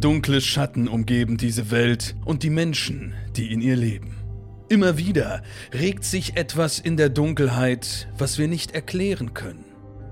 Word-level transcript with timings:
Dunkle 0.00 0.40
Schatten 0.40 0.86
umgeben 0.86 1.38
diese 1.38 1.72
Welt 1.72 2.14
und 2.24 2.44
die 2.44 2.50
Menschen, 2.50 3.14
die 3.36 3.52
in 3.52 3.60
ihr 3.60 3.74
leben. 3.74 4.14
Immer 4.68 4.96
wieder 4.96 5.42
regt 5.74 6.04
sich 6.04 6.36
etwas 6.36 6.78
in 6.78 6.96
der 6.96 7.08
Dunkelheit, 7.08 8.08
was 8.16 8.38
wir 8.38 8.46
nicht 8.46 8.72
erklären 8.72 9.34
können. 9.34 9.64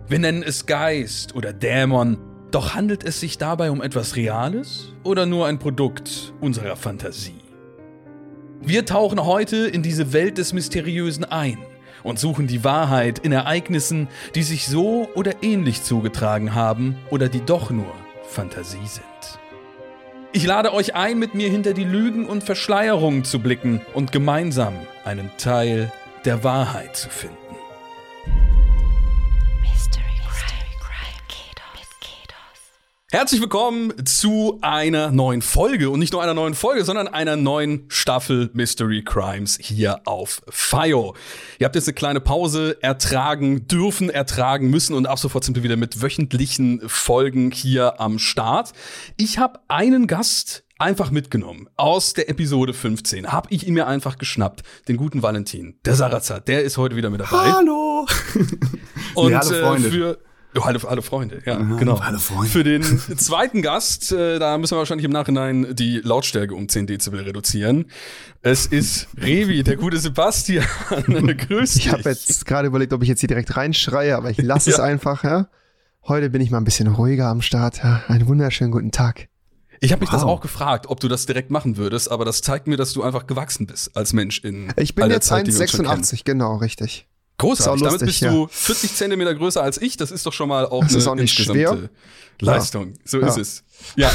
Wir 0.08 0.18
nennen 0.18 0.42
es 0.42 0.66
Geist 0.66 1.36
oder 1.36 1.52
Dämon, 1.52 2.18
doch 2.50 2.74
handelt 2.74 3.04
es 3.04 3.20
sich 3.20 3.38
dabei 3.38 3.70
um 3.70 3.80
etwas 3.80 4.16
Reales 4.16 4.92
oder 5.04 5.24
nur 5.24 5.46
ein 5.46 5.60
Produkt 5.60 6.32
unserer 6.40 6.74
Fantasie? 6.74 7.42
Wir 8.60 8.86
tauchen 8.86 9.24
heute 9.24 9.68
in 9.68 9.84
diese 9.84 10.12
Welt 10.12 10.38
des 10.38 10.52
Mysteriösen 10.52 11.24
ein 11.24 11.58
und 12.02 12.18
suchen 12.18 12.48
die 12.48 12.64
Wahrheit 12.64 13.20
in 13.20 13.30
Ereignissen, 13.30 14.08
die 14.34 14.42
sich 14.42 14.66
so 14.66 15.08
oder 15.14 15.44
ähnlich 15.44 15.84
zugetragen 15.84 16.54
haben 16.56 16.96
oder 17.10 17.28
die 17.28 17.44
doch 17.44 17.70
nur 17.70 17.94
Fantasie 18.24 18.86
sind. 18.86 19.15
Ich 20.36 20.44
lade 20.44 20.74
euch 20.74 20.94
ein, 20.94 21.18
mit 21.18 21.34
mir 21.34 21.48
hinter 21.48 21.72
die 21.72 21.82
Lügen 21.82 22.26
und 22.26 22.44
Verschleierungen 22.44 23.24
zu 23.24 23.38
blicken 23.40 23.80
und 23.94 24.12
gemeinsam 24.12 24.74
einen 25.02 25.30
Teil 25.38 25.90
der 26.26 26.44
Wahrheit 26.44 26.94
zu 26.94 27.08
finden. 27.08 27.45
Herzlich 33.12 33.40
willkommen 33.40 33.92
zu 34.04 34.58
einer 34.62 35.12
neuen 35.12 35.40
Folge 35.40 35.90
und 35.90 36.00
nicht 36.00 36.12
nur 36.12 36.24
einer 36.24 36.34
neuen 36.34 36.54
Folge, 36.54 36.84
sondern 36.84 37.06
einer 37.06 37.36
neuen 37.36 37.84
Staffel 37.86 38.50
Mystery 38.52 39.04
Crimes 39.04 39.56
hier 39.62 40.00
auf 40.06 40.42
FIO. 40.50 41.14
Ihr 41.60 41.66
habt 41.66 41.76
jetzt 41.76 41.86
eine 41.86 41.94
kleine 41.94 42.20
Pause 42.20 42.78
ertragen 42.82 43.68
dürfen, 43.68 44.10
ertragen 44.10 44.70
müssen 44.70 44.92
und 44.92 45.06
ab 45.06 45.20
sofort 45.20 45.44
sind 45.44 45.54
wir 45.54 45.62
wieder 45.62 45.76
mit 45.76 46.02
wöchentlichen 46.02 46.82
Folgen 46.88 47.52
hier 47.52 48.00
am 48.00 48.18
Start. 48.18 48.72
Ich 49.16 49.38
habe 49.38 49.60
einen 49.68 50.08
Gast 50.08 50.64
einfach 50.76 51.12
mitgenommen 51.12 51.68
aus 51.76 52.12
der 52.12 52.28
Episode 52.28 52.74
15. 52.74 53.30
Hab 53.30 53.52
ich 53.52 53.68
ihn 53.68 53.74
mir 53.74 53.86
einfach 53.86 54.18
geschnappt, 54.18 54.64
den 54.88 54.96
guten 54.96 55.22
Valentin, 55.22 55.78
der 55.84 55.94
Sarazat, 55.94 56.48
der 56.48 56.64
ist 56.64 56.76
heute 56.76 56.96
wieder 56.96 57.10
mit 57.10 57.20
dabei. 57.20 57.52
Hallo. 57.52 58.04
und 59.14 59.30
ja, 59.30 59.38
hallo 59.38 59.60
Freunde. 59.60 59.88
Äh, 59.90 59.92
für 59.92 60.18
Oh, 60.58 60.62
alle, 60.62 60.80
alle 60.86 61.02
Freunde, 61.02 61.42
ja, 61.44 61.58
Aha, 61.58 61.76
genau. 61.76 61.96
Alle 61.96 62.18
Freunde. 62.18 62.50
Für 62.50 62.64
den 62.64 62.82
zweiten 63.18 63.62
Gast, 63.62 64.12
äh, 64.12 64.38
da 64.38 64.56
müssen 64.58 64.74
wir 64.74 64.78
wahrscheinlich 64.78 65.04
im 65.04 65.10
Nachhinein 65.10 65.74
die 65.74 66.00
Lautstärke 66.02 66.54
um 66.54 66.68
10 66.68 66.86
Dezibel 66.86 67.20
reduzieren. 67.20 67.86
Es 68.42 68.66
ist 68.66 69.08
Revi, 69.18 69.62
der 69.62 69.76
gute 69.76 69.98
Sebastian. 69.98 70.66
Grüß 71.06 71.74
dich. 71.74 71.86
Ich 71.86 71.92
habe 71.92 72.02
jetzt 72.04 72.46
gerade 72.46 72.68
überlegt, 72.68 72.92
ob 72.92 73.02
ich 73.02 73.08
jetzt 73.08 73.20
hier 73.20 73.28
direkt 73.28 73.56
reinschreie, 73.56 74.16
aber 74.16 74.30
ich 74.30 74.38
lasse 74.38 74.70
ja. 74.70 74.76
es 74.76 74.80
einfach. 74.80 75.24
Ja? 75.24 75.48
Heute 76.06 76.30
bin 76.30 76.40
ich 76.40 76.50
mal 76.50 76.58
ein 76.58 76.64
bisschen 76.64 76.86
ruhiger 76.86 77.26
am 77.26 77.42
Start. 77.42 77.78
Ja? 77.78 78.02
Einen 78.08 78.26
wunderschönen 78.26 78.70
guten 78.70 78.92
Tag. 78.92 79.28
Ich 79.80 79.92
habe 79.92 80.00
mich 80.00 80.10
wow. 80.10 80.20
das 80.20 80.24
auch 80.24 80.40
gefragt, 80.40 80.86
ob 80.88 81.00
du 81.00 81.08
das 81.08 81.26
direkt 81.26 81.50
machen 81.50 81.76
würdest, 81.76 82.10
aber 82.10 82.24
das 82.24 82.40
zeigt 82.40 82.66
mir, 82.66 82.76
dass 82.76 82.92
du 82.94 83.02
einfach 83.02 83.26
gewachsen 83.26 83.66
bist 83.66 83.94
als 83.94 84.14
Mensch 84.14 84.42
in 84.42 84.72
Ich 84.76 84.94
bin 84.94 85.10
jetzt 85.10 85.30
1,86, 85.30 86.22
genau, 86.24 86.56
richtig. 86.56 87.06
Großartig. 87.38 87.82
Lustig, 87.82 87.98
Damit 87.98 88.06
bist 88.06 88.20
ja. 88.22 88.30
du 88.30 88.48
40 88.50 88.94
Zentimeter 88.94 89.34
größer 89.34 89.62
als 89.62 89.80
ich. 89.80 89.96
Das 89.96 90.10
ist 90.10 90.24
doch 90.24 90.32
schon 90.32 90.48
mal 90.48 90.66
auch 90.66 90.82
das 90.82 90.92
eine 90.92 90.98
ist 90.98 91.06
auch 91.08 91.14
nicht 91.14 91.34
schwer. 91.34 91.90
Leistung. 92.40 92.88
Ja. 92.88 93.00
So 93.04 93.20
ja. 93.20 93.28
ist 93.28 93.38
es. 93.38 93.64
Ja. 93.96 94.10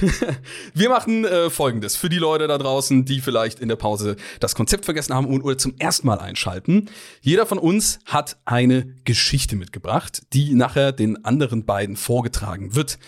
Wir 0.74 0.88
machen 0.88 1.24
äh, 1.24 1.50
folgendes. 1.50 1.96
Für 1.96 2.08
die 2.08 2.18
Leute 2.18 2.48
da 2.48 2.58
draußen, 2.58 3.04
die 3.04 3.20
vielleicht 3.20 3.60
in 3.60 3.68
der 3.68 3.76
Pause 3.76 4.16
das 4.40 4.54
Konzept 4.54 4.84
vergessen 4.84 5.14
haben 5.14 5.26
und 5.26 5.42
oder 5.42 5.58
zum 5.58 5.74
ersten 5.78 6.06
Mal 6.06 6.18
einschalten. 6.18 6.88
Jeder 7.20 7.46
von 7.46 7.58
uns 7.58 7.98
hat 8.06 8.38
eine 8.44 8.94
Geschichte 9.04 9.56
mitgebracht, 9.56 10.22
die 10.32 10.54
nachher 10.54 10.92
den 10.92 11.24
anderen 11.24 11.64
beiden 11.64 11.96
vorgetragen 11.96 12.74
wird. 12.74 12.98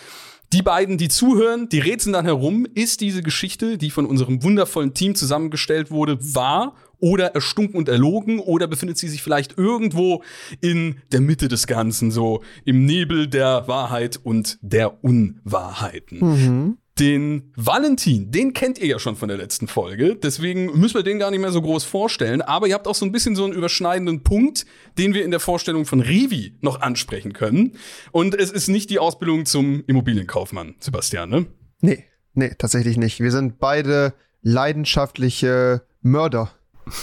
Die 0.53 0.61
beiden, 0.61 0.99
die 0.99 1.09
zuhören, 1.09 1.67
die 1.67 1.79
rätseln 1.79 2.13
dann 2.13 2.25
herum, 2.25 2.67
ist 2.75 3.01
diese 3.01 3.23
Geschichte, 3.23 3.79
die 3.79 3.89
von 3.89 4.05
unserem 4.05 4.43
wundervollen 4.43 4.93
Team 4.93 5.15
zusammengestellt 5.15 5.89
wurde, 5.89 6.19
wahr 6.35 6.75
oder 7.03 7.35
erstunken 7.35 7.75
und 7.75 7.89
erlogen 7.89 8.39
oder 8.39 8.65
befindet 8.65 8.97
sie 8.97 9.09
sich 9.09 9.21
vielleicht 9.21 9.57
irgendwo 9.57 10.23
in 10.61 11.01
der 11.11 11.19
Mitte 11.19 11.49
des 11.49 11.67
Ganzen, 11.67 12.11
so 12.11 12.41
im 12.63 12.85
Nebel 12.85 13.27
der 13.27 13.67
Wahrheit 13.67 14.21
und 14.23 14.57
der 14.61 15.03
Unwahrheiten. 15.03 16.19
Mhm. 16.19 16.77
Den 16.97 17.51
Valentin, 17.57 18.31
den 18.31 18.53
kennt 18.53 18.79
ihr 18.79 18.87
ja 18.87 18.99
schon 18.99 19.17
von 19.17 19.27
der 19.27 19.37
letzten 19.37 19.67
Folge, 19.67 20.15
deswegen 20.15 20.79
müssen 20.79 20.95
wir 20.95 21.03
den 21.03 21.19
gar 21.19 21.29
nicht 21.29 21.41
mehr 21.41 21.51
so 21.51 21.61
groß 21.61 21.83
vorstellen, 21.83 22.41
aber 22.41 22.67
ihr 22.67 22.75
habt 22.75 22.87
auch 22.87 22.95
so 22.95 23.03
ein 23.03 23.11
bisschen 23.11 23.35
so 23.35 23.43
einen 23.43 23.53
überschneidenden 23.53 24.23
Punkt, 24.23 24.65
den 24.97 25.13
wir 25.13 25.25
in 25.25 25.31
der 25.31 25.41
Vorstellung 25.41 25.85
von 25.85 25.99
Revi 25.99 26.55
noch 26.61 26.79
ansprechen 26.79 27.33
können. 27.33 27.73
Und 28.13 28.33
es 28.33 28.49
ist 28.49 28.69
nicht 28.69 28.89
die 28.89 28.99
Ausbildung 28.99 29.45
zum 29.45 29.83
Immobilienkaufmann, 29.87 30.75
Sebastian, 30.79 31.29
ne? 31.29 31.47
Nee, 31.81 32.05
nee, 32.33 32.51
tatsächlich 32.57 32.95
nicht. 32.95 33.19
Wir 33.19 33.31
sind 33.31 33.59
beide 33.59 34.13
leidenschaftliche 34.41 35.81
Mörder. 36.01 36.51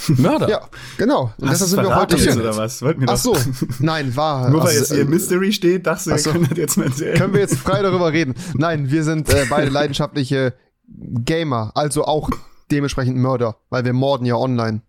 Mörder? 0.09 0.49
Ja, 0.49 0.61
genau. 0.99 1.33
Und 1.39 1.51
deshalb 1.51 1.71
sind 1.71 1.83
wir 1.83 1.97
heute 1.97 2.17
hier. 2.17 2.37
Oder 2.37 2.57
was? 2.57 2.83
Wollten 2.83 3.01
wir 3.03 3.09
Ach 3.09 3.17
so, 3.17 3.37
nein, 3.79 4.15
war. 4.17 4.51
Nur 4.51 4.65
weil 4.65 4.75
jetzt 4.75 4.93
hier 4.93 5.05
Mystery 5.05 5.53
steht, 5.53 5.87
dachte 5.87 6.15
ich, 6.15 6.25
können 6.25 6.47
das 6.49 6.59
jetzt 6.59 6.77
mal 6.77 6.87
erzählen. 6.87 7.17
Können 7.17 7.33
wir 7.33 7.41
jetzt 7.41 7.57
frei 7.57 7.83
darüber 7.83 8.13
reden? 8.13 8.35
Nein, 8.55 8.91
wir 8.91 9.05
sind 9.05 9.29
äh, 9.33 9.47
beide 9.49 9.71
leidenschaftliche 9.71 10.55
Gamer, 10.89 11.73
also 11.75 12.05
auch 12.05 12.31
dementsprechend 12.71 13.17
Mörder, 13.17 13.57
weil 13.71 13.85
wir 13.85 13.93
morden 13.93 14.27
ja 14.27 14.37
online. 14.37 14.83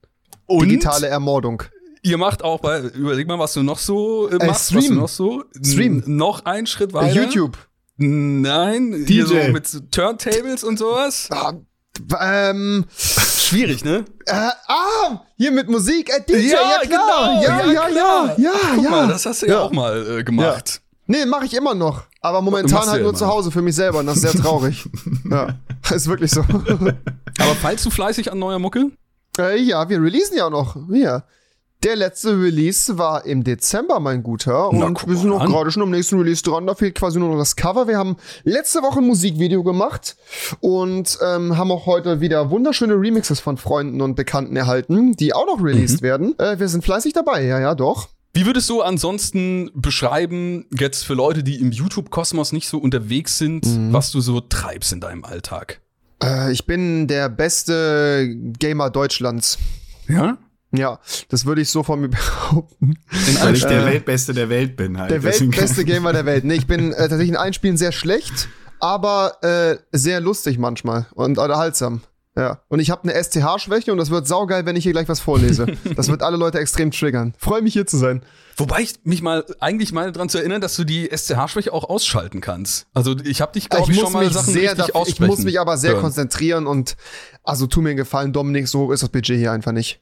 Und? 0.45 0.67
Digitale 0.67 1.07
Ermordung. 1.07 1.63
Ihr 2.03 2.17
macht 2.17 2.43
auch 2.43 2.59
bei, 2.59 2.79
überleg 2.79 3.27
mal, 3.27 3.37
was 3.37 3.53
du 3.53 3.63
noch 3.63 3.77
so 3.77 4.27
äh, 4.27 4.45
machst, 4.45 4.71
äh, 4.71 4.75
was 4.75 4.87
du 4.87 4.93
noch 4.93 5.07
so. 5.07 5.43
Stream. 5.63 6.03
Noch 6.07 6.45
einen 6.45 6.65
Schritt 6.67 6.93
weiter. 6.93 7.13
YouTube. 7.13 7.57
Nein, 7.97 9.05
DJ. 9.05 9.21
So 9.23 9.35
mit 9.51 9.91
Turntables 9.91 10.63
und 10.63 10.79
sowas. 10.79 11.29
Ah, 11.29 11.53
ähm, 12.19 12.85
Schwierig, 13.51 13.83
ne? 13.83 14.05
Äh, 14.27 14.33
ah, 14.33 15.25
hier 15.35 15.51
mit 15.51 15.69
Musik, 15.69 16.09
äh, 16.09 16.21
DJ, 16.21 16.51
ja, 16.51 16.59
ja 16.71 16.87
klar. 16.87 17.41
Genau, 17.41 17.43
ja, 17.43 17.65
ja, 17.65 17.89
ja, 17.89 18.35
ja, 18.37 18.51
Guck 18.75 18.83
ja. 18.85 18.89
Mal, 18.89 19.07
das 19.09 19.25
hast 19.25 19.41
du 19.41 19.47
ja, 19.47 19.55
ja 19.55 19.59
auch 19.59 19.73
mal 19.73 20.19
äh, 20.19 20.23
gemacht. 20.23 20.81
Ja. 20.81 20.97
Nee, 21.07 21.25
mache 21.25 21.43
ich 21.43 21.53
immer 21.53 21.75
noch. 21.75 22.03
Aber 22.21 22.41
momentan 22.41 22.87
halt 22.87 23.03
nur 23.03 23.13
zu 23.13 23.27
Hause 23.27 23.51
für 23.51 23.61
mich 23.61 23.75
selber 23.75 23.99
und 23.99 24.05
das 24.05 24.15
ist 24.15 24.21
sehr 24.21 24.41
traurig. 24.41 24.87
ja, 25.29 25.49
ist 25.93 26.07
wirklich 26.07 26.31
so. 26.31 26.39
Aber 26.39 27.55
falls 27.61 27.83
du 27.83 27.89
fleißig 27.89 28.31
an 28.31 28.39
neuer 28.39 28.57
Mucke? 28.57 28.89
Äh, 29.37 29.59
ja, 29.61 29.89
wir 29.89 30.01
releasen 30.01 30.37
ja 30.37 30.45
auch 30.45 30.51
noch. 30.51 30.77
Ja. 30.89 31.25
Der 31.83 31.95
letzte 31.95 32.39
Release 32.39 32.99
war 32.99 33.25
im 33.25 33.43
Dezember, 33.43 33.99
mein 33.99 34.21
Guter. 34.21 34.69
Und 34.69 34.79
Na, 34.79 34.93
wir 35.07 35.17
sind 35.17 35.29
noch 35.29 35.43
gerade 35.43 35.71
schon 35.71 35.81
am 35.81 35.89
nächsten 35.89 36.19
Release 36.19 36.43
dran. 36.43 36.67
Da 36.67 36.75
fehlt 36.75 36.93
quasi 36.93 37.17
nur 37.17 37.29
noch 37.29 37.39
das 37.39 37.55
Cover. 37.55 37.87
Wir 37.87 37.97
haben 37.97 38.17
letzte 38.43 38.83
Woche 38.83 38.99
ein 38.99 39.07
Musikvideo 39.07 39.63
gemacht 39.63 40.15
und 40.59 41.17
ähm, 41.25 41.57
haben 41.57 41.71
auch 41.71 41.87
heute 41.87 42.21
wieder 42.21 42.51
wunderschöne 42.51 42.93
Remixes 42.93 43.39
von 43.39 43.57
Freunden 43.57 43.99
und 44.01 44.15
Bekannten 44.15 44.55
erhalten, 44.55 45.13
die 45.13 45.33
auch 45.33 45.47
noch 45.47 45.63
released 45.63 46.01
mhm. 46.01 46.05
werden. 46.05 46.39
Äh, 46.39 46.59
wir 46.59 46.67
sind 46.67 46.83
fleißig 46.83 47.13
dabei, 47.13 47.45
ja, 47.45 47.59
ja, 47.59 47.73
doch. 47.73 48.09
Wie 48.35 48.45
würdest 48.45 48.69
du 48.69 48.81
ansonsten 48.81 49.71
beschreiben, 49.73 50.67
jetzt 50.77 51.03
für 51.03 51.15
Leute, 51.15 51.41
die 51.41 51.59
im 51.59 51.71
YouTube-Kosmos 51.71 52.51
nicht 52.51 52.69
so 52.69 52.77
unterwegs 52.77 53.39
sind, 53.39 53.65
mhm. 53.65 53.91
was 53.91 54.11
du 54.11 54.21
so 54.21 54.39
treibst 54.39 54.93
in 54.93 55.01
deinem 55.01 55.25
Alltag? 55.25 55.81
Äh, 56.23 56.51
ich 56.51 56.67
bin 56.67 57.07
der 57.07 57.27
beste 57.27 58.29
Gamer 58.59 58.91
Deutschlands. 58.91 59.57
Ja? 60.07 60.37
Ja, 60.73 60.99
das 61.29 61.45
würde 61.45 61.61
ich 61.61 61.69
so 61.69 61.83
von 61.83 61.99
mir 61.99 62.09
behaupten. 62.09 62.97
Weil 63.41 63.55
ich 63.55 63.65
der 63.65 63.83
äh, 63.83 63.85
Weltbeste 63.85 64.33
der 64.33 64.49
Welt 64.49 64.77
bin 64.77 64.97
halt. 64.97 65.11
Der 65.11 65.23
weltbeste 65.23 65.85
Gamer 65.85 66.13
der 66.13 66.25
Welt. 66.25 66.43
Nee, 66.43 66.55
ich 66.55 66.67
bin 66.67 66.93
äh, 66.93 66.97
tatsächlich 66.97 67.29
in 67.29 67.37
Einspielen 67.37 67.77
sehr 67.77 67.91
schlecht, 67.91 68.47
aber 68.79 69.37
äh, 69.43 69.77
sehr 69.91 70.21
lustig 70.21 70.57
manchmal 70.57 71.07
und 71.13 71.37
unterhaltsam. 71.37 72.01
Ja. 72.35 72.61
Und 72.69 72.79
ich 72.79 72.89
habe 72.89 73.03
eine 73.03 73.21
STH-Schwäche 73.21 73.91
und 73.91 73.97
das 73.97 74.09
wird 74.09 74.25
saugeil, 74.25 74.65
wenn 74.65 74.77
ich 74.77 74.83
hier 74.83 74.93
gleich 74.93 75.09
was 75.09 75.19
vorlese. 75.19 75.65
das 75.97 76.07
wird 76.07 76.23
alle 76.23 76.37
Leute 76.37 76.59
extrem 76.59 76.89
triggern. 76.91 77.33
Freue 77.37 77.61
mich 77.61 77.73
hier 77.73 77.85
zu 77.85 77.97
sein. 77.97 78.23
Wobei 78.55 78.81
ich 78.81 78.93
mich 79.03 79.21
mal 79.21 79.43
eigentlich 79.59 79.91
meine 79.91 80.13
daran 80.13 80.29
zu 80.29 80.37
erinnern, 80.37 80.61
dass 80.61 80.75
du 80.77 80.85
die 80.85 81.09
SCH-Schwäche 81.09 81.73
auch 81.73 81.89
ausschalten 81.89 82.39
kannst. 82.39 82.87
Also 82.93 83.17
ich 83.25 83.41
habe 83.41 83.51
dich 83.51 83.69
glaube 83.69 83.91
ich, 83.91 83.97
ich 83.97 84.01
schon 84.01 84.13
mal 84.13 84.31
Sachen 84.31 84.53
sehr 84.53 84.77
richtig 84.77 85.09
Ich 85.09 85.19
muss 85.19 85.39
mich 85.39 85.59
aber 85.59 85.77
sehr 85.77 85.91
hören. 85.93 86.01
konzentrieren 86.01 86.67
und 86.67 86.95
also 87.43 87.67
tu 87.67 87.81
mir 87.81 87.89
einen 87.89 87.97
Gefallen, 87.97 88.31
Dominik, 88.31 88.67
so 88.69 88.85
hoch 88.87 88.91
ist 88.91 89.03
das 89.03 89.09
Budget 89.09 89.37
hier 89.37 89.51
einfach 89.51 89.73
nicht. 89.73 89.99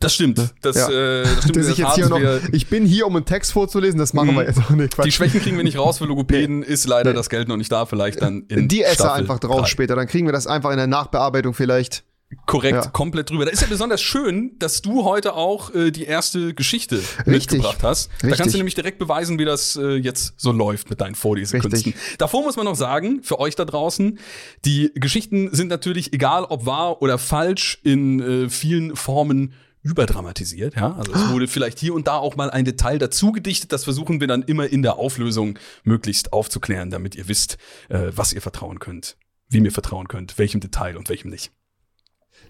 Das 0.00 0.14
stimmt. 0.14 0.38
Das, 0.60 0.76
ja. 0.76 0.88
äh, 0.90 1.22
das 1.22 1.44
stimmt. 1.44 1.56
Das 1.62 1.68
ich, 1.68 1.78
jetzt 1.78 1.94
hier 1.94 2.08
noch, 2.08 2.20
ich 2.52 2.66
bin 2.68 2.84
hier, 2.84 3.06
um 3.06 3.16
einen 3.16 3.24
Text 3.24 3.52
vorzulesen, 3.52 3.98
das 3.98 4.12
machen 4.14 4.34
wir 4.34 4.42
mhm. 4.42 4.48
jetzt 4.48 4.58
auch 4.58 4.70
nicht. 4.70 4.94
Quatsch. 4.94 5.06
Die 5.06 5.12
Schwächen 5.12 5.40
kriegen 5.40 5.56
wir 5.56 5.64
nicht 5.64 5.78
raus 5.78 5.98
für 5.98 6.06
Logopäden, 6.06 6.60
nee. 6.60 6.66
ist 6.66 6.86
leider 6.86 7.10
nee. 7.10 7.16
das 7.16 7.28
Geld 7.30 7.48
noch 7.48 7.56
nicht 7.56 7.70
da, 7.70 7.86
vielleicht 7.86 8.22
dann 8.22 8.44
in 8.48 8.68
Die 8.68 8.82
Esser 8.82 9.12
einfach 9.12 9.38
drauf 9.38 9.62
3. 9.62 9.66
später, 9.66 9.96
dann 9.96 10.06
kriegen 10.06 10.26
wir 10.26 10.32
das 10.32 10.46
einfach 10.46 10.70
in 10.70 10.76
der 10.76 10.86
Nachbearbeitung 10.86 11.54
vielleicht. 11.54 12.04
Korrekt, 12.46 12.84
ja. 12.84 12.90
komplett 12.90 13.30
drüber. 13.30 13.44
Da 13.44 13.50
ist 13.50 13.60
ja 13.60 13.68
besonders 13.68 14.00
schön, 14.00 14.58
dass 14.58 14.80
du 14.80 15.04
heute 15.04 15.34
auch 15.34 15.74
äh, 15.74 15.90
die 15.90 16.04
erste 16.04 16.54
Geschichte 16.54 16.96
Richtig. 16.96 17.26
mitgebracht 17.26 17.82
hast. 17.82 18.10
Richtig. 18.10 18.30
Da 18.30 18.36
kannst 18.36 18.54
du 18.54 18.58
nämlich 18.58 18.74
direkt 18.74 18.98
beweisen, 18.98 19.38
wie 19.38 19.44
das 19.44 19.76
äh, 19.76 19.96
jetzt 19.96 20.34
so 20.38 20.50
läuft 20.50 20.88
mit 20.88 21.00
deinen 21.00 21.14
Vorlesekünsten. 21.14 21.94
Davor 22.18 22.42
muss 22.42 22.56
man 22.56 22.64
noch 22.64 22.74
sagen, 22.74 23.22
für 23.22 23.38
euch 23.38 23.54
da 23.54 23.64
draußen, 23.64 24.18
die 24.64 24.92
Geschichten 24.94 25.54
sind 25.54 25.68
natürlich, 25.68 26.12
egal 26.14 26.44
ob 26.44 26.64
wahr 26.64 27.02
oder 27.02 27.18
falsch, 27.18 27.78
in 27.82 28.20
äh, 28.20 28.48
vielen 28.48 28.96
Formen 28.96 29.52
überdramatisiert, 29.82 30.76
ja. 30.76 30.94
Also 30.94 31.12
es 31.12 31.28
wurde 31.30 31.48
vielleicht 31.48 31.78
hier 31.78 31.94
und 31.94 32.06
da 32.06 32.16
auch 32.16 32.36
mal 32.36 32.50
ein 32.50 32.64
Detail 32.64 32.98
dazu 32.98 33.32
gedichtet. 33.32 33.72
Das 33.72 33.84
versuchen 33.84 34.20
wir 34.20 34.28
dann 34.28 34.42
immer 34.42 34.68
in 34.68 34.82
der 34.82 34.96
Auflösung 34.96 35.58
möglichst 35.82 36.32
aufzuklären, 36.32 36.90
damit 36.90 37.14
ihr 37.16 37.28
wisst, 37.28 37.58
äh, 37.88 38.12
was 38.14 38.32
ihr 38.32 38.40
vertrauen 38.40 38.78
könnt 38.78 39.16
wem 39.52 39.64
ihr 39.64 39.72
vertrauen 39.72 40.08
könnt, 40.08 40.38
welchem 40.38 40.60
Detail 40.60 40.96
und 40.96 41.08
welchem 41.08 41.30
nicht. 41.30 41.52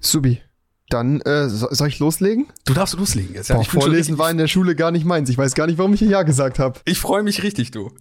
Subi. 0.01 0.41
Dann 0.89 1.21
äh, 1.23 1.49
soll 1.49 1.89
ich 1.89 1.99
loslegen? 2.01 2.49
Du 2.67 2.75
darfst 2.75 2.95
loslegen 2.95 3.35
jetzt. 3.35 3.49
Ja, 3.49 3.57
Boah, 3.57 3.65
Vorlesen 3.65 4.19
war 4.19 4.31
in 4.31 4.37
der 4.37 4.49
Schule 4.49 4.75
gar 4.75 4.91
nicht 4.91 5.07
meins. 5.07 5.31
Ich 5.31 5.39
weiß 5.39 5.55
gar 5.55 5.67
nicht, 5.67 5.79
warum 5.79 5.95
ich 5.95 6.01
hier 6.01 6.11
Ja 6.11 6.23
gesagt 6.23 6.59
habe. 6.59 6.81
Ich 6.85 6.99
freue 6.99 7.23
mich 7.23 7.43
richtig, 7.43 7.71
du. 7.71 7.93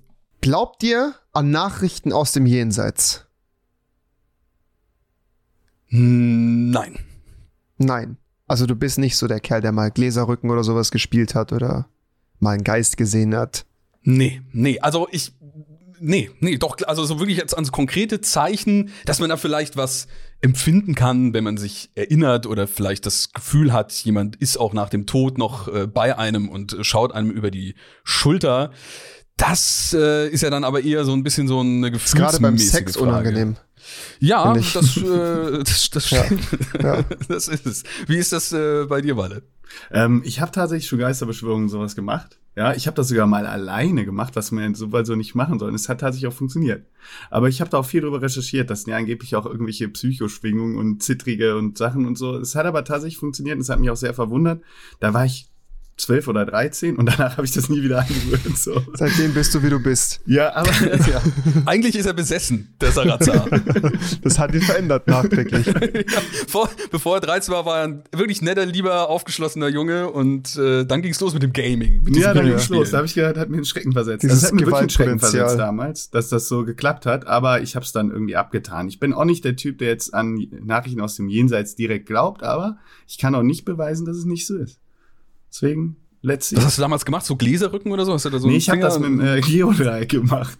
Glaubt 0.42 0.83
ihr 0.83 1.13
an 1.31 1.51
Nachrichten 1.51 2.12
aus 2.12 2.33
dem 2.33 2.45
Jenseits? 2.45 3.28
Nein. 5.89 7.00
Nein. 7.78 8.18
Also 8.51 8.65
du 8.65 8.75
bist 8.75 8.98
nicht 8.98 9.15
so 9.15 9.30
der 9.30 9.39
Kerl, 9.39 9.62
der 9.62 9.71
mal 9.71 9.92
Gläserrücken 9.92 10.50
oder 10.51 10.65
sowas 10.65 10.92
gespielt 10.92 11.36
hat 11.36 11.53
oder 11.53 11.88
mal 12.39 12.51
einen 12.51 12.65
Geist 12.65 12.98
gesehen 12.98 13.33
hat. 13.33 13.65
Nee, 14.01 14.42
nee. 14.51 14.77
Also 14.81 15.07
ich 15.09 15.31
nee, 16.01 16.30
nee, 16.42 16.57
doch, 16.57 16.75
also 16.86 17.06
so 17.06 17.19
wirklich 17.19 17.38
jetzt 17.38 17.57
an 17.57 17.63
so 17.63 17.71
konkrete 17.71 18.19
Zeichen, 18.19 18.89
dass 19.06 19.21
man 19.21 19.30
da 19.30 19.38
vielleicht 19.38 19.77
was 19.77 20.07
empfinden 20.42 20.95
kann, 20.95 21.33
wenn 21.33 21.45
man 21.45 21.56
sich 21.56 21.92
erinnert 21.95 22.45
oder 22.45 22.68
vielleicht 22.68 23.06
das 23.06 23.31
Gefühl 23.31 23.71
hat, 23.71 23.94
jemand 23.94 24.36
ist 24.36 24.57
auch 24.57 24.74
nach 24.74 24.89
dem 24.89 25.06
Tod 25.06 25.38
noch 25.38 25.74
äh, 25.74 25.88
bei 25.88 26.18
einem 26.18 26.50
und 26.50 26.75
schaut 26.81 27.13
einem 27.13 27.31
über 27.31 27.51
die 27.51 27.75
Schulter. 28.04 28.71
Das 29.38 29.95
äh, 29.97 30.27
ist 30.27 30.42
ja 30.42 30.50
dann 30.50 30.65
aber 30.65 30.83
eher 30.83 31.06
so 31.06 31.13
ein 31.13 31.24
bisschen 31.24 31.47
so 31.47 31.62
eine 31.62 31.89
gefühlsmäßige 31.89 32.31
Gerade 32.31 32.42
beim 32.42 32.57
Sex 32.57 32.97
Frage. 32.97 33.09
unangenehm. 33.09 33.56
Ja, 34.19 34.54
das, 34.54 34.98
äh, 34.98 35.63
das, 35.63 35.89
das 35.89 36.07
stimmt. 36.07 36.42
Ja, 36.81 36.95
ja. 36.98 37.06
Das 37.28 37.48
ist 37.48 37.66
es. 37.66 37.83
Wie 38.07 38.18
ist 38.18 38.31
das 38.31 38.51
äh, 38.51 38.86
bei 38.88 39.01
dir, 39.01 39.18
Walle? 39.18 39.44
Ähm, 39.92 40.22
ich 40.25 40.42
habe 40.42 40.51
tatsächlich 40.51 40.88
schon 40.88 41.00
Geisterbeschwörungen 41.00 41.69
sowas 41.69 41.95
gemacht. 41.95 42.38
Ja, 42.56 42.74
ich 42.74 42.86
habe 42.86 42.95
das 42.95 43.07
sogar 43.07 43.28
mal 43.28 43.45
alleine 43.45 44.04
gemacht, 44.04 44.36
was 44.36 44.51
man 44.51 44.75
so 44.75 44.89
so 45.04 45.16
nicht 45.16 45.36
machen 45.36 45.57
soll. 45.57 45.69
Und 45.69 45.75
es 45.75 45.88
hat 45.88 46.01
tatsächlich 46.01 46.28
auch 46.28 46.36
funktioniert. 46.36 46.86
Aber 47.30 47.48
ich 47.48 47.62
habe 47.62 47.69
da 47.69 47.78
auch 47.78 47.86
viel 47.86 48.01
drüber 48.01 48.22
recherchiert, 48.22 48.69
dass 48.69 48.86
ja 48.86 48.98
angeblich 48.98 49.36
auch 49.38 49.45
irgendwelche 49.45 49.88
Psychoschwingungen 49.88 50.78
und 50.78 51.01
zittrige 51.01 51.56
und 51.57 51.78
Sachen 51.78 52.06
und 52.06 52.18
so. 52.18 52.38
Es 52.38 52.56
hat 52.56 52.66
aber 52.66 52.83
tatsächlich 52.83 53.18
funktioniert 53.18 53.56
und 53.56 53.62
es 53.62 53.69
hat 53.69 53.80
mich 53.80 53.89
auch 53.89 53.95
sehr 53.95 54.13
verwundert. 54.13 54.62
Da 55.00 55.13
war 55.13 55.25
ich 55.25 55.50
zwölf 55.97 56.27
oder 56.27 56.45
dreizehn 56.45 56.95
und 56.95 57.05
danach 57.05 57.38
habe 57.38 57.45
ich 57.45 57.53
das 57.53 57.69
nie 57.69 57.83
wieder 57.83 57.99
angewöhnt. 57.99 58.57
So. 58.57 58.81
Seitdem 58.93 59.33
bist 59.33 59.53
du, 59.53 59.63
wie 59.63 59.69
du 59.69 59.79
bist. 59.79 60.19
Ja, 60.25 60.55
aber 60.55 60.71
ja. 60.83 61.21
eigentlich 61.65 61.95
ist 61.95 62.05
er 62.05 62.13
besessen, 62.13 62.75
der 62.81 62.91
Sarazar. 62.91 63.47
das 64.23 64.39
hat 64.39 64.53
ihn 64.53 64.61
verändert 64.61 65.07
nachträglich. 65.07 65.65
ja, 65.67 65.73
vor, 66.47 66.69
bevor 66.91 67.17
er 67.17 67.21
13 67.21 67.53
war, 67.53 67.65
war 67.65 67.79
er 67.79 67.83
ein 67.88 68.03
wirklich 68.11 68.41
netter, 68.41 68.65
lieber, 68.65 69.09
aufgeschlossener 69.09 69.67
Junge 69.67 70.09
und 70.09 70.55
äh, 70.57 70.85
dann 70.85 71.01
ging 71.01 71.11
es 71.11 71.19
los 71.19 71.33
mit 71.33 71.43
dem 71.43 71.53
Gaming. 71.53 72.03
Mit 72.03 72.17
ja, 72.17 72.33
dann 72.33 72.45
ging 72.45 72.55
es 72.55 72.69
los. 72.69 72.91
Da 72.91 72.97
habe 72.97 73.07
ich 73.07 73.13
gehört, 73.13 73.37
hat 73.37 73.49
mir 73.49 73.57
einen 73.57 73.65
Schrecken 73.65 73.94
versetzt. 73.94 74.23
Dieses 74.23 74.41
das 74.41 74.49
hat 74.49 74.55
mir 74.55 74.61
wirklich 74.61 74.79
einen 74.79 74.89
Schrecken 74.89 75.19
versetzt 75.19 75.59
damals, 75.59 76.09
dass 76.09 76.29
das 76.29 76.47
so 76.47 76.65
geklappt 76.65 77.05
hat, 77.05 77.27
aber 77.27 77.61
ich 77.61 77.75
habe 77.75 77.85
es 77.85 77.91
dann 77.91 78.11
irgendwie 78.11 78.35
abgetan. 78.35 78.87
Ich 78.87 78.99
bin 78.99 79.13
auch 79.13 79.25
nicht 79.25 79.45
der 79.45 79.55
Typ, 79.55 79.77
der 79.77 79.89
jetzt 79.89 80.13
an 80.13 80.47
Nachrichten 80.63 81.01
aus 81.01 81.15
dem 81.15 81.29
Jenseits 81.29 81.75
direkt 81.75 82.07
glaubt, 82.07 82.44
aber 82.44 82.77
ich 83.07 83.17
kann 83.17 83.35
auch 83.35 83.44
nicht 83.44 83.65
beweisen, 83.65 84.05
dass 84.05 84.17
es 84.17 84.25
nicht 84.25 84.47
so 84.47 84.57
ist. 84.57 84.81
Deswegen 85.51 85.98
Letztlich. 86.23 86.59
Was 86.59 86.65
hast 86.68 86.77
du 86.77 86.83
damals 86.83 87.03
gemacht? 87.03 87.25
So 87.25 87.35
Gläserrücken 87.35 87.91
oder 87.91 88.06
so? 88.06 88.13
Hast 88.13 88.25
du 88.25 88.29
da 88.29 88.38
so 88.38 88.47
nee, 88.47 88.57
ich 88.57 88.69
habe 88.69 88.79
das 88.79 89.00
mit 89.00 89.07
einem 89.07 89.21
äh, 89.21 89.41
Geodreieck 89.41 90.09
gemacht. 90.09 90.56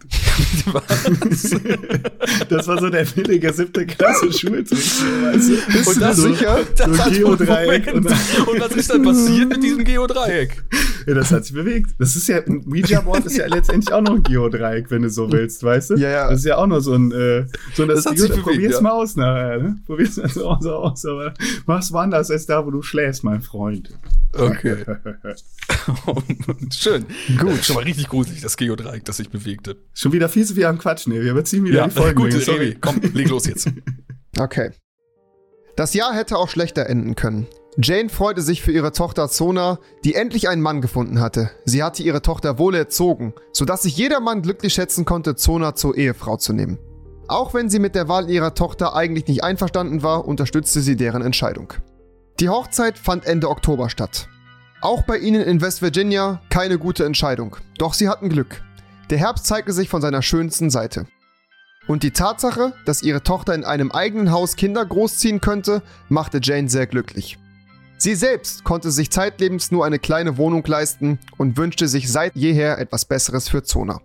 das 2.48 2.66
war 2.66 2.80
so 2.80 2.90
der 2.90 3.04
billige 3.04 3.52
siebte 3.52 3.86
Klasse 3.86 4.32
Schultrick. 4.32 4.70
Weißt 4.70 5.50
du? 5.50 5.88
Und 5.88 6.00
das 6.00 6.16
so, 6.16 6.32
sicher? 6.32 6.58
So 6.74 6.86
das 6.86 7.10
Geodreieck. 7.10 7.94
Und, 7.94 8.06
und, 8.06 8.60
was 8.60 8.72
ist 8.72 8.90
dann 8.90 9.04
passiert 9.04 9.50
mit 9.50 9.62
diesem 9.62 9.84
Geodreieck? 9.84 10.64
Ja, 11.06 11.14
das 11.14 11.30
hat 11.30 11.44
sich 11.44 11.54
bewegt. 11.54 11.94
Das 11.96 12.16
ist 12.16 12.26
ja, 12.26 12.38
ein 12.38 12.64
Ouija-Board 12.66 13.26
ist 13.26 13.36
ja 13.36 13.46
letztendlich 13.46 13.94
auch 13.94 14.02
noch 14.02 14.16
ein 14.16 14.22
Geodreieck, 14.24 14.90
wenn 14.90 15.02
du 15.02 15.10
so 15.10 15.30
willst, 15.30 15.62
weißt 15.62 15.90
du? 15.90 15.94
Ja, 15.94 16.10
ja. 16.10 16.30
Das 16.30 16.40
ist 16.40 16.46
ja 16.46 16.56
auch 16.56 16.66
noch 16.66 16.80
so 16.80 16.94
ein, 16.94 17.12
äh, 17.12 17.46
so 17.74 17.86
das, 17.86 18.02
das 18.02 18.06
hat 18.06 18.18
sich 18.18 18.30
bewegt, 18.30 18.46
Probier's 18.46 18.74
ja. 18.74 18.80
mal 18.80 18.90
aus 18.90 19.14
nachher, 19.14 19.58
ne? 19.58 19.78
Probier's 19.86 20.16
mal 20.16 20.28
so 20.28 20.72
aus, 20.72 21.06
aber 21.06 21.34
mach's 21.66 21.92
woanders 21.92 22.32
als 22.32 22.46
da, 22.46 22.66
wo 22.66 22.72
du 22.72 22.82
schläfst, 22.82 23.22
mein 23.22 23.42
Freund. 23.42 23.90
Okay. 24.32 24.84
Schön. 26.72 27.06
Gut. 27.38 27.64
Schon 27.64 27.76
mal 27.76 27.84
richtig 27.84 28.08
gruselig, 28.08 28.40
das 28.40 28.56
Geodreieck, 28.56 29.04
das 29.04 29.16
sich 29.16 29.30
bewegte. 29.30 29.76
Schon 29.94 30.12
wieder 30.12 30.28
viel 30.28 30.44
zu 30.44 30.54
viel 30.54 30.66
am 30.66 30.78
Quatsch, 30.78 31.06
ne? 31.06 31.20
Wir 31.22 31.32
überziehen 31.32 31.64
wieder 31.64 31.78
ja, 31.78 31.88
die 31.88 31.94
Folge. 31.94 32.14
Gut, 32.14 32.32
sorry. 32.32 32.76
Komm, 32.80 33.00
leg 33.12 33.28
los 33.28 33.46
jetzt. 33.46 33.68
Okay. 34.38 34.70
Das 35.76 35.92
Jahr 35.92 36.14
hätte 36.14 36.38
auch 36.38 36.48
schlechter 36.48 36.86
enden 36.86 37.16
können. 37.16 37.46
Jane 37.76 38.08
freute 38.08 38.40
sich 38.40 38.62
für 38.62 38.72
ihre 38.72 38.92
Tochter 38.92 39.28
Zona, 39.28 39.78
die 40.04 40.14
endlich 40.14 40.48
einen 40.48 40.62
Mann 40.62 40.80
gefunden 40.80 41.20
hatte. 41.20 41.50
Sie 41.66 41.82
hatte 41.82 42.02
ihre 42.02 42.22
Tochter 42.22 42.58
wohl 42.58 42.74
erzogen, 42.74 43.34
sodass 43.52 43.82
sich 43.82 43.94
jeder 43.96 44.20
Mann 44.20 44.40
glücklich 44.40 44.72
schätzen 44.72 45.04
konnte, 45.04 45.36
Zona 45.36 45.74
zur 45.74 45.98
Ehefrau 45.98 46.38
zu 46.38 46.54
nehmen. 46.54 46.78
Auch 47.28 47.52
wenn 47.52 47.68
sie 47.68 47.78
mit 47.78 47.94
der 47.94 48.08
Wahl 48.08 48.30
ihrer 48.30 48.54
Tochter 48.54 48.94
eigentlich 48.94 49.26
nicht 49.26 49.44
einverstanden 49.44 50.02
war, 50.02 50.26
unterstützte 50.26 50.80
sie 50.80 50.96
deren 50.96 51.22
Entscheidung. 51.22 51.74
Die 52.40 52.48
Hochzeit 52.48 52.98
fand 52.98 53.24
Ende 53.26 53.48
Oktober 53.48 53.88
statt. 53.88 54.28
Auch 54.82 55.02
bei 55.02 55.18
ihnen 55.18 55.42
in 55.42 55.60
West 55.60 55.80
Virginia 55.80 56.42
keine 56.50 56.76
gute 56.76 57.04
Entscheidung. 57.04 57.56
Doch 57.78 57.94
sie 57.94 58.08
hatten 58.08 58.28
Glück. 58.28 58.62
Der 59.10 59.18
Herbst 59.18 59.46
zeigte 59.46 59.72
sich 59.72 59.88
von 59.88 60.02
seiner 60.02 60.22
schönsten 60.22 60.70
Seite. 60.70 61.06
Und 61.86 62.02
die 62.02 62.10
Tatsache, 62.10 62.72
dass 62.84 63.04
ihre 63.04 63.22
Tochter 63.22 63.54
in 63.54 63.64
einem 63.64 63.92
eigenen 63.92 64.32
Haus 64.32 64.56
Kinder 64.56 64.84
großziehen 64.84 65.40
könnte, 65.40 65.82
machte 66.08 66.40
Jane 66.42 66.68
sehr 66.68 66.88
glücklich. 66.88 67.38
Sie 67.96 68.16
selbst 68.16 68.64
konnte 68.64 68.90
sich 68.90 69.12
zeitlebens 69.12 69.70
nur 69.70 69.86
eine 69.86 70.00
kleine 70.00 70.36
Wohnung 70.36 70.64
leisten 70.66 71.20
und 71.38 71.56
wünschte 71.56 71.86
sich 71.86 72.10
seit 72.10 72.34
jeher 72.34 72.78
etwas 72.78 73.04
Besseres 73.04 73.48
für 73.48 73.62
Zona. 73.62 74.00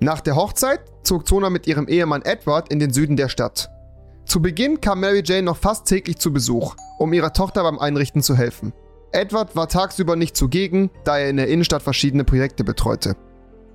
Nach 0.00 0.20
der 0.20 0.36
Hochzeit 0.36 0.80
zog 1.02 1.26
Zona 1.26 1.48
mit 1.48 1.66
ihrem 1.66 1.88
Ehemann 1.88 2.22
Edward 2.22 2.70
in 2.70 2.78
den 2.78 2.92
Süden 2.92 3.16
der 3.16 3.30
Stadt. 3.30 3.70
Zu 4.26 4.42
Beginn 4.42 4.82
kam 4.82 5.00
Mary 5.00 5.22
Jane 5.24 5.44
noch 5.44 5.56
fast 5.56 5.86
täglich 5.86 6.18
zu 6.18 6.30
Besuch, 6.30 6.74
um 6.98 7.14
ihrer 7.14 7.32
Tochter 7.32 7.62
beim 7.62 7.78
Einrichten 7.78 8.22
zu 8.22 8.36
helfen. 8.36 8.74
Edward 9.12 9.54
war 9.54 9.68
tagsüber 9.68 10.16
nicht 10.16 10.36
zugegen, 10.36 10.90
da 11.04 11.18
er 11.18 11.28
in 11.28 11.36
der 11.36 11.48
Innenstadt 11.48 11.82
verschiedene 11.82 12.24
Projekte 12.24 12.64
betreute. 12.64 13.14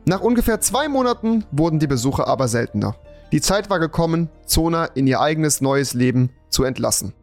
Nach 0.05 0.21
ungefähr 0.21 0.61
zwei 0.61 0.87
Monaten 0.87 1.45
wurden 1.51 1.79
die 1.79 1.87
Besuche 1.87 2.27
aber 2.27 2.47
seltener. 2.47 2.95
Die 3.31 3.41
Zeit 3.41 3.69
war 3.69 3.79
gekommen, 3.79 4.29
Zona 4.45 4.85
in 4.85 5.05
ihr 5.05 5.19
eigenes 5.19 5.61
neues 5.61 5.93
Leben 5.93 6.31
zu 6.49 6.63
entlassen. 6.63 7.13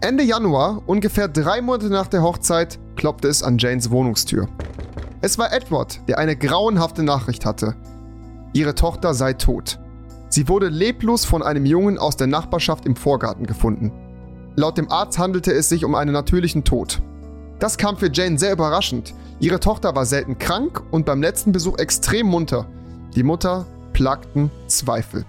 Ende 0.00 0.24
Januar, 0.24 0.82
ungefähr 0.86 1.28
drei 1.28 1.60
Monate 1.60 1.88
nach 1.88 2.06
der 2.06 2.22
Hochzeit, 2.22 2.78
klopfte 2.96 3.28
es 3.28 3.42
an 3.42 3.58
Janes 3.58 3.90
Wohnungstür. 3.90 4.48
Es 5.20 5.38
war 5.38 5.52
Edward, 5.52 6.00
der 6.08 6.18
eine 6.18 6.36
grauenhafte 6.36 7.02
Nachricht 7.02 7.44
hatte. 7.44 7.74
Ihre 8.52 8.74
Tochter 8.74 9.12
sei 9.14 9.34
tot. 9.34 9.78
Sie 10.30 10.48
wurde 10.48 10.68
leblos 10.68 11.24
von 11.24 11.42
einem 11.42 11.66
Jungen 11.66 11.98
aus 11.98 12.16
der 12.16 12.28
Nachbarschaft 12.28 12.86
im 12.86 12.96
Vorgarten 12.96 13.46
gefunden. 13.46 13.92
Laut 14.58 14.76
dem 14.76 14.90
Arzt 14.90 15.20
handelte 15.20 15.52
es 15.52 15.68
sich 15.68 15.84
um 15.84 15.94
einen 15.94 16.10
natürlichen 16.10 16.64
Tod. 16.64 17.00
Das 17.60 17.78
kam 17.78 17.96
für 17.96 18.10
Jane 18.12 18.40
sehr 18.40 18.50
überraschend. 18.50 19.14
Ihre 19.38 19.60
Tochter 19.60 19.94
war 19.94 20.04
selten 20.04 20.36
krank 20.36 20.82
und 20.90 21.06
beim 21.06 21.22
letzten 21.22 21.52
Besuch 21.52 21.78
extrem 21.78 22.26
munter. 22.26 22.66
Die 23.14 23.22
Mutter 23.22 23.68
plagten 23.92 24.50
Zweifel. 24.66 25.24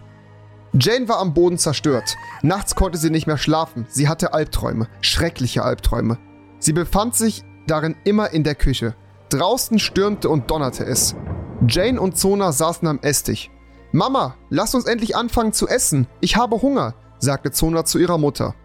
Jane 0.74 1.08
war 1.08 1.20
am 1.20 1.36
Boden 1.36 1.60
zerstört. 1.60 2.16
Nachts 2.42 2.74
konnte 2.74 2.98
sie 2.98 3.12
nicht 3.12 3.28
mehr 3.28 3.38
schlafen. 3.38 3.86
Sie 3.88 4.08
hatte 4.08 4.34
Albträume, 4.34 4.88
schreckliche 5.02 5.62
Albträume. 5.62 6.18
Sie 6.58 6.74
befand 6.74 7.14
sich 7.14 7.44
darin 7.68 7.96
immer 8.06 8.32
in 8.32 8.44
der 8.44 8.56
Küche. 8.56 8.96
Draußen 9.30 9.78
stürmte 9.78 10.28
und 10.28 10.50
donnerte 10.50 10.86
es. 10.86 11.16
Jane 11.68 12.02
und 12.02 12.18
Zona 12.18 12.52
saßen 12.52 12.88
am 12.88 12.98
Esstisch. 13.04 13.52
Mama, 13.92 14.38
lass 14.50 14.74
uns 14.74 14.86
endlich 14.86 15.16
anfangen 15.16 15.54
zu 15.54 15.68
essen. 15.68 16.08
Ich 16.20 16.36
habe 16.36 16.64
Hunger, 16.64 16.96
sagte 17.20 17.52
Zona 17.52 17.86
zu 17.86 18.00
ihrer 18.00 18.18
Mutter. 18.18 18.56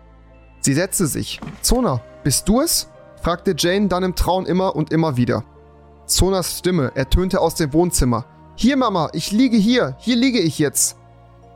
Sie 0.64 0.73
setzte 0.73 1.06
sich. 1.06 1.40
Zona, 1.61 2.00
bist 2.23 2.49
du 2.49 2.62
es? 2.62 2.88
fragte 3.21 3.54
Jane 3.54 3.88
dann 3.88 4.02
im 4.02 4.14
Traum 4.14 4.47
immer 4.47 4.75
und 4.75 4.92
immer 4.92 5.18
wieder. 5.18 5.44
Zonas 6.06 6.59
Stimme 6.59 6.90
ertönte 6.94 7.42
aus 7.42 7.54
dem 7.54 7.75
Wohnzimmer. 7.75 8.25
Hier, 8.56 8.78
Mama, 8.78 9.11
ich 9.12 9.30
liege 9.30 9.59
hier, 9.59 9.94
hier 9.99 10.16
liege 10.16 10.40
ich 10.40 10.59
jetzt. 10.59 10.97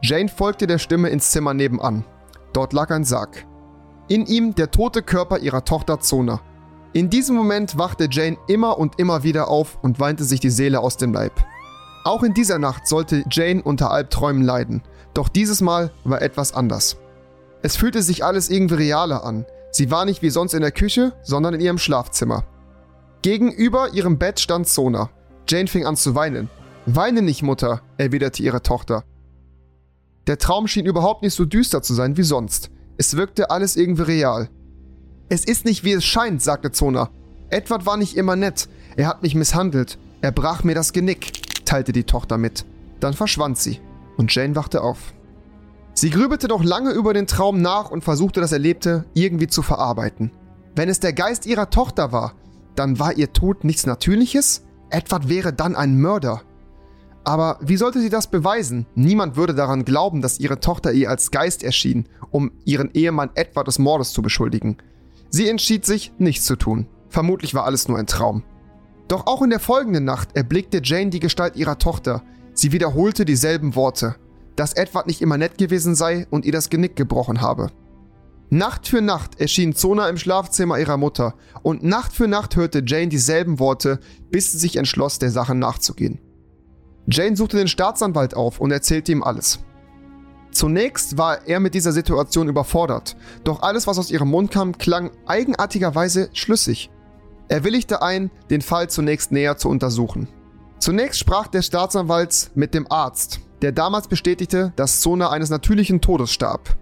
Jane 0.03 0.29
folgte 0.29 0.67
der 0.67 0.77
Stimme 0.77 1.09
ins 1.09 1.31
Zimmer 1.31 1.55
nebenan. 1.55 2.05
Dort 2.53 2.75
lag 2.75 2.91
ein 2.91 3.05
Sarg. 3.05 3.47
In 4.09 4.27
ihm 4.27 4.55
der 4.55 4.71
tote 4.71 5.01
Körper 5.01 5.39
ihrer 5.39 5.65
Tochter 5.65 6.01
Zona. 6.01 6.43
In 6.93 7.09
diesem 7.09 7.35
Moment 7.35 7.79
wachte 7.79 8.09
Jane 8.11 8.37
immer 8.47 8.79
und 8.79 8.99
immer 9.01 9.23
wieder 9.23 9.49
auf 9.49 9.79
und 9.81 10.01
weinte 10.01 10.25
sich 10.25 10.41
die 10.41 10.51
Seele 10.51 10.81
aus 10.81 10.99
dem 10.99 11.15
Leib. 11.15 11.33
Auch 12.05 12.23
in 12.23 12.35
dieser 12.35 12.59
Nacht 12.59 12.87
sollte 12.87 13.25
Jane 13.31 13.63
unter 13.63 13.91
Albträumen 13.91 14.43
leiden, 14.43 14.83
doch 15.15 15.31
dieses 15.31 15.63
Mal 15.63 15.93
war 16.05 16.21
etwas 16.21 16.53
anders. 16.53 16.99
Es 17.63 17.77
fühlte 17.77 18.03
sich 18.03 18.25
alles 18.25 18.51
irgendwie 18.51 18.75
realer 18.75 19.25
an. 19.25 19.45
Sie 19.71 19.91
war 19.91 20.05
nicht 20.05 20.23
wie 20.23 20.31
sonst 20.31 20.55
in 20.55 20.63
der 20.63 20.73
Küche, 20.73 21.13
sondern 21.23 21.55
in 21.55 21.61
ihrem 21.61 21.79
Schlafzimmer. 21.79 22.45
Gegenüber 23.23 23.93
ihrem 23.93 24.19
Bett 24.19 24.41
stand 24.41 24.69
Sona. 24.69 25.11
Jane 25.49 25.67
fing 25.67 25.87
an 25.87 25.97
zu 25.97 26.15
weinen. 26.15 26.49
Weine 26.87 27.23
nicht, 27.23 27.43
Mutter, 27.43 27.83
erwiderte 27.97 28.43
ihre 28.43 28.63
Tochter. 28.63 29.05
Der 30.27 30.39
Traum 30.39 30.69
schien 30.69 30.87
überhaupt 30.87 31.23
nicht 31.23 31.35
so 31.35 31.45
düster 31.45 31.83
zu 31.83 31.95
sein 31.95 32.17
wie 32.17 32.23
sonst. 32.23 32.71
Es 32.97 33.17
wirkte 33.17 33.51
alles 33.51 33.77
irgendwie 33.77 34.03
real. 34.03 34.49
Es 35.29 35.45
ist 35.45 35.65
nicht 35.65 35.85
wie 35.85 35.93
es 35.93 36.05
scheint, 36.05 36.43
sagte 36.43 36.73
Zona. 36.73 37.11
Edward 37.51 37.87
war 37.87 37.97
nicht 37.97 38.17
immer 38.17 38.37
nett. 38.37 38.69
Er 38.97 39.07
hat 39.07 39.23
mich 39.23 39.35
misshandelt. 39.35 39.99
Er 40.21 40.33
brach 40.33 40.65
mir 40.65 40.75
das 40.75 40.93
Genick 40.93 41.49
teilte 41.69 41.93
die 41.93 42.05
Tochter 42.05 42.39
mit. 42.39 42.65
Dann 42.99 43.15
verschwand 43.15 43.59
sie 43.59 43.81
und 44.17 44.35
Jane 44.35 44.57
wachte 44.57 44.83
auf. 44.83 45.13
Sie 46.01 46.11
grübelte 46.11 46.47
noch 46.47 46.63
lange 46.63 46.93
über 46.93 47.13
den 47.13 47.27
Traum 47.27 47.61
nach 47.61 47.91
und 47.91 48.05
versuchte 48.05 48.41
das 48.41 48.53
Erlebte 48.53 49.05
irgendwie 49.15 49.49
zu 49.49 49.63
verarbeiten. 49.63 50.31
Wenn 50.77 50.89
es 50.89 51.01
der 51.01 51.13
Geist 51.13 51.45
ihrer 51.45 51.71
Tochter 51.71 52.13
war, 52.13 52.35
dann 52.77 53.01
war 53.01 53.15
ihr 53.15 53.33
Tod 53.33 53.65
nichts 53.65 53.85
Natürliches? 53.85 54.65
Edward 54.91 55.29
wäre 55.29 55.53
dann 55.53 55.75
ein 55.75 56.01
Mörder. 56.01 56.43
Aber 57.25 57.59
wie 57.61 57.77
sollte 57.77 58.01
sie 58.01 58.11
das 58.11 58.31
beweisen? 58.31 58.87
Niemand 58.95 59.35
würde 59.35 59.57
daran 59.57 59.85
glauben, 59.85 60.23
dass 60.23 60.39
ihre 60.39 60.61
Tochter 60.61 60.93
ihr 60.93 61.11
als 61.11 61.33
Geist 61.33 61.65
erschien, 61.65 62.09
um 62.31 62.53
ihren 62.65 62.93
Ehemann 62.95 63.31
Edward 63.35 63.67
des 63.67 63.81
Mordes 63.81 64.13
zu 64.13 64.23
beschuldigen. 64.23 64.77
Sie 65.31 65.49
entschied 65.49 65.85
sich, 65.85 66.13
nichts 66.17 66.45
zu 66.45 66.55
tun. 66.55 66.87
Vermutlich 67.09 67.55
war 67.55 67.65
alles 67.65 67.89
nur 67.89 67.99
ein 67.99 68.07
Traum. 68.07 68.45
Doch 69.09 69.27
auch 69.27 69.43
in 69.43 69.51
der 69.51 69.59
folgenden 69.59 70.05
Nacht 70.05 70.37
erblickte 70.37 70.81
Jane 70.81 71.11
die 71.11 71.19
Gestalt 71.19 71.57
ihrer 71.57 71.79
Tochter. 71.79 72.23
Sie 72.55 72.71
wiederholte 72.71 73.25
dieselben 73.25 73.75
Worte, 73.75 74.15
dass 74.59 74.73
Edward 74.73 75.07
nicht 75.07 75.23
immer 75.23 75.39
nett 75.39 75.57
gewesen 75.57 75.95
sei 75.95 76.27
und 76.31 76.45
ihr 76.45 76.53
das 76.53 76.69
Genick 76.69 76.97
gebrochen 76.97 77.41
habe. 77.41 77.69
Nacht 78.51 78.89
für 78.89 79.01
Nacht 79.01 79.41
erschien 79.41 79.75
Zona 79.75 80.09
im 80.09 80.17
Schlafzimmer 80.17 80.79
ihrer 80.79 80.97
Mutter 80.97 81.35
und 81.63 81.85
Nacht 81.85 82.13
für 82.13 82.27
Nacht 82.27 82.57
hörte 82.57 82.83
Jane 82.85 83.09
dieselben 83.09 83.59
Worte, 83.59 84.01
bis 84.31 84.53
sie 84.53 84.59
sich 84.59 84.77
entschloss, 84.77 85.19
der 85.19 85.31
Sache 85.31 85.55
nachzugehen. 85.55 86.19
Jane 87.07 87.37
suchte 87.37 87.57
den 87.57 87.69
Staatsanwalt 87.69 88.35
auf 88.35 88.59
und 88.59 88.73
erzählte 88.73 89.13
ihm 89.13 89.23
alles. 89.23 89.61
Zunächst 90.51 91.19
war 91.19 91.47
er 91.47 91.61
mit 91.61 91.75
dieser 91.75 91.93
Situation 91.93 92.49
überfordert, 92.49 93.17
doch 93.45 93.63
alles, 93.63 93.87
was 93.87 93.99
aus 93.99 94.11
ihrem 94.11 94.31
Mund 94.31 94.51
kam, 94.51 94.77
klang 94.77 95.11
eigenartigerweise 95.27 96.31
schlüssig. 96.33 96.91
Er 97.49 97.65
willigte 97.65 98.03
ein, 98.03 98.31
den 98.51 98.63
Fall 98.63 98.91
zunächst 98.91 99.31
näher 99.31 99.57
zu 99.57 99.69
untersuchen. 99.69 100.27
Zunächst 100.79 101.21
sprach 101.21 101.49
der 101.49 101.63
Staatsanwalt 101.63 102.51
mit 102.55 102.73
dem 102.73 102.91
Arzt, 102.91 103.41
der 103.63 103.73
damals 103.73 104.09
bestätigte, 104.09 104.73
dass 104.77 105.01
Zona 105.01 105.31
eines 105.31 105.51
natürlichen 105.51 106.01
Todes 106.01 106.33
starb. 106.33 106.77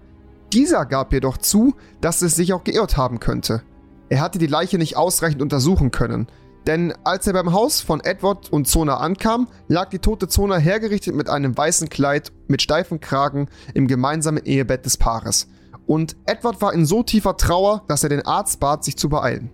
Dieser 0.53 0.87
gab 0.87 1.13
jedoch 1.13 1.39
zu, 1.39 1.75
dass 2.01 2.23
es 2.23 2.37
sich 2.37 2.53
auch 2.53 2.65
geirrt 2.65 2.97
haben 2.97 3.21
könnte. 3.21 3.63
Er 4.09 4.21
hatte 4.21 4.39
die 4.39 4.47
Leiche 4.47 4.79
nicht 4.79 4.97
ausreichend 4.97 5.43
untersuchen 5.43 5.91
können, 5.91 6.29
denn 6.67 6.93
als 7.05 7.27
er 7.27 7.33
beim 7.33 7.53
Haus 7.53 7.81
von 7.81 8.01
Edward 8.01 8.53
und 8.53 8.67
Zona 8.67 8.97
ankam, 8.97 9.49
lag 9.69 9.89
die 9.91 10.01
tote 10.01 10.29
Zona 10.29 10.57
hergerichtet 10.57 11.15
mit 11.15 11.29
einem 11.29 11.57
weißen 11.57 11.89
Kleid 11.89 12.33
mit 12.49 12.61
steifem 12.61 13.01
Kragen 13.01 13.49
im 13.75 13.87
gemeinsamen 13.87 14.45
Ehebett 14.45 14.85
des 14.85 14.97
Paares. 14.97 15.49
Und 15.87 16.17
Edward 16.27 16.61
war 16.61 16.73
in 16.73 16.85
so 16.85 17.05
tiefer 17.05 17.37
Trauer, 17.37 17.85
dass 17.87 18.03
er 18.03 18.09
den 18.09 18.27
Arzt 18.27 18.59
bat, 18.59 18.85
sich 18.85 18.97
zu 18.97 19.09
beeilen. 19.09 19.51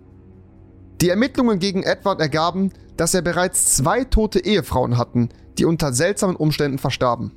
Die 1.01 1.09
Ermittlungen 1.09 1.59
gegen 1.59 1.83
Edward 1.83 2.19
ergaben, 2.19 2.71
dass 2.97 3.13
er 3.13 3.21
bereits 3.21 3.75
zwei 3.75 4.03
tote 4.03 4.39
Ehefrauen 4.39 4.97
hatten, 4.97 5.29
die 5.57 5.65
unter 5.65 5.93
seltsamen 5.93 6.35
Umständen 6.35 6.77
verstarben. 6.77 7.31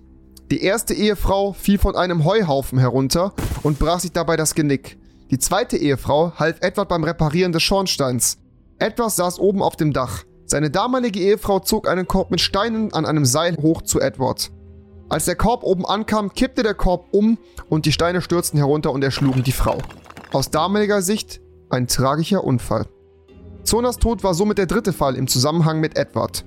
Die 0.50 0.62
erste 0.62 0.94
Ehefrau 0.94 1.52
fiel 1.52 1.78
von 1.78 1.96
einem 1.96 2.24
Heuhaufen 2.24 2.78
herunter 2.78 3.34
und 3.62 3.78
brach 3.78 4.00
sich 4.00 4.12
dabei 4.12 4.36
das 4.36 4.54
Genick. 4.54 4.98
Die 5.30 5.38
zweite 5.38 5.76
Ehefrau 5.76 6.32
half 6.36 6.58
Edward 6.60 6.88
beim 6.88 7.02
Reparieren 7.02 7.52
des 7.52 7.64
Schornsteins, 7.64 8.38
Edward 8.78 9.10
saß 9.10 9.38
oben 9.38 9.62
auf 9.62 9.76
dem 9.76 9.92
Dach. 9.92 10.24
Seine 10.44 10.70
damalige 10.70 11.18
Ehefrau 11.18 11.60
zog 11.60 11.88
einen 11.88 12.06
Korb 12.06 12.30
mit 12.30 12.40
Steinen 12.40 12.92
an 12.92 13.06
einem 13.06 13.24
Seil 13.24 13.56
hoch 13.56 13.82
zu 13.82 14.00
Edward. 14.00 14.50
Als 15.08 15.24
der 15.24 15.34
Korb 15.34 15.62
oben 15.64 15.86
ankam, 15.86 16.32
kippte 16.32 16.62
der 16.62 16.74
Korb 16.74 17.06
um 17.12 17.38
und 17.68 17.86
die 17.86 17.92
Steine 17.92 18.20
stürzten 18.20 18.58
herunter 18.58 18.92
und 18.92 19.02
erschlugen 19.02 19.42
die 19.42 19.52
Frau. 19.52 19.78
Aus 20.32 20.50
damaliger 20.50 21.00
Sicht 21.00 21.40
ein 21.70 21.88
tragischer 21.88 22.44
Unfall. 22.44 22.86
Zonas 23.64 23.96
Tod 23.96 24.22
war 24.22 24.34
somit 24.34 24.58
der 24.58 24.66
dritte 24.66 24.92
Fall 24.92 25.16
im 25.16 25.26
Zusammenhang 25.26 25.80
mit 25.80 25.96
Edward. 25.96 26.44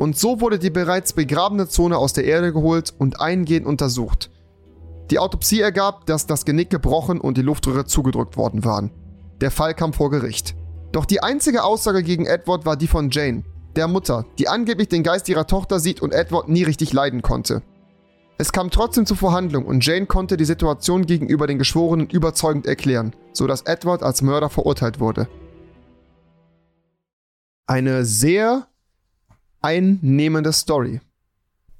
Und 0.00 0.16
so 0.16 0.40
wurde 0.40 0.58
die 0.58 0.70
bereits 0.70 1.12
begrabene 1.12 1.68
Zone 1.68 1.98
aus 1.98 2.14
der 2.14 2.24
Erde 2.24 2.54
geholt 2.54 2.94
und 2.96 3.20
eingehend 3.20 3.66
untersucht. 3.66 4.30
Die 5.10 5.18
Autopsie 5.18 5.60
ergab, 5.60 6.06
dass 6.06 6.26
das 6.26 6.46
Genick 6.46 6.70
gebrochen 6.70 7.20
und 7.20 7.36
die 7.36 7.42
Luftröhre 7.42 7.84
zugedrückt 7.84 8.38
worden 8.38 8.64
waren. 8.64 8.92
Der 9.42 9.50
Fall 9.50 9.74
kam 9.74 9.92
vor 9.92 10.10
Gericht. 10.10 10.54
Doch 10.90 11.04
die 11.04 11.22
einzige 11.22 11.64
Aussage 11.64 12.02
gegen 12.02 12.24
Edward 12.24 12.64
war 12.64 12.78
die 12.78 12.86
von 12.86 13.10
Jane, 13.10 13.44
der 13.76 13.88
Mutter, 13.88 14.24
die 14.38 14.48
angeblich 14.48 14.88
den 14.88 15.02
Geist 15.02 15.28
ihrer 15.28 15.46
Tochter 15.46 15.80
sieht 15.80 16.00
und 16.00 16.14
Edward 16.14 16.48
nie 16.48 16.62
richtig 16.62 16.94
leiden 16.94 17.20
konnte. 17.20 17.60
Es 18.38 18.52
kam 18.52 18.70
trotzdem 18.70 19.04
zur 19.04 19.18
Verhandlung 19.18 19.66
und 19.66 19.84
Jane 19.84 20.06
konnte 20.06 20.38
die 20.38 20.46
Situation 20.46 21.04
gegenüber 21.04 21.46
den 21.46 21.58
Geschworenen 21.58 22.08
überzeugend 22.08 22.64
erklären, 22.66 23.14
sodass 23.34 23.66
Edward 23.66 24.02
als 24.02 24.22
Mörder 24.22 24.48
verurteilt 24.48 24.98
wurde. 24.98 25.28
Eine 27.66 28.06
sehr 28.06 28.66
einnehmende 29.60 30.52
Story. 30.52 31.00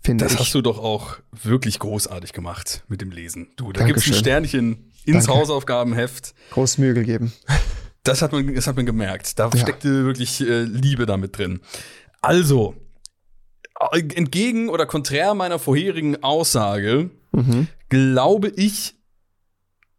Finde 0.02 0.24
das 0.24 0.34
ich. 0.34 0.40
hast 0.40 0.54
du 0.54 0.62
doch 0.62 0.78
auch 0.78 1.18
wirklich 1.42 1.78
großartig 1.78 2.32
gemacht 2.32 2.84
mit 2.88 3.00
dem 3.00 3.10
Lesen. 3.10 3.48
Du, 3.56 3.72
da 3.72 3.84
gibt 3.84 3.98
es 3.98 4.06
ein 4.06 4.14
Sternchen 4.14 4.90
ins 5.04 5.26
Danke. 5.26 5.40
Hausaufgabenheft. 5.40 6.34
Groß 6.50 6.78
Mühe 6.78 6.94
gegeben. 6.94 7.32
Das 8.02 8.22
hat 8.22 8.32
man, 8.32 8.54
das 8.54 8.66
hat 8.66 8.76
man 8.76 8.86
gemerkt. 8.86 9.38
Da 9.38 9.50
ja. 9.52 9.58
steckte 9.58 10.04
wirklich 10.04 10.40
äh, 10.40 10.62
Liebe 10.62 11.04
damit 11.04 11.36
drin. 11.36 11.60
Also, 12.22 12.74
entgegen 13.92 14.68
oder 14.68 14.86
konträr 14.86 15.34
meiner 15.34 15.58
vorherigen 15.58 16.22
Aussage, 16.22 17.10
mhm. 17.32 17.68
glaube 17.88 18.48
ich, 18.48 18.94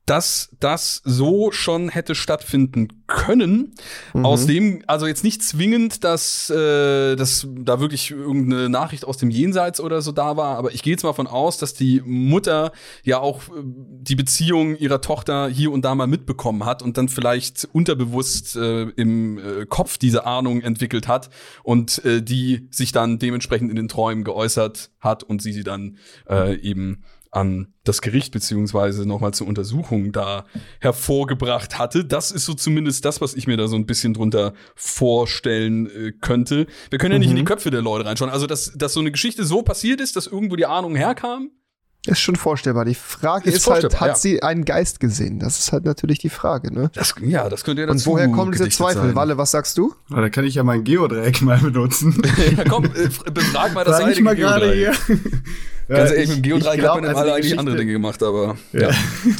dass 0.05 0.49
das 0.59 1.01
so 1.05 1.51
schon 1.51 1.89
hätte 1.89 2.15
stattfinden 2.15 3.03
können. 3.07 3.75
Mhm. 4.13 4.25
Aus 4.25 4.45
dem, 4.45 4.83
also 4.87 5.05
jetzt 5.05 5.23
nicht 5.23 5.43
zwingend, 5.43 6.03
dass, 6.03 6.49
äh, 6.49 7.15
dass 7.15 7.47
da 7.55 7.79
wirklich 7.79 8.11
irgendeine 8.11 8.69
Nachricht 8.69 9.05
aus 9.05 9.17
dem 9.17 9.29
Jenseits 9.29 9.79
oder 9.79 10.01
so 10.01 10.11
da 10.11 10.37
war, 10.37 10.57
aber 10.57 10.73
ich 10.73 10.81
gehe 10.81 10.91
jetzt 10.91 11.03
mal 11.03 11.13
von 11.13 11.27
aus, 11.27 11.57
dass 11.57 11.73
die 11.73 12.01
Mutter 12.03 12.71
ja 13.03 13.19
auch 13.19 13.41
äh, 13.49 13.61
die 13.63 14.15
Beziehung 14.15 14.75
ihrer 14.75 15.01
Tochter 15.01 15.47
hier 15.47 15.71
und 15.71 15.85
da 15.85 15.93
mal 15.93 16.07
mitbekommen 16.07 16.65
hat 16.65 16.81
und 16.81 16.97
dann 16.97 17.07
vielleicht 17.07 17.67
unterbewusst 17.71 18.55
äh, 18.55 18.83
im 18.95 19.37
äh, 19.37 19.65
Kopf 19.67 19.97
diese 19.97 20.25
Ahnung 20.25 20.61
entwickelt 20.61 21.07
hat 21.07 21.29
und 21.63 22.03
äh, 22.05 22.23
die 22.23 22.67
sich 22.71 22.91
dann 22.91 23.19
dementsprechend 23.19 23.69
in 23.69 23.75
den 23.75 23.87
Träumen 23.87 24.23
geäußert 24.23 24.89
hat 24.99 25.23
und 25.23 25.41
sie 25.41 25.53
sie 25.53 25.63
dann 25.63 25.97
äh, 26.27 26.55
eben 26.59 27.03
an 27.31 27.73
das 27.85 28.01
Gericht 28.01 28.33
beziehungsweise 28.33 29.07
nochmal 29.07 29.33
zur 29.33 29.47
Untersuchung 29.47 30.11
da 30.11 30.45
hervorgebracht 30.79 31.79
hatte. 31.79 32.05
Das 32.05 32.31
ist 32.31 32.45
so 32.45 32.53
zumindest 32.53 33.05
das, 33.05 33.21
was 33.21 33.33
ich 33.33 33.47
mir 33.47 33.57
da 33.57 33.67
so 33.67 33.77
ein 33.77 33.85
bisschen 33.85 34.13
drunter 34.13 34.53
vorstellen 34.75 35.87
äh, 35.87 36.11
könnte. 36.11 36.67
Wir 36.89 36.99
können 36.99 37.13
ja 37.13 37.19
nicht 37.19 37.29
in 37.29 37.37
die 37.37 37.41
mhm. 37.41 37.47
Köpfe 37.47 37.71
der 37.71 37.81
Leute 37.81 38.05
reinschauen. 38.05 38.29
Also, 38.29 38.47
dass, 38.47 38.73
dass 38.75 38.93
so 38.93 38.99
eine 38.99 39.11
Geschichte 39.11 39.45
so 39.45 39.63
passiert 39.63 40.01
ist, 40.01 40.17
dass 40.17 40.27
irgendwo 40.27 40.57
die 40.57 40.65
Ahnung 40.65 40.95
herkam, 40.95 41.51
ist 42.07 42.19
schon 42.19 42.35
vorstellbar. 42.35 42.85
Die 42.85 42.95
Frage 42.95 43.49
ist, 43.49 43.57
ist 43.57 43.67
halt, 43.69 43.99
hat 43.99 44.07
ja. 44.07 44.15
sie 44.15 44.41
einen 44.41 44.65
Geist 44.65 44.99
gesehen? 44.99 45.37
Das 45.37 45.59
ist 45.59 45.71
halt 45.71 45.85
natürlich 45.85 46.17
die 46.17 46.29
Frage, 46.29 46.73
ne? 46.73 46.89
Das, 46.95 47.13
ja, 47.21 47.47
das 47.47 47.63
könnte 47.63 47.81
ja 47.81 47.87
dazu 47.87 48.09
Und 48.09 48.15
woher 48.15 48.27
kommen 48.29 48.51
diese 48.51 48.69
Zweifel? 48.69 49.01
Sein. 49.01 49.15
Walle, 49.15 49.37
was 49.37 49.51
sagst 49.51 49.77
du? 49.77 49.93
Oh, 50.11 50.15
da 50.15 50.29
kann 50.29 50.43
ich 50.43 50.55
ja 50.55 50.63
mein 50.63 50.83
Geodreieck 50.83 51.43
mal 51.43 51.59
benutzen. 51.59 52.19
ja, 52.57 52.63
komm, 52.67 52.85
äh, 52.85 53.09
befrag 53.31 53.73
mal 53.73 53.83
das 53.83 53.97
Sag 53.97 54.11
ich 54.11 54.21
mal 54.21 54.35
gerade 54.35 54.73
hier. 54.73 54.93
Ganz 55.87 56.11
ehrlich, 56.11 56.29
mit 56.29 56.37
dem 56.37 56.41
Geodreieck 56.43 56.83
hat 56.83 56.95
man 56.95 57.05
also 57.05 57.19
alle 57.19 57.33
eigentlich 57.33 57.59
andere 57.59 57.75
Dinge 57.75 57.91
gemacht, 57.91 58.23
aber 58.23 58.57
ja. 58.71 58.89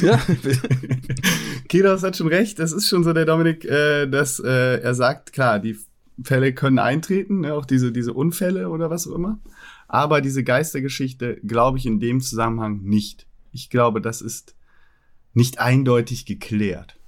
ja. 0.00 0.20
Kidos 1.68 2.02
hat 2.02 2.16
schon 2.16 2.28
recht. 2.28 2.58
Das 2.58 2.72
ist 2.72 2.88
schon 2.88 3.02
so 3.02 3.12
der 3.12 3.24
Dominik, 3.24 3.64
äh, 3.64 4.06
dass 4.06 4.38
äh, 4.38 4.80
er 4.80 4.94
sagt, 4.94 5.32
klar, 5.32 5.58
die 5.58 5.78
Fälle 6.22 6.52
können 6.52 6.78
eintreten, 6.78 7.40
ne, 7.40 7.54
auch 7.54 7.64
diese, 7.64 7.90
diese 7.90 8.12
Unfälle 8.12 8.68
oder 8.68 8.90
was 8.90 9.08
auch 9.08 9.14
immer. 9.14 9.38
Aber 9.92 10.22
diese 10.22 10.42
Geistergeschichte 10.42 11.38
glaube 11.44 11.76
ich 11.76 11.84
in 11.84 12.00
dem 12.00 12.22
Zusammenhang 12.22 12.80
nicht. 12.80 13.26
Ich 13.52 13.68
glaube, 13.68 14.00
das 14.00 14.22
ist 14.22 14.56
nicht 15.34 15.58
eindeutig 15.58 16.24
geklärt. 16.24 16.98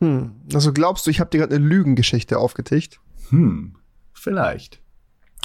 Hm. 0.00 0.32
Also 0.52 0.72
glaubst 0.72 1.06
du, 1.06 1.10
ich 1.10 1.20
habe 1.20 1.30
dir 1.30 1.38
gerade 1.38 1.54
eine 1.54 1.64
Lügengeschichte 1.64 2.38
aufgetischt? 2.38 2.98
Hm, 3.28 3.76
vielleicht. 4.12 4.80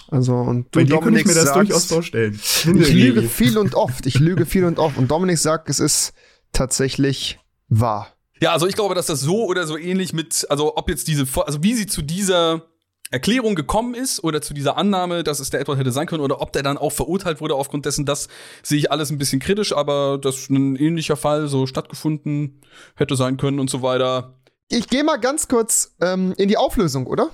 Also 0.07 0.37
und 0.37 0.73
du 0.73 0.79
Bei 0.79 0.85
dir 0.85 0.95
Dominik 0.95 1.21
ich 1.21 1.27
mir 1.27 1.35
das 1.35 1.43
sagst, 1.43 1.69
durchaus 1.69 1.85
vorstellen. 1.85 2.33
Ich 2.33 2.65
lüge 2.65 3.21
viel 3.21 3.59
und 3.59 3.75
oft. 3.75 4.07
Ich 4.07 4.17
lüge 4.17 4.47
viel 4.47 4.65
und 4.65 4.79
oft. 4.79 4.97
Und 4.97 5.11
Dominik 5.11 5.37
sagt, 5.37 5.69
es 5.69 5.79
ist 5.79 6.13
tatsächlich 6.51 7.37
wahr. 7.67 8.07
Ja, 8.41 8.53
also 8.53 8.65
ich 8.65 8.73
glaube, 8.73 8.95
dass 8.95 9.05
das 9.05 9.21
so 9.21 9.45
oder 9.45 9.67
so 9.67 9.77
ähnlich 9.77 10.13
mit, 10.13 10.47
also 10.49 10.75
ob 10.75 10.89
jetzt 10.89 11.07
diese, 11.07 11.27
also 11.45 11.61
wie 11.61 11.75
sie 11.75 11.85
zu 11.85 12.01
dieser 12.01 12.63
Erklärung 13.11 13.55
gekommen 13.55 13.93
ist 13.93 14.23
oder 14.23 14.41
zu 14.41 14.53
dieser 14.53 14.77
Annahme, 14.77 15.23
dass 15.23 15.39
es 15.39 15.49
der 15.49 15.61
Edward 15.61 15.79
hätte 15.79 15.91
sein 15.91 16.07
können 16.07 16.23
oder 16.23 16.41
ob 16.41 16.51
der 16.51 16.63
dann 16.63 16.77
auch 16.77 16.91
verurteilt 16.91 17.41
wurde 17.41 17.55
aufgrund 17.55 17.85
dessen, 17.85 18.05
das 18.05 18.27
sehe 18.63 18.77
ich 18.77 18.91
alles 18.91 19.09
ein 19.09 19.17
bisschen 19.17 19.39
kritisch, 19.39 19.73
aber 19.73 20.17
dass 20.17 20.49
ein 20.49 20.75
ähnlicher 20.75 21.15
Fall 21.15 21.47
so 21.47 21.67
stattgefunden 21.67 22.61
hätte 22.95 23.15
sein 23.15 23.37
können 23.37 23.59
und 23.59 23.69
so 23.69 23.81
weiter. 23.81 24.37
Ich 24.69 24.89
gehe 24.89 25.03
mal 25.03 25.17
ganz 25.17 25.47
kurz 25.47 25.95
ähm, 26.01 26.33
in 26.37 26.49
die 26.49 26.57
Auflösung, 26.57 27.07
oder? 27.07 27.29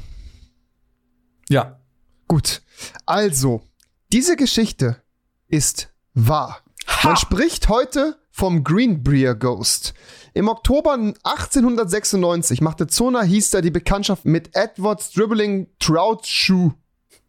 Ja. 1.49 1.79
Gut. 2.27 2.61
Also, 3.05 3.61
diese 4.11 4.35
Geschichte 4.35 5.01
ist 5.47 5.89
wahr. 6.13 6.63
Ha. 6.87 7.07
Man 7.09 7.17
spricht 7.17 7.69
heute 7.69 8.19
vom 8.31 8.63
Greenbrier 8.63 9.35
Ghost. 9.35 9.93
Im 10.35 10.47
Oktober 10.47 10.93
1896 10.93 12.61
machte 12.61 12.87
Zona 12.87 13.21
Hiester 13.21 13.61
die 13.61 13.69
Bekanntschaft 13.69 14.25
mit 14.25 14.55
Edward 14.55 15.15
Dribbling 15.15 15.67
Trout 15.77 16.21
Shoe. 16.23 16.73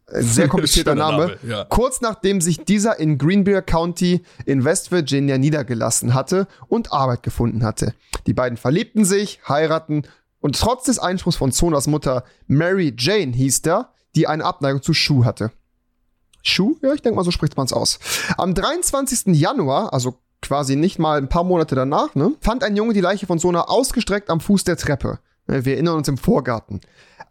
Sehr 0.07 0.47
komplizierter 0.47 0.95
Name. 0.95 1.27
Name 1.27 1.37
ja. 1.47 1.65
Kurz 1.65 2.01
nachdem 2.01 2.41
sich 2.41 2.63
dieser 2.63 2.99
in 2.99 3.17
Greenbrier 3.17 3.61
County 3.61 4.23
in 4.45 4.63
West 4.63 4.91
Virginia 4.91 5.37
niedergelassen 5.37 6.13
hatte 6.13 6.47
und 6.67 6.93
Arbeit 6.93 7.21
gefunden 7.21 7.63
hatte. 7.63 7.93
Die 8.25 8.33
beiden 8.33 8.57
verliebten 8.57 9.05
sich, 9.05 9.39
heiraten 9.47 10.03
und 10.39 10.59
trotz 10.59 10.85
des 10.85 10.97
Einspruchs 10.97 11.35
von 11.37 11.51
Zonas 11.51 11.85
Mutter 11.87 12.23
Mary 12.47 12.93
Jane 12.97 13.33
hieß 13.33 13.63
der, 13.63 13.89
die 14.15 14.27
eine 14.27 14.45
Abneigung 14.45 14.81
zu 14.81 14.93
Schuh 14.93 15.25
hatte. 15.25 15.51
Schuh? 16.41 16.77
Ja, 16.81 16.93
ich 16.93 17.01
denke 17.01 17.17
mal, 17.17 17.23
so 17.23 17.31
spricht 17.31 17.57
man 17.57 17.65
es 17.65 17.73
aus. 17.73 17.99
Am 18.37 18.53
23. 18.53 19.35
Januar, 19.35 19.93
also 19.93 20.19
quasi 20.47 20.75
nicht 20.75 20.99
mal 20.99 21.17
ein 21.17 21.29
paar 21.29 21.43
Monate 21.43 21.75
danach, 21.75 22.15
ne, 22.15 22.33
fand 22.41 22.63
ein 22.63 22.75
Junge 22.75 22.93
die 22.93 23.01
Leiche 23.01 23.25
von 23.25 23.39
Sona 23.39 23.61
ausgestreckt 23.67 24.29
am 24.29 24.39
Fuß 24.39 24.63
der 24.63 24.77
Treppe. 24.77 25.19
Wir 25.47 25.73
erinnern 25.73 25.97
uns 25.97 26.07
im 26.07 26.17
Vorgarten. 26.17 26.81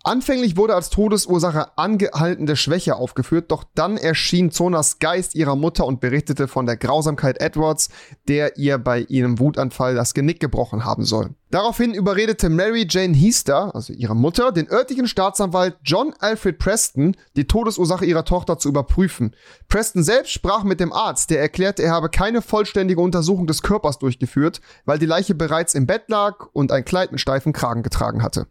Anfänglich 0.04 0.56
wurde 0.56 0.74
als 0.74 0.90
Todesursache 0.90 1.78
angehaltene 1.78 2.56
Schwäche 2.56 2.96
aufgeführt, 2.96 3.50
doch 3.50 3.64
dann 3.74 3.96
erschien 3.96 4.50
Zonas 4.50 4.98
Geist 4.98 5.34
ihrer 5.34 5.56
Mutter 5.56 5.86
und 5.86 6.00
berichtete 6.00 6.46
von 6.46 6.66
der 6.66 6.76
Grausamkeit 6.76 7.40
Edwards, 7.40 7.88
der 8.28 8.58
ihr 8.58 8.78
bei 8.78 9.00
ihrem 9.00 9.38
Wutanfall 9.38 9.94
das 9.94 10.12
Genick 10.12 10.40
gebrochen 10.40 10.84
haben 10.84 11.04
soll. 11.04 11.30
Daraufhin 11.54 11.94
überredete 11.94 12.48
Mary 12.48 12.84
Jane 12.90 13.14
Heaster, 13.14 13.72
also 13.76 13.92
ihre 13.92 14.16
Mutter, 14.16 14.50
den 14.50 14.68
örtlichen 14.68 15.06
Staatsanwalt 15.06 15.76
John 15.84 16.12
Alfred 16.18 16.58
Preston, 16.58 17.16
die 17.36 17.46
Todesursache 17.46 18.04
ihrer 18.04 18.24
Tochter 18.24 18.58
zu 18.58 18.68
überprüfen. 18.68 19.36
Preston 19.68 20.02
selbst 20.02 20.32
sprach 20.32 20.64
mit 20.64 20.80
dem 20.80 20.92
Arzt, 20.92 21.30
der 21.30 21.40
erklärte, 21.40 21.84
er 21.84 21.92
habe 21.92 22.08
keine 22.08 22.42
vollständige 22.42 23.00
Untersuchung 23.00 23.46
des 23.46 23.62
Körpers 23.62 24.00
durchgeführt, 24.00 24.60
weil 24.84 24.98
die 24.98 25.06
Leiche 25.06 25.36
bereits 25.36 25.76
im 25.76 25.86
Bett 25.86 26.08
lag 26.08 26.48
und 26.54 26.72
ein 26.72 26.84
Kleid 26.84 27.12
mit 27.12 27.20
steifen 27.20 27.52
Kragen 27.52 27.84
getragen 27.84 28.24
hatte. 28.24 28.48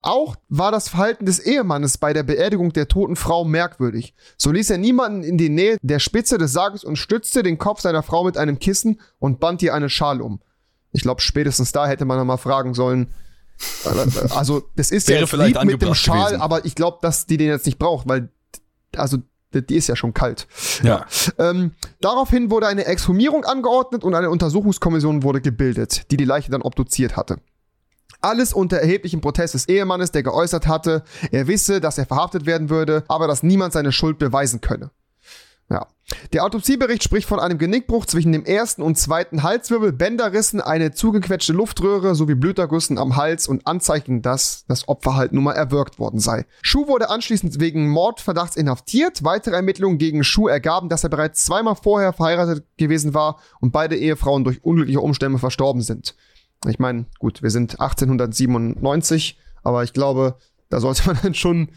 Auch 0.00 0.36
war 0.48 0.70
das 0.70 0.88
Verhalten 0.88 1.26
des 1.26 1.40
Ehemannes 1.40 1.98
bei 1.98 2.12
der 2.12 2.22
Beerdigung 2.22 2.72
der 2.72 2.86
toten 2.86 3.16
Frau 3.16 3.44
merkwürdig. 3.44 4.14
So 4.38 4.52
ließ 4.52 4.70
er 4.70 4.78
niemanden 4.78 5.24
in 5.24 5.36
die 5.36 5.48
Nähe 5.48 5.78
der 5.82 5.98
Spitze 5.98 6.38
des 6.38 6.52
Sarges 6.52 6.84
und 6.84 6.94
stützte 6.94 7.42
den 7.42 7.58
Kopf 7.58 7.80
seiner 7.80 8.04
Frau 8.04 8.22
mit 8.22 8.38
einem 8.38 8.60
Kissen 8.60 9.00
und 9.18 9.40
band 9.40 9.62
ihr 9.62 9.74
eine 9.74 9.88
Schale 9.88 10.22
um. 10.22 10.40
Ich 10.92 11.02
glaube, 11.02 11.20
spätestens 11.20 11.72
da 11.72 11.86
hätte 11.86 12.04
man 12.04 12.18
noch 12.18 12.24
mal 12.24 12.36
fragen 12.36 12.74
sollen. 12.74 13.08
Also, 14.30 14.62
das 14.76 14.90
ist 14.90 15.08
ja 15.08 15.20
lieb 15.20 15.64
mit 15.64 15.82
dem 15.82 15.94
Schal, 15.94 16.26
gewesen. 16.26 16.40
aber 16.40 16.64
ich 16.64 16.74
glaube, 16.74 16.98
dass 17.02 17.26
die 17.26 17.36
den 17.36 17.48
jetzt 17.48 17.66
nicht 17.66 17.78
braucht, 17.78 18.08
weil, 18.08 18.30
also, 18.96 19.18
die 19.52 19.76
ist 19.76 19.88
ja 19.88 19.96
schon 19.96 20.14
kalt. 20.14 20.46
Ja. 20.82 21.06
Ähm, 21.38 21.72
daraufhin 22.00 22.50
wurde 22.50 22.68
eine 22.68 22.86
Exhumierung 22.86 23.44
angeordnet 23.44 24.04
und 24.04 24.14
eine 24.14 24.30
Untersuchungskommission 24.30 25.22
wurde 25.22 25.40
gebildet, 25.40 26.10
die 26.10 26.16
die 26.16 26.24
Leiche 26.24 26.50
dann 26.50 26.62
obduziert 26.62 27.16
hatte. 27.16 27.38
Alles 28.20 28.52
unter 28.52 28.78
erheblichem 28.78 29.20
Protest 29.20 29.54
des 29.54 29.68
Ehemannes, 29.68 30.12
der 30.12 30.22
geäußert 30.22 30.66
hatte, 30.66 31.02
er 31.32 31.46
wisse, 31.46 31.80
dass 31.80 31.98
er 31.98 32.06
verhaftet 32.06 32.46
werden 32.46 32.70
würde, 32.70 33.04
aber 33.08 33.26
dass 33.26 33.42
niemand 33.42 33.72
seine 33.72 33.92
Schuld 33.92 34.18
beweisen 34.18 34.60
könne. 34.60 34.90
Ja. 35.68 35.86
Der 36.32 36.44
Autopsiebericht 36.44 37.02
spricht 37.02 37.28
von 37.28 37.40
einem 37.40 37.58
Genickbruch 37.58 38.06
zwischen 38.06 38.32
dem 38.32 38.44
ersten 38.44 38.82
und 38.82 38.96
zweiten 38.96 39.42
Halswirbel, 39.42 39.92
Bänderrissen, 39.92 40.60
eine 40.60 40.92
zugequetschte 40.92 41.52
Luftröhre 41.52 42.14
sowie 42.14 42.34
Blütergüssen 42.34 42.98
am 42.98 43.16
Hals 43.16 43.48
und 43.48 43.66
Anzeichen, 43.66 44.22
dass 44.22 44.64
das 44.68 44.88
Opfer 44.88 45.16
halt 45.16 45.32
nun 45.32 45.44
mal 45.44 45.52
erwürgt 45.52 45.98
worden 45.98 46.20
sei. 46.20 46.46
Schuh 46.62 46.86
wurde 46.88 47.10
anschließend 47.10 47.60
wegen 47.60 47.88
Mordverdachts 47.88 48.56
inhaftiert. 48.56 49.24
Weitere 49.24 49.56
Ermittlungen 49.56 49.98
gegen 49.98 50.24
Schuh 50.24 50.48
ergaben, 50.48 50.88
dass 50.88 51.04
er 51.04 51.10
bereits 51.10 51.44
zweimal 51.44 51.76
vorher 51.76 52.12
verheiratet 52.12 52.64
gewesen 52.76 53.14
war 53.14 53.38
und 53.60 53.72
beide 53.72 53.96
Ehefrauen 53.96 54.44
durch 54.44 54.64
unglückliche 54.64 55.00
Umstände 55.00 55.38
verstorben 55.38 55.82
sind. 55.82 56.14
Ich 56.68 56.78
meine, 56.78 57.06
gut, 57.18 57.42
wir 57.42 57.50
sind 57.50 57.80
1897, 57.80 59.38
aber 59.62 59.82
ich 59.82 59.92
glaube, 59.92 60.36
da 60.68 60.80
sollte 60.80 61.02
man 61.06 61.18
dann 61.22 61.34
schon 61.34 61.70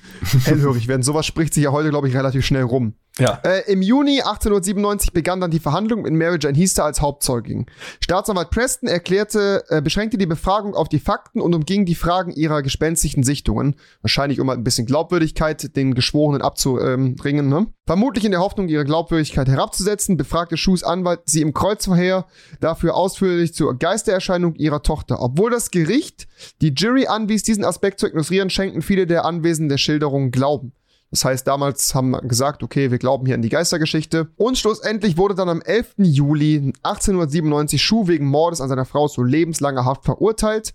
hellhörig 0.43 0.87
werden. 0.87 1.03
Sowas 1.03 1.25
spricht 1.25 1.53
sich 1.53 1.63
ja 1.63 1.71
heute, 1.71 1.89
glaube 1.89 2.07
ich, 2.07 2.15
relativ 2.15 2.45
schnell 2.45 2.63
rum. 2.63 2.95
Ja. 3.19 3.39
Äh, 3.43 3.71
Im 3.71 3.83
Juni 3.83 4.21
1897 4.21 5.13
begann 5.13 5.39
dann 5.39 5.51
die 5.51 5.59
Verhandlung 5.59 6.01
mit 6.01 6.13
Mary 6.13 6.39
Jane 6.41 6.57
Heaster 6.57 6.83
als 6.83 6.99
Hauptzeugin. 6.99 7.67
Staatsanwalt 7.99 8.49
Preston 8.49 8.89
erklärte, 8.89 9.63
äh, 9.69 9.83
beschränkte 9.83 10.17
die 10.17 10.25
Befragung 10.25 10.73
auf 10.73 10.89
die 10.89 10.99
Fakten 10.99 11.39
und 11.39 11.53
umging 11.53 11.85
die 11.85 11.93
Fragen 11.93 12.31
ihrer 12.31 12.63
gespenstischen 12.63 13.21
Sichtungen. 13.21 13.75
Wahrscheinlich, 14.01 14.39
um 14.39 14.49
halt 14.49 14.59
ein 14.59 14.63
bisschen 14.63 14.87
Glaubwürdigkeit 14.87 15.75
den 15.75 15.93
Geschworenen 15.93 16.41
abzuringen. 16.41 17.49
Ne? 17.49 17.67
Vermutlich 17.85 18.25
in 18.25 18.31
der 18.31 18.39
Hoffnung, 18.39 18.67
ihre 18.67 18.83
Glaubwürdigkeit 18.83 19.47
herabzusetzen, 19.47 20.17
befragte 20.17 20.57
Schuhs 20.57 20.83
Anwalt 20.83 21.21
sie 21.25 21.41
im 21.41 21.53
Kreuzverkehr 21.53 22.25
dafür 22.61 22.95
ausführlich 22.95 23.53
zur 23.53 23.77
Geistererscheinung 23.77 24.55
ihrer 24.55 24.81
Tochter. 24.81 25.21
Obwohl 25.21 25.51
das 25.51 25.69
Gericht 25.69 26.27
die 26.61 26.73
Jury 26.75 27.05
anwies, 27.05 27.43
diesen 27.43 27.63
Aspekt 27.63 27.99
zu 27.99 28.07
ignorieren, 28.07 28.49
schenkten 28.49 28.81
viele 28.81 29.05
der 29.05 29.25
Anwesenden 29.25 29.69
der 29.69 29.77
Schilderung 29.77 30.31
Glauben. 30.31 30.73
Das 31.13 31.25
heißt, 31.25 31.45
damals 31.45 31.93
haben 31.93 32.09
wir 32.09 32.21
gesagt, 32.21 32.63
okay, 32.63 32.89
wir 32.89 32.97
glauben 32.97 33.27
hier 33.27 33.35
an 33.35 33.43
die 33.43 33.49
Geistergeschichte. 33.49 34.29
Und 34.35 34.57
schlussendlich 34.57 35.15
wurde 35.15 35.35
dann 35.35 35.47
am 35.47 35.61
11. 35.61 35.93
Juli 35.97 36.73
1897 36.81 37.79
Schuh 37.79 38.07
wegen 38.07 38.25
Mordes 38.25 38.61
an 38.61 38.69
seiner 38.69 38.85
Frau 38.85 39.07
zu 39.07 39.21
lebenslanger 39.21 39.85
Haft 39.85 40.05
verurteilt. 40.05 40.73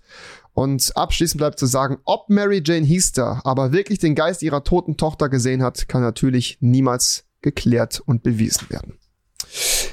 Und 0.53 0.95
abschließend 0.95 1.39
bleibt 1.39 1.59
zu 1.59 1.65
sagen, 1.65 1.97
ob 2.05 2.29
Mary 2.29 2.63
Jane 2.65 2.85
Heaster 2.85 3.41
aber 3.43 3.73
wirklich 3.73 3.99
den 3.99 4.15
Geist 4.15 4.41
ihrer 4.41 4.63
toten 4.63 4.95
Tochter 4.95 5.27
gesehen 5.27 5.61
hat, 5.61 5.89
kann 5.89 6.03
natürlich 6.03 6.57
niemals 6.61 7.25
geklärt 7.41 8.01
und 8.05 8.23
bewiesen 8.23 8.69
werden. 8.69 8.97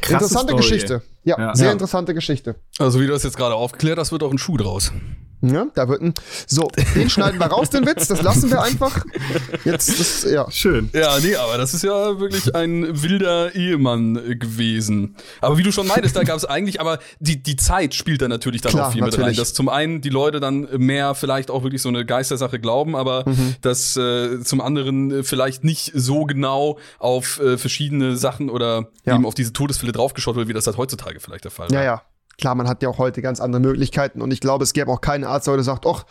Krasse 0.01 0.13
interessante 0.13 0.53
Story. 0.53 0.63
Geschichte. 0.63 1.03
Ja, 1.25 1.41
ja, 1.41 1.57
sehr 1.57 1.67
ja. 1.67 1.73
interessante 1.73 2.15
Geschichte. 2.15 2.55
Also 2.79 3.01
wie 3.01 3.07
du 3.07 3.13
das 3.13 3.25
jetzt 3.25 3.37
gerade 3.37 3.57
aufklärt, 3.57 3.99
das 3.99 4.13
wird 4.13 4.23
auch 4.23 4.31
ein 4.31 4.39
Schuh 4.39 4.59
draus. 4.59 4.93
Ja, 5.53 5.67
da 5.75 5.89
wird 5.89 6.03
ein. 6.03 6.15
So, 6.47 6.71
den 6.95 7.11
schneiden 7.11 7.39
wir 7.39 7.47
raus, 7.47 7.71
den 7.71 7.87
Witz. 7.87 8.09
Das 8.09 8.23
lassen 8.23 8.51
wir 8.51 8.63
einfach. 8.63 9.05
Jetzt, 9.65 9.99
das, 10.01 10.25
ja. 10.31 10.51
Schön. 10.51 10.91
Ja, 10.93 11.19
nee, 11.21 11.37
aber 11.37 11.59
das 11.59 11.75
ist 11.75 11.83
ja 11.83 12.19
wirklich 12.19 12.55
ein 12.55 13.03
wilder 13.03 13.55
Ehemann 13.55 14.39
gewesen. 14.39 15.17
Aber 15.41 15.59
wie 15.59 15.63
du 15.63 15.73
schon 15.73 15.87
meintest, 15.87 16.17
da 16.17 16.23
gab 16.23 16.37
es 16.37 16.45
eigentlich, 16.45 16.81
aber 16.81 16.99
die, 17.19 17.43
die 17.43 17.57
Zeit 17.57 17.95
spielt 17.95 18.23
da 18.23 18.29
natürlich 18.29 18.61
dann 18.61 18.73
Klar, 18.73 18.89
auch 18.89 18.93
viel 18.93 19.01
natürlich. 19.01 19.19
mit 19.19 19.27
rein. 19.29 19.37
Dass 19.37 19.55
zum 19.55 19.69
einen 19.69 20.01
die 20.01 20.09
Leute 20.09 20.41
dann 20.41 20.69
mehr 20.77 21.15
vielleicht 21.15 21.51
auch 21.51 21.63
wirklich 21.63 21.83
so 21.83 21.89
eine 21.89 22.05
Geistersache 22.05 22.59
glauben, 22.59 22.97
aber 22.97 23.25
mhm. 23.27 23.57
dass 23.61 23.97
äh, 23.97 24.41
zum 24.43 24.61
anderen 24.61 25.25
vielleicht 25.25 25.65
nicht 25.65 25.93
so 25.95 26.25
genau 26.25 26.79
auf 26.99 27.41
äh, 27.41 27.59
verschiedene 27.59 28.17
Sachen 28.17 28.51
oder 28.51 28.89
ja. 29.05 29.15
eben 29.15 29.27
auf 29.27 29.35
diese 29.35 29.53
Todesfälle 29.53 29.93
draufgeschaut 29.93 30.37
wird, 30.37 30.49
wie 30.49 30.53
das 30.53 30.67
halt 30.67 30.77
heutzutage 30.77 31.21
vielleicht 31.21 31.45
der 31.45 31.51
Fall 31.51 31.67
ist. 31.67 31.73
Ja, 31.73 31.83
ja. 31.83 32.03
Klar, 32.39 32.55
man 32.55 32.69
hat 32.69 32.83
ja 32.83 32.89
auch 32.89 32.99
heute 32.99 33.23
ganz 33.23 33.41
andere 33.41 33.61
Möglichkeiten 33.61 34.21
und 34.21 34.31
ich 34.31 34.41
glaube, 34.41 34.65
es 34.65 34.73
gäbe 34.73 34.91
auch 34.91 35.01
keinen 35.01 35.25
Arzt, 35.25 35.47
der 35.47 35.55
heute 35.55 35.63
sagt, 35.63 35.87
ach, 35.87 36.05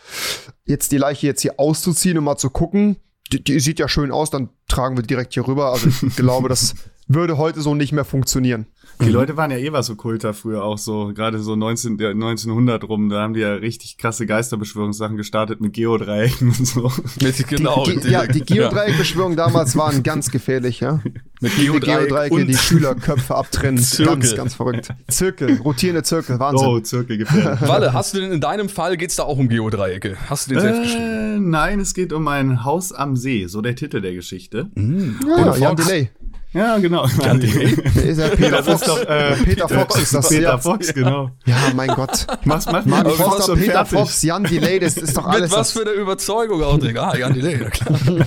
jetzt 0.64 0.92
die 0.92 0.98
Leiche 0.98 1.26
jetzt 1.26 1.42
hier 1.42 1.58
auszuziehen 1.58 2.18
und 2.18 2.24
mal 2.24 2.36
zu 2.36 2.50
gucken, 2.50 2.96
die, 3.32 3.42
die 3.42 3.60
sieht 3.60 3.78
ja 3.78 3.88
schön 3.88 4.10
aus, 4.10 4.30
dann 4.30 4.50
tragen 4.68 4.96
wir 4.96 5.02
direkt 5.02 5.34
hier 5.34 5.46
rüber. 5.46 5.72
Also 5.72 5.88
ich 5.88 6.16
glaube, 6.16 6.48
das 6.48 6.74
würde 7.08 7.38
heute 7.38 7.60
so 7.60 7.74
nicht 7.74 7.92
mehr 7.92 8.04
funktionieren. 8.04 8.66
Die 9.00 9.06
mhm. 9.06 9.12
Leute 9.12 9.36
waren 9.36 9.50
ja 9.50 9.58
eh 9.58 9.72
was 9.72 9.90
okkulter 9.90 10.32
früher 10.32 10.64
auch 10.64 10.78
so, 10.78 11.12
gerade 11.14 11.38
so 11.40 11.54
19, 11.54 12.00
1900 12.00 12.84
rum, 12.84 13.10
da 13.10 13.20
haben 13.20 13.34
die 13.34 13.40
ja 13.40 13.54
richtig 13.54 13.98
krasse 13.98 14.24
Geisterbeschwörungssachen 14.24 15.16
gestartet 15.16 15.60
mit 15.60 15.74
Geodreiecken 15.74 16.48
und 16.48 16.66
so. 16.66 16.90
Mit, 17.20 17.46
genau. 17.46 17.84
Die, 17.84 17.98
die, 18.00 18.08
ja, 18.10 18.26
die 18.26 18.40
Geodreieckbeschwörungen 18.40 19.36
damals 19.36 19.76
waren 19.76 20.02
ganz 20.02 20.30
gefährlich, 20.30 20.80
ja. 20.80 21.02
Mit 21.40 21.54
Geodreieck 21.56 22.08
Geodreiecke, 22.08 22.46
die 22.46 22.56
Schülerköpfe 22.56 23.34
abtrennen. 23.34 23.82
Zirkel. 23.82 24.14
Ganz, 24.14 24.34
ganz 24.34 24.54
verrückt. 24.54 24.88
Zirkel, 25.08 25.58
rotierende 25.58 26.02
Zirkel, 26.02 26.38
Wahnsinn. 26.38 26.66
Oh, 26.66 26.80
Zirkel 26.80 27.18
gefährlich. 27.18 27.60
Walle, 27.68 27.92
hast 27.92 28.14
du 28.14 28.20
denn 28.20 28.32
in 28.32 28.40
deinem 28.40 28.70
Fall 28.70 28.96
geht's 28.96 29.16
da 29.16 29.24
auch 29.24 29.36
um 29.36 29.48
Geodreiecke? 29.48 30.16
Hast 30.30 30.50
du 30.50 30.54
den 30.54 30.62
selbst 30.62 30.78
äh, 30.78 30.82
geschrieben? 30.84 31.50
Nein, 31.50 31.80
es 31.80 31.92
geht 31.92 32.14
um 32.14 32.26
ein 32.28 32.64
Haus 32.64 32.92
am 32.92 33.16
See, 33.16 33.46
so 33.46 33.60
der 33.60 33.76
Titel 33.76 34.00
der 34.00 34.14
Geschichte. 34.14 34.70
Mhm. 34.74 35.20
Ja, 35.26 35.56
Jan 35.56 35.76
Delay. 35.76 36.10
Ja, 36.56 36.78
genau. 36.78 37.06
Peter 37.18 38.64
Fox. 38.64 38.80
Ist 38.80 38.88
doch, 38.88 39.02
äh, 39.02 39.36
Peter 39.44 39.68
Fox 39.68 40.00
ist 40.00 40.14
das. 40.14 40.28
Peter 40.30 40.58
Fox, 40.58 40.94
genau. 40.94 41.30
Ja, 41.44 41.56
mein 41.74 41.88
Gott. 41.88 42.26
Mach's, 42.44 42.64
mach 42.64 42.86
Mann, 42.86 43.06
Foster, 43.10 43.56
Peter 43.56 43.84
fertig. 43.84 43.98
Fox, 43.98 44.22
Jan 44.22 44.44
Delay, 44.44 44.78
das 44.78 44.96
ist 44.96 45.14
doch 45.18 45.26
alles. 45.26 45.50
Mit 45.50 45.58
was 45.58 45.72
für 45.72 45.82
eine 45.82 45.90
Überzeugung 45.90 46.62
auch, 46.62 46.78
Digga. 46.78 47.10
Ah, 47.10 47.16
Jan 47.16 47.34
Delay, 47.34 47.60
ja 47.60 47.68
klar. 47.68 47.98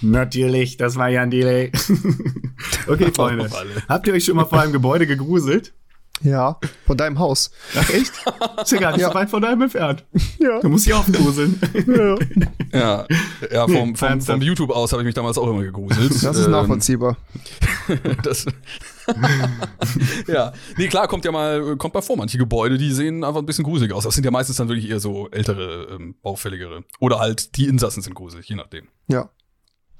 Natürlich, 0.00 0.76
das 0.76 0.94
war 0.94 1.08
Jan 1.08 1.30
Delay. 1.30 1.72
okay, 2.86 3.10
Freunde. 3.12 3.50
Habt 3.88 4.06
ihr 4.06 4.14
euch 4.14 4.24
schon 4.24 4.36
mal 4.36 4.44
vor 4.44 4.60
einem 4.60 4.72
Gebäude 4.72 5.08
gegruselt? 5.08 5.74
Ja, 6.22 6.58
von 6.86 6.96
deinem 6.96 7.18
Haus. 7.18 7.50
Ach 7.76 7.90
echt? 7.90 8.12
Ist 8.62 8.72
ja 8.72 8.78
gar 8.78 8.92
nicht 8.92 9.00
ja. 9.00 9.08
so 9.08 9.14
weit 9.14 9.28
von 9.28 9.42
deinem 9.42 9.62
entfernt. 9.62 10.04
Ja. 10.38 10.60
Du 10.60 10.68
musst 10.68 10.86
dich 10.86 10.94
auch 10.94 11.04
gruseln. 11.06 11.60
Ja, 12.72 12.78
ja, 12.78 13.06
ja 13.50 13.68
vom, 13.68 13.94
vom, 13.94 14.20
vom 14.20 14.40
YouTube 14.40 14.70
aus 14.70 14.92
habe 14.92 15.02
ich 15.02 15.06
mich 15.06 15.14
damals 15.14 15.36
auch 15.38 15.48
immer 15.48 15.62
gegruselt. 15.62 16.10
Das 16.22 16.36
ist 16.36 16.46
ähm, 16.46 16.52
nachvollziehbar. 16.52 17.16
das, 18.22 18.46
ja, 20.26 20.52
nee, 20.76 20.88
klar, 20.88 21.08
kommt 21.08 21.24
ja 21.24 21.32
mal, 21.32 21.76
kommt 21.76 21.94
mal 21.94 22.00
vor, 22.00 22.16
manche 22.16 22.38
Gebäude, 22.38 22.78
die 22.78 22.92
sehen 22.92 23.24
einfach 23.24 23.40
ein 23.40 23.46
bisschen 23.46 23.64
gruselig 23.64 23.92
aus. 23.92 24.04
Das 24.04 24.14
sind 24.14 24.24
ja 24.24 24.30
meistens 24.30 24.56
dann 24.56 24.68
wirklich 24.68 24.88
eher 24.88 25.00
so 25.00 25.28
ältere, 25.30 25.88
ähm, 25.92 26.14
baufälligere. 26.22 26.84
Oder 27.00 27.18
halt 27.18 27.56
die 27.56 27.66
Insassen 27.66 28.02
sind 28.02 28.14
gruselig, 28.14 28.48
je 28.48 28.56
nachdem. 28.56 28.88
Ja. 29.08 29.30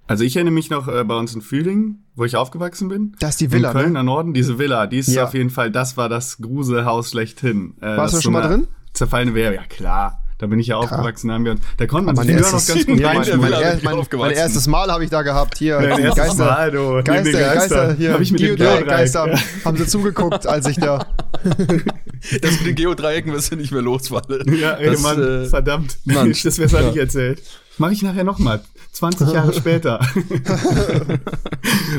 Also 0.06 0.24
ich 0.24 0.36
erinnere 0.36 0.52
mich 0.52 0.68
noch 0.68 0.86
äh, 0.88 1.02
bei 1.04 1.16
uns 1.16 1.34
in 1.34 1.40
Fühling, 1.40 2.00
wo 2.14 2.24
ich 2.24 2.36
aufgewachsen 2.36 2.88
bin. 2.88 3.16
Das 3.20 3.30
ist 3.30 3.40
die 3.40 3.52
Villa, 3.52 3.70
In 3.70 3.76
Köln, 3.76 3.92
ne? 3.94 4.04
Norden, 4.04 4.34
diese 4.34 4.58
Villa, 4.58 4.86
die 4.86 4.98
ist 4.98 5.08
ja. 5.08 5.24
auf 5.24 5.34
jeden 5.34 5.50
Fall, 5.50 5.70
das 5.70 5.96
war 5.96 6.08
das 6.08 6.38
Gruselhaus 6.38 7.10
schlechthin. 7.10 7.74
Äh, 7.80 7.96
Warst 7.96 8.14
du 8.14 8.20
schon 8.20 8.34
so 8.34 8.38
mal 8.38 8.46
drin? 8.46 8.66
Zerfallene 8.92 9.34
Wehr, 9.34 9.54
ja 9.54 9.62
klar. 9.64 10.20
Da 10.38 10.48
bin 10.48 10.58
ich 10.58 10.66
ja 10.66 10.76
aufgewachsen, 10.76 11.28
da 11.28 11.34
haben 11.34 11.44
wir 11.44 11.52
uns, 11.52 11.60
da 11.76 11.86
konnten 11.86 12.06
man 12.06 12.16
sich 12.16 12.26
früher 12.26 12.40
noch 12.40 12.66
ganz 12.66 12.86
gut 12.86 12.98
ja, 12.98 13.14
mein, 13.14 13.40
mein, 13.40 13.80
mein, 13.82 14.06
mein, 14.18 14.30
erstes 14.32 14.66
Mal 14.66 14.90
habe 14.90 15.04
ich 15.04 15.10
da 15.10 15.22
gehabt, 15.22 15.58
hier, 15.58 15.80
ja, 15.80 16.12
Geister, 16.12 16.44
Mal, 16.44 16.70
du, 16.72 17.02
Geister, 17.04 17.32
Geister, 17.32 17.54
Geister, 17.54 17.94
hier, 17.94 18.12
hab 18.12 18.20
ich 18.20 18.32
mit 18.32 18.40
Geodreieck, 18.40 18.86
Geister, 18.86 19.32
ja. 19.32 19.38
haben 19.64 19.76
sie 19.76 19.86
zugeguckt, 19.86 20.46
als 20.46 20.66
ich 20.66 20.76
da. 20.76 21.06
das 21.44 22.58
mit 22.58 22.66
den 22.66 22.74
Geodreiecken 22.74 23.32
wirst 23.32 23.52
du 23.52 23.56
nicht 23.56 23.70
mehr 23.70 23.80
los, 23.80 24.10
Walle. 24.10 24.44
Ja, 24.54 24.72
ey, 24.72 24.90
das, 24.90 25.02
Mann, 25.02 25.22
äh, 25.22 25.46
verdammt, 25.46 25.98
Mann, 26.04 26.34
das 26.44 26.58
wär's 26.58 26.72
ja. 26.72 26.82
nicht 26.82 26.96
erzählt. 26.96 27.40
Mach 27.78 27.92
ich 27.92 28.02
nachher 28.02 28.24
nochmal, 28.24 28.60
20 28.94 29.32
Jahre 29.32 29.52
später. 29.54 30.00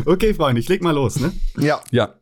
okay, 0.05 0.33
Freunde, 0.33 0.61
ich 0.61 0.69
leg 0.69 0.81
mal 0.81 0.95
los, 0.95 1.19
ne? 1.19 1.31
Ja. 1.57 1.81
Ja. 1.91 2.15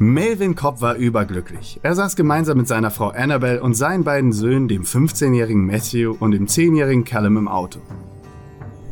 Melvin 0.00 0.56
Cobb 0.56 0.80
war 0.80 0.96
überglücklich. 0.96 1.78
Er 1.82 1.94
saß 1.94 2.16
gemeinsam 2.16 2.58
mit 2.58 2.66
seiner 2.66 2.90
Frau 2.90 3.08
Annabelle 3.08 3.62
und 3.62 3.74
seinen 3.74 4.02
beiden 4.02 4.32
Söhnen, 4.32 4.66
dem 4.66 4.82
15-jährigen 4.82 5.64
Matthew 5.64 6.16
und 6.18 6.32
dem 6.32 6.46
10-jährigen 6.46 7.04
Callum 7.04 7.36
im 7.36 7.48
Auto. 7.48 7.80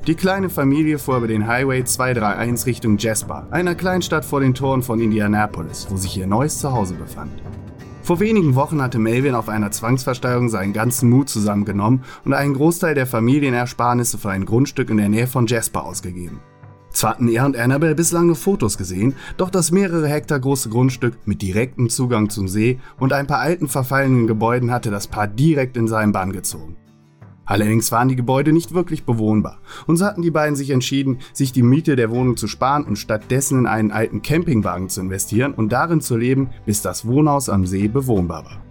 Die 0.07 0.15
kleine 0.15 0.49
Familie 0.49 0.99
fuhr 0.99 1.19
über 1.19 1.29
den 1.29 1.47
Highway 1.47 1.85
231 1.85 2.67
Richtung 2.67 2.99
Jasper, 2.99 3.47
einer 3.51 3.75
Kleinstadt 3.75 4.25
vor 4.25 4.41
den 4.41 4.55
Toren 4.55 4.83
von 4.83 5.01
Indianapolis, 5.01 5.87
wo 5.91 5.97
sich 5.97 6.17
ihr 6.17 6.27
neues 6.27 6.59
Zuhause 6.59 6.95
befand. 6.95 7.31
Vor 8.13 8.21
wenigen 8.21 8.57
Wochen 8.57 8.83
hatte 8.83 8.99
Melvin 8.99 9.35
auf 9.35 9.49
einer 9.49 9.71
Zwangsversteigerung 9.71 10.51
seinen 10.51 10.75
ganzen 10.75 11.09
Mut 11.09 11.31
zusammengenommen 11.31 12.05
und 12.27 12.35
einen 12.35 12.53
Großteil 12.53 12.95
der 12.95 13.07
Familienersparnisse 13.07 14.19
für 14.19 14.29
ein 14.29 14.45
Grundstück 14.45 14.91
in 14.91 14.99
der 14.99 15.09
Nähe 15.09 15.27
von 15.27 15.47
Jasper 15.47 15.83
ausgegeben. 15.87 16.41
Zwar 16.91 17.13
hatten 17.13 17.29
er 17.29 17.47
und 17.47 17.57
Annabelle 17.57 17.95
bislang 17.95 18.27
nur 18.27 18.37
Fotos 18.37 18.77
gesehen, 18.77 19.15
doch 19.39 19.49
das 19.49 19.71
mehrere 19.71 20.09
Hektar 20.09 20.41
große 20.41 20.69
Grundstück 20.69 21.17
mit 21.25 21.41
direktem 21.41 21.89
Zugang 21.89 22.29
zum 22.29 22.49
See 22.49 22.79
und 23.01 23.15
ein 23.15 23.27
paar 23.27 23.39
alten 23.39 23.67
verfallenen 23.67 24.27
Gebäuden 24.27 24.73
hatte 24.73 24.91
das 24.91 25.07
Paar 25.07 25.27
direkt 25.27 25.79
in 25.79 25.89
seinen 25.89 26.13
Bann 26.13 26.33
gezogen. 26.33 26.77
Allerdings 27.45 27.91
waren 27.91 28.09
die 28.09 28.17
Gebäude 28.17 28.53
nicht 28.53 28.73
wirklich 28.73 29.05
bewohnbar 29.05 29.59
und 29.87 29.97
so 29.97 30.05
hatten 30.05 30.23
die 30.23 30.31
beiden 30.31 30.57
sich 30.57 30.71
entschieden, 30.71 31.19
sich 31.33 31.53
die 31.53 31.63
Miete 31.63 31.97
der 31.97 32.11
Wohnung 32.11 32.37
zu 32.37 32.47
sparen 32.47 32.85
und 32.85 32.97
stattdessen 32.97 33.59
in 33.59 33.67
einen 33.67 33.91
alten 33.91 34.23
Campingwagen 34.23 34.89
zu 34.89 35.01
investieren 35.01 35.53
und 35.53 35.73
darin 35.73 36.01
zu 36.01 36.17
leben, 36.17 36.51
bis 36.67 36.83
das 36.83 37.07
Wohnhaus 37.07 37.49
am 37.49 37.67
See 37.67 37.89
bewohnbar 37.89 38.45
war. 38.45 38.63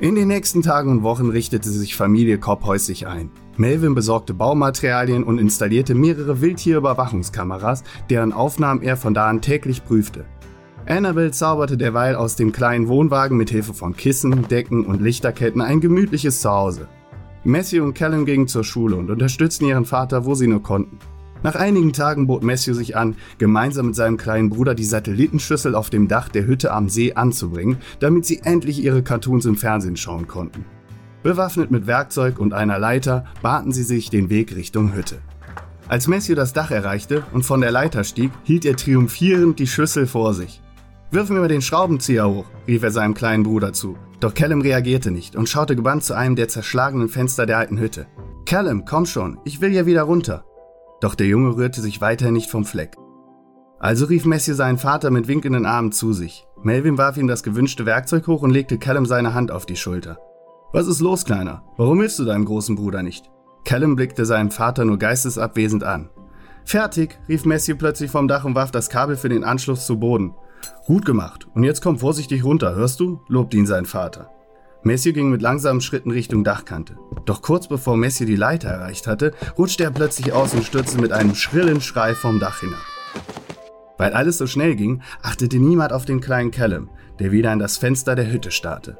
In 0.00 0.14
den 0.14 0.28
nächsten 0.28 0.62
Tagen 0.62 0.90
und 0.92 1.02
Wochen 1.02 1.28
richtete 1.28 1.68
sich 1.68 1.96
Familie 1.96 2.38
Kopp 2.38 2.64
häuslich 2.64 3.08
ein. 3.08 3.30
Melvin 3.56 3.96
besorgte 3.96 4.32
Baumaterialien 4.32 5.24
und 5.24 5.38
installierte 5.38 5.96
mehrere 5.96 6.40
Wildtierüberwachungskameras, 6.40 7.82
deren 8.08 8.32
Aufnahmen 8.32 8.82
er 8.82 8.96
von 8.96 9.12
da 9.12 9.28
an 9.28 9.42
täglich 9.42 9.84
prüfte. 9.84 10.24
Annabelle 10.86 11.32
zauberte 11.32 11.76
derweil 11.76 12.14
aus 12.14 12.36
dem 12.36 12.52
kleinen 12.52 12.86
Wohnwagen 12.86 13.36
mit 13.36 13.50
Hilfe 13.50 13.74
von 13.74 13.96
Kissen, 13.96 14.46
Decken 14.46 14.86
und 14.86 15.02
Lichterketten 15.02 15.60
ein 15.60 15.80
gemütliches 15.80 16.40
Zuhause. 16.40 16.88
Matthew 17.44 17.84
und 17.84 17.94
Callum 17.94 18.26
gingen 18.26 18.48
zur 18.48 18.64
Schule 18.64 18.96
und 18.96 19.10
unterstützten 19.10 19.66
ihren 19.66 19.84
Vater, 19.84 20.24
wo 20.24 20.34
sie 20.34 20.46
nur 20.46 20.62
konnten. 20.62 20.98
Nach 21.42 21.54
einigen 21.54 21.92
Tagen 21.92 22.26
bot 22.26 22.42
Matthew 22.42 22.74
sich 22.74 22.96
an, 22.96 23.14
gemeinsam 23.38 23.86
mit 23.86 23.94
seinem 23.94 24.16
kleinen 24.16 24.50
Bruder 24.50 24.74
die 24.74 24.84
Satellitenschüssel 24.84 25.74
auf 25.76 25.88
dem 25.88 26.08
Dach 26.08 26.28
der 26.28 26.46
Hütte 26.46 26.72
am 26.72 26.88
See 26.88 27.14
anzubringen, 27.14 27.78
damit 28.00 28.26
sie 28.26 28.40
endlich 28.42 28.82
ihre 28.82 29.02
Cartoons 29.02 29.46
im 29.46 29.56
Fernsehen 29.56 29.96
schauen 29.96 30.26
konnten. 30.26 30.64
Bewaffnet 31.22 31.70
mit 31.70 31.86
Werkzeug 31.86 32.40
und 32.40 32.54
einer 32.54 32.78
Leiter 32.78 33.24
baten 33.40 33.70
sie 33.70 33.82
sich 33.84 34.10
den 34.10 34.30
Weg 34.30 34.56
Richtung 34.56 34.94
Hütte. 34.94 35.18
Als 35.86 36.08
Matthew 36.08 36.34
das 36.34 36.52
Dach 36.52 36.70
erreichte 36.70 37.24
und 37.32 37.44
von 37.44 37.60
der 37.60 37.70
Leiter 37.70 38.04
stieg, 38.04 38.30
hielt 38.42 38.64
er 38.64 38.76
triumphierend 38.76 39.58
die 39.58 39.66
Schüssel 39.66 40.06
vor 40.06 40.34
sich. 40.34 40.60
Wirf 41.10 41.30
mir 41.30 41.40
mal 41.40 41.48
den 41.48 41.62
Schraubenzieher 41.62 42.28
hoch, 42.28 42.46
rief 42.66 42.82
er 42.82 42.90
seinem 42.90 43.14
kleinen 43.14 43.44
Bruder 43.44 43.72
zu. 43.72 43.96
Doch 44.20 44.34
Callum 44.34 44.60
reagierte 44.60 45.10
nicht 45.10 45.36
und 45.36 45.48
schaute 45.48 45.76
gebannt 45.76 46.04
zu 46.04 46.14
einem 46.14 46.34
der 46.34 46.48
zerschlagenen 46.48 47.08
Fenster 47.08 47.46
der 47.46 47.58
alten 47.58 47.78
Hütte. 47.78 48.06
Callum, 48.46 48.84
komm 48.84 49.06
schon, 49.06 49.38
ich 49.44 49.60
will 49.60 49.72
ja 49.72 49.86
wieder 49.86 50.02
runter. 50.02 50.44
Doch 51.00 51.14
der 51.14 51.26
Junge 51.26 51.56
rührte 51.56 51.80
sich 51.80 52.00
weiter 52.00 52.30
nicht 52.30 52.50
vom 52.50 52.64
Fleck. 52.64 52.96
Also 53.78 54.06
rief 54.06 54.24
Matthew 54.24 54.54
seinen 54.54 54.78
Vater 54.78 55.10
mit 55.10 55.28
winkenden 55.28 55.66
Armen 55.66 55.92
zu 55.92 56.12
sich. 56.12 56.46
Melvin 56.62 56.98
warf 56.98 57.16
ihm 57.16 57.28
das 57.28 57.44
gewünschte 57.44 57.86
Werkzeug 57.86 58.26
hoch 58.26 58.42
und 58.42 58.50
legte 58.50 58.78
Callum 58.78 59.06
seine 59.06 59.34
Hand 59.34 59.52
auf 59.52 59.66
die 59.66 59.76
Schulter. 59.76 60.18
Was 60.72 60.88
ist 60.88 61.00
los, 61.00 61.24
Kleiner? 61.24 61.62
Warum 61.76 62.00
hilfst 62.00 62.18
du 62.18 62.24
deinem 62.24 62.44
großen 62.44 62.74
Bruder 62.74 63.04
nicht? 63.04 63.30
Callum 63.64 63.94
blickte 63.94 64.24
seinen 64.24 64.50
Vater 64.50 64.84
nur 64.84 64.98
geistesabwesend 64.98 65.84
an. 65.84 66.10
Fertig, 66.64 67.18
rief 67.28 67.44
Matthew 67.44 67.76
plötzlich 67.76 68.10
vom 68.10 68.26
Dach 68.26 68.44
und 68.44 68.54
warf 68.54 68.72
das 68.72 68.90
Kabel 68.90 69.16
für 69.16 69.28
den 69.28 69.44
Anschluss 69.44 69.86
zu 69.86 70.00
Boden. 70.00 70.34
Gut 70.86 71.04
gemacht. 71.04 71.46
Und 71.54 71.64
jetzt 71.64 71.82
komm 71.82 71.98
vorsichtig 71.98 72.44
runter, 72.44 72.74
hörst 72.74 73.00
du? 73.00 73.20
lobte 73.28 73.56
ihn 73.56 73.66
sein 73.66 73.86
Vater. 73.86 74.30
Matthew 74.82 75.12
ging 75.12 75.30
mit 75.30 75.42
langsamen 75.42 75.80
Schritten 75.80 76.10
Richtung 76.10 76.44
Dachkante. 76.44 76.96
Doch 77.26 77.42
kurz 77.42 77.68
bevor 77.68 77.96
Matthew 77.96 78.26
die 78.26 78.36
Leiter 78.36 78.68
erreicht 78.68 79.06
hatte, 79.06 79.34
rutschte 79.58 79.84
er 79.84 79.90
plötzlich 79.90 80.32
aus 80.32 80.54
und 80.54 80.64
stürzte 80.64 81.00
mit 81.00 81.12
einem 81.12 81.34
schrillen 81.34 81.80
Schrei 81.80 82.14
vom 82.14 82.38
Dach 82.38 82.60
hinab. 82.60 82.78
Weil 83.98 84.12
alles 84.12 84.38
so 84.38 84.46
schnell 84.46 84.76
ging, 84.76 85.02
achtete 85.22 85.58
niemand 85.58 85.92
auf 85.92 86.04
den 86.04 86.20
kleinen 86.20 86.52
Callum, 86.52 86.88
der 87.18 87.32
wieder 87.32 87.52
in 87.52 87.58
das 87.58 87.76
Fenster 87.76 88.14
der 88.14 88.32
Hütte 88.32 88.52
starrte. 88.52 88.96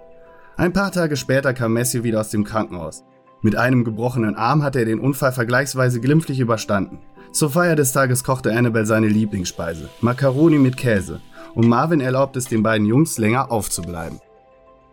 Ein 0.56 0.72
paar 0.72 0.90
Tage 0.90 1.16
später 1.16 1.54
kam 1.54 1.74
Messi 1.74 2.02
wieder 2.02 2.20
aus 2.20 2.30
dem 2.30 2.42
Krankenhaus. 2.42 3.04
Mit 3.40 3.54
einem 3.54 3.84
gebrochenen 3.84 4.34
Arm 4.34 4.64
hatte 4.64 4.80
er 4.80 4.84
den 4.84 4.98
Unfall 4.98 5.30
vergleichsweise 5.30 6.00
glimpflich 6.00 6.40
überstanden. 6.40 6.98
Zur 7.30 7.50
Feier 7.50 7.76
des 7.76 7.92
Tages 7.92 8.24
kochte 8.24 8.52
Annabelle 8.52 8.86
seine 8.86 9.06
Lieblingsspeise, 9.06 9.88
Macaroni 10.00 10.58
mit 10.58 10.76
Käse, 10.76 11.20
und 11.54 11.68
Marvin 11.68 12.00
erlaubt 12.00 12.36
es 12.36 12.46
den 12.46 12.62
beiden 12.62 12.86
Jungs 12.86 13.18
länger 13.18 13.50
aufzubleiben. 13.50 14.20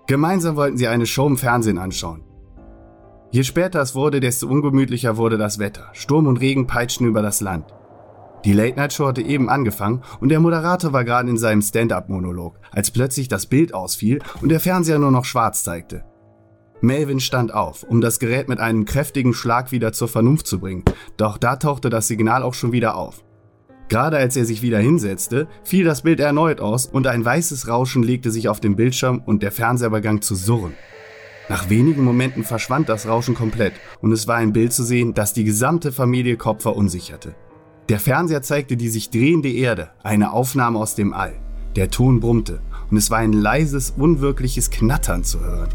Gemeinsam 0.07 0.55
wollten 0.55 0.77
sie 0.77 0.87
eine 0.87 1.05
Show 1.05 1.27
im 1.27 1.37
Fernsehen 1.37 1.77
anschauen. 1.77 2.23
Je 3.31 3.43
später 3.43 3.81
es 3.81 3.95
wurde, 3.95 4.19
desto 4.19 4.47
ungemütlicher 4.47 5.17
wurde 5.17 5.37
das 5.37 5.59
Wetter. 5.59 5.89
Sturm 5.93 6.27
und 6.27 6.37
Regen 6.37 6.67
peitschten 6.67 7.07
über 7.07 7.21
das 7.21 7.41
Land. 7.41 7.65
Die 8.45 8.53
Late-Night-Show 8.53 9.07
hatte 9.07 9.23
eben 9.23 9.49
angefangen 9.49 10.03
und 10.19 10.29
der 10.29 10.39
Moderator 10.39 10.93
war 10.93 11.03
gerade 11.03 11.29
in 11.29 11.37
seinem 11.37 11.63
Stand-up-Monolog, 11.63 12.59
als 12.71 12.91
plötzlich 12.91 13.27
das 13.27 13.47
Bild 13.47 13.73
ausfiel 13.73 14.21
und 14.41 14.49
der 14.49 14.59
Fernseher 14.59 14.99
nur 14.99 15.11
noch 15.11 15.25
schwarz 15.25 15.63
zeigte. 15.63 16.05
Melvin 16.81 17.19
stand 17.19 17.51
auf, 17.51 17.83
um 17.83 18.01
das 18.01 18.19
Gerät 18.19 18.47
mit 18.47 18.59
einem 18.59 18.85
kräftigen 18.85 19.33
Schlag 19.33 19.71
wieder 19.71 19.93
zur 19.93 20.07
Vernunft 20.07 20.45
zu 20.45 20.59
bringen, 20.59 20.83
doch 21.17 21.39
da 21.39 21.55
tauchte 21.55 21.89
das 21.89 22.07
Signal 22.07 22.43
auch 22.43 22.53
schon 22.53 22.71
wieder 22.71 22.95
auf. 22.95 23.23
Gerade 23.87 24.17
als 24.17 24.35
er 24.35 24.45
sich 24.45 24.61
wieder 24.61 24.79
hinsetzte, 24.79 25.47
fiel 25.63 25.85
das 25.85 26.01
Bild 26.01 26.19
erneut 26.19 26.59
aus 26.59 26.87
und 26.87 27.07
ein 27.07 27.23
weißes 27.23 27.67
Rauschen 27.67 28.03
legte 28.03 28.31
sich 28.31 28.49
auf 28.49 28.59
den 28.59 28.75
Bildschirm 28.75 29.21
und 29.25 29.43
der 29.43 29.51
Fernseher 29.51 29.91
begann 29.91 30.21
zu 30.21 30.35
surren. 30.35 30.73
Nach 31.47 31.69
wenigen 31.69 32.03
Momenten 32.03 32.43
verschwand 32.43 32.89
das 32.89 33.07
Rauschen 33.07 33.35
komplett 33.35 33.73
und 34.01 34.11
es 34.11 34.27
war 34.27 34.37
ein 34.37 34.53
Bild 34.53 34.73
zu 34.73 34.83
sehen, 34.83 35.13
das 35.13 35.33
die 35.33 35.43
gesamte 35.43 35.91
Familie 35.91 36.37
Kopf 36.37 36.63
verunsicherte. 36.63 37.35
Der 37.89 37.99
Fernseher 37.99 38.41
zeigte 38.41 38.77
die 38.77 38.89
sich 38.89 39.11
drehende 39.11 39.51
Erde, 39.51 39.89
eine 40.01 40.33
Aufnahme 40.33 40.79
aus 40.79 40.95
dem 40.95 41.13
All. 41.13 41.33
Der 41.75 41.91
Ton 41.91 42.19
brummte 42.19 42.61
und 42.89 42.97
es 42.97 43.11
war 43.11 43.19
ein 43.19 43.33
leises, 43.33 43.93
unwirkliches 43.95 44.71
Knattern 44.71 45.23
zu 45.23 45.41
hören. 45.41 45.69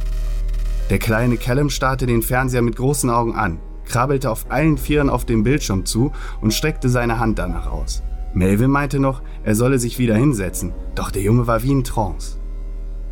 Der 0.89 0.99
kleine 0.99 1.37
Callum 1.37 1.71
starrte 1.71 2.07
den 2.07 2.23
Fernseher 2.23 2.63
mit 2.63 2.75
großen 2.75 3.11
Augen 3.11 3.37
an, 3.37 3.61
krabbelte 3.91 4.31
auf 4.31 4.47
allen 4.51 4.79
Vieren 4.79 5.11
auf 5.11 5.25
dem 5.25 5.43
Bildschirm 5.43 5.85
zu 5.85 6.13
und 6.41 6.55
streckte 6.55 6.89
seine 6.89 7.19
Hand 7.19 7.39
danach 7.39 7.71
aus. 7.71 8.03
Melvin 8.33 8.71
meinte 8.71 9.01
noch, 9.01 9.23
er 9.43 9.57
solle 9.57 9.79
sich 9.79 9.99
wieder 9.99 10.15
hinsetzen, 10.15 10.73
doch 10.95 11.11
der 11.11 11.23
Junge 11.23 11.47
war 11.47 11.63
wie 11.63 11.73
in 11.73 11.85
Trance. 11.85 12.39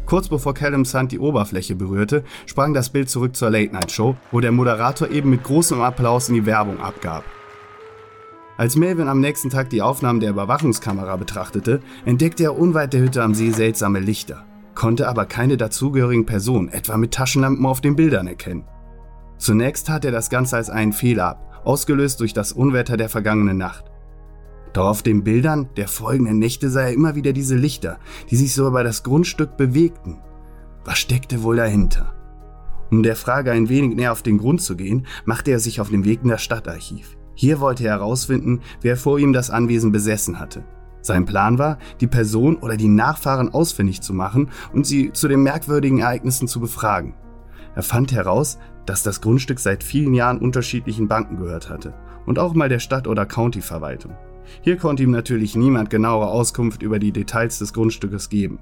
Kurz 0.06 0.28
bevor 0.28 0.54
Callums 0.54 0.94
Hand 0.94 1.12
die 1.12 1.18
Oberfläche 1.18 1.74
berührte, 1.74 2.24
sprang 2.46 2.72
das 2.72 2.88
Bild 2.88 3.10
zurück 3.10 3.36
zur 3.36 3.50
Late-Night-Show, 3.50 4.16
wo 4.30 4.40
der 4.40 4.52
Moderator 4.52 5.10
eben 5.10 5.28
mit 5.30 5.42
großem 5.42 5.82
Applaus 5.82 6.28
in 6.28 6.36
die 6.36 6.46
Werbung 6.46 6.80
abgab. 6.80 7.24
Als 8.56 8.74
Melvin 8.74 9.08
am 9.08 9.20
nächsten 9.20 9.50
Tag 9.50 9.70
die 9.70 9.82
Aufnahmen 9.82 10.20
der 10.20 10.30
Überwachungskamera 10.30 11.16
betrachtete, 11.16 11.80
entdeckte 12.06 12.44
er 12.44 12.58
unweit 12.58 12.92
der 12.92 13.02
Hütte 13.02 13.22
am 13.22 13.34
See 13.34 13.50
seltsame 13.50 14.00
Lichter, 14.00 14.46
konnte 14.74 15.08
aber 15.08 15.26
keine 15.26 15.56
dazugehörigen 15.56 16.26
Personen, 16.26 16.68
etwa 16.68 16.96
mit 16.96 17.12
Taschenlampen, 17.12 17.66
auf 17.66 17.80
den 17.80 17.94
Bildern 17.94 18.28
erkennen. 18.28 18.64
Zunächst 19.38 19.86
tat 19.86 20.04
er 20.04 20.10
das 20.10 20.30
Ganze 20.30 20.56
als 20.56 20.68
einen 20.68 20.92
Fehler 20.92 21.28
ab, 21.28 21.62
ausgelöst 21.64 22.20
durch 22.20 22.34
das 22.34 22.52
Unwetter 22.52 22.96
der 22.96 23.08
vergangenen 23.08 23.56
Nacht. 23.56 23.84
Doch 24.72 24.86
auf 24.86 25.02
den 25.02 25.24
Bildern 25.24 25.68
der 25.76 25.88
folgenden 25.88 26.38
Nächte 26.38 26.70
sah 26.70 26.82
er 26.82 26.92
immer 26.92 27.14
wieder 27.14 27.32
diese 27.32 27.56
Lichter, 27.56 27.98
die 28.30 28.36
sich 28.36 28.54
so 28.54 28.66
über 28.66 28.84
das 28.84 29.02
Grundstück 29.02 29.56
bewegten. 29.56 30.18
Was 30.84 30.98
steckte 30.98 31.42
wohl 31.42 31.56
dahinter? 31.56 32.14
Um 32.90 33.02
der 33.02 33.16
Frage 33.16 33.52
ein 33.52 33.68
wenig 33.68 33.96
näher 33.96 34.12
auf 34.12 34.22
den 34.22 34.38
Grund 34.38 34.62
zu 34.62 34.76
gehen, 34.76 35.06
machte 35.24 35.50
er 35.50 35.58
sich 35.58 35.80
auf 35.80 35.90
den 35.90 36.04
Weg 36.04 36.20
in 36.22 36.28
das 36.28 36.42
Stadtarchiv. 36.42 37.16
Hier 37.34 37.60
wollte 37.60 37.84
er 37.84 37.98
herausfinden, 37.98 38.60
wer 38.80 38.96
vor 38.96 39.18
ihm 39.18 39.32
das 39.32 39.50
Anwesen 39.50 39.92
besessen 39.92 40.40
hatte. 40.40 40.64
Sein 41.00 41.24
Plan 41.24 41.58
war, 41.58 41.78
die 42.00 42.06
Person 42.06 42.56
oder 42.56 42.76
die 42.76 42.88
Nachfahren 42.88 43.52
ausfindig 43.52 44.00
zu 44.00 44.12
machen 44.12 44.50
und 44.72 44.86
sie 44.86 45.12
zu 45.12 45.28
den 45.28 45.42
merkwürdigen 45.42 46.00
Ereignissen 46.00 46.48
zu 46.48 46.60
befragen. 46.60 47.14
Er 47.74 47.82
fand 47.82 48.12
heraus, 48.12 48.58
dass 48.88 49.02
das 49.02 49.20
Grundstück 49.20 49.60
seit 49.60 49.84
vielen 49.84 50.14
Jahren 50.14 50.38
unterschiedlichen 50.38 51.08
Banken 51.08 51.36
gehört 51.36 51.68
hatte 51.68 51.92
und 52.26 52.38
auch 52.38 52.54
mal 52.54 52.68
der 52.68 52.78
Stadt- 52.78 53.06
oder 53.06 53.26
County-Verwaltung. 53.26 54.12
Hier 54.62 54.76
konnte 54.76 55.02
ihm 55.02 55.10
natürlich 55.10 55.56
niemand 55.56 55.90
genauere 55.90 56.28
Auskunft 56.28 56.82
über 56.82 56.98
die 56.98 57.12
Details 57.12 57.58
des 57.58 57.72
Grundstückes 57.74 58.30
geben. 58.30 58.58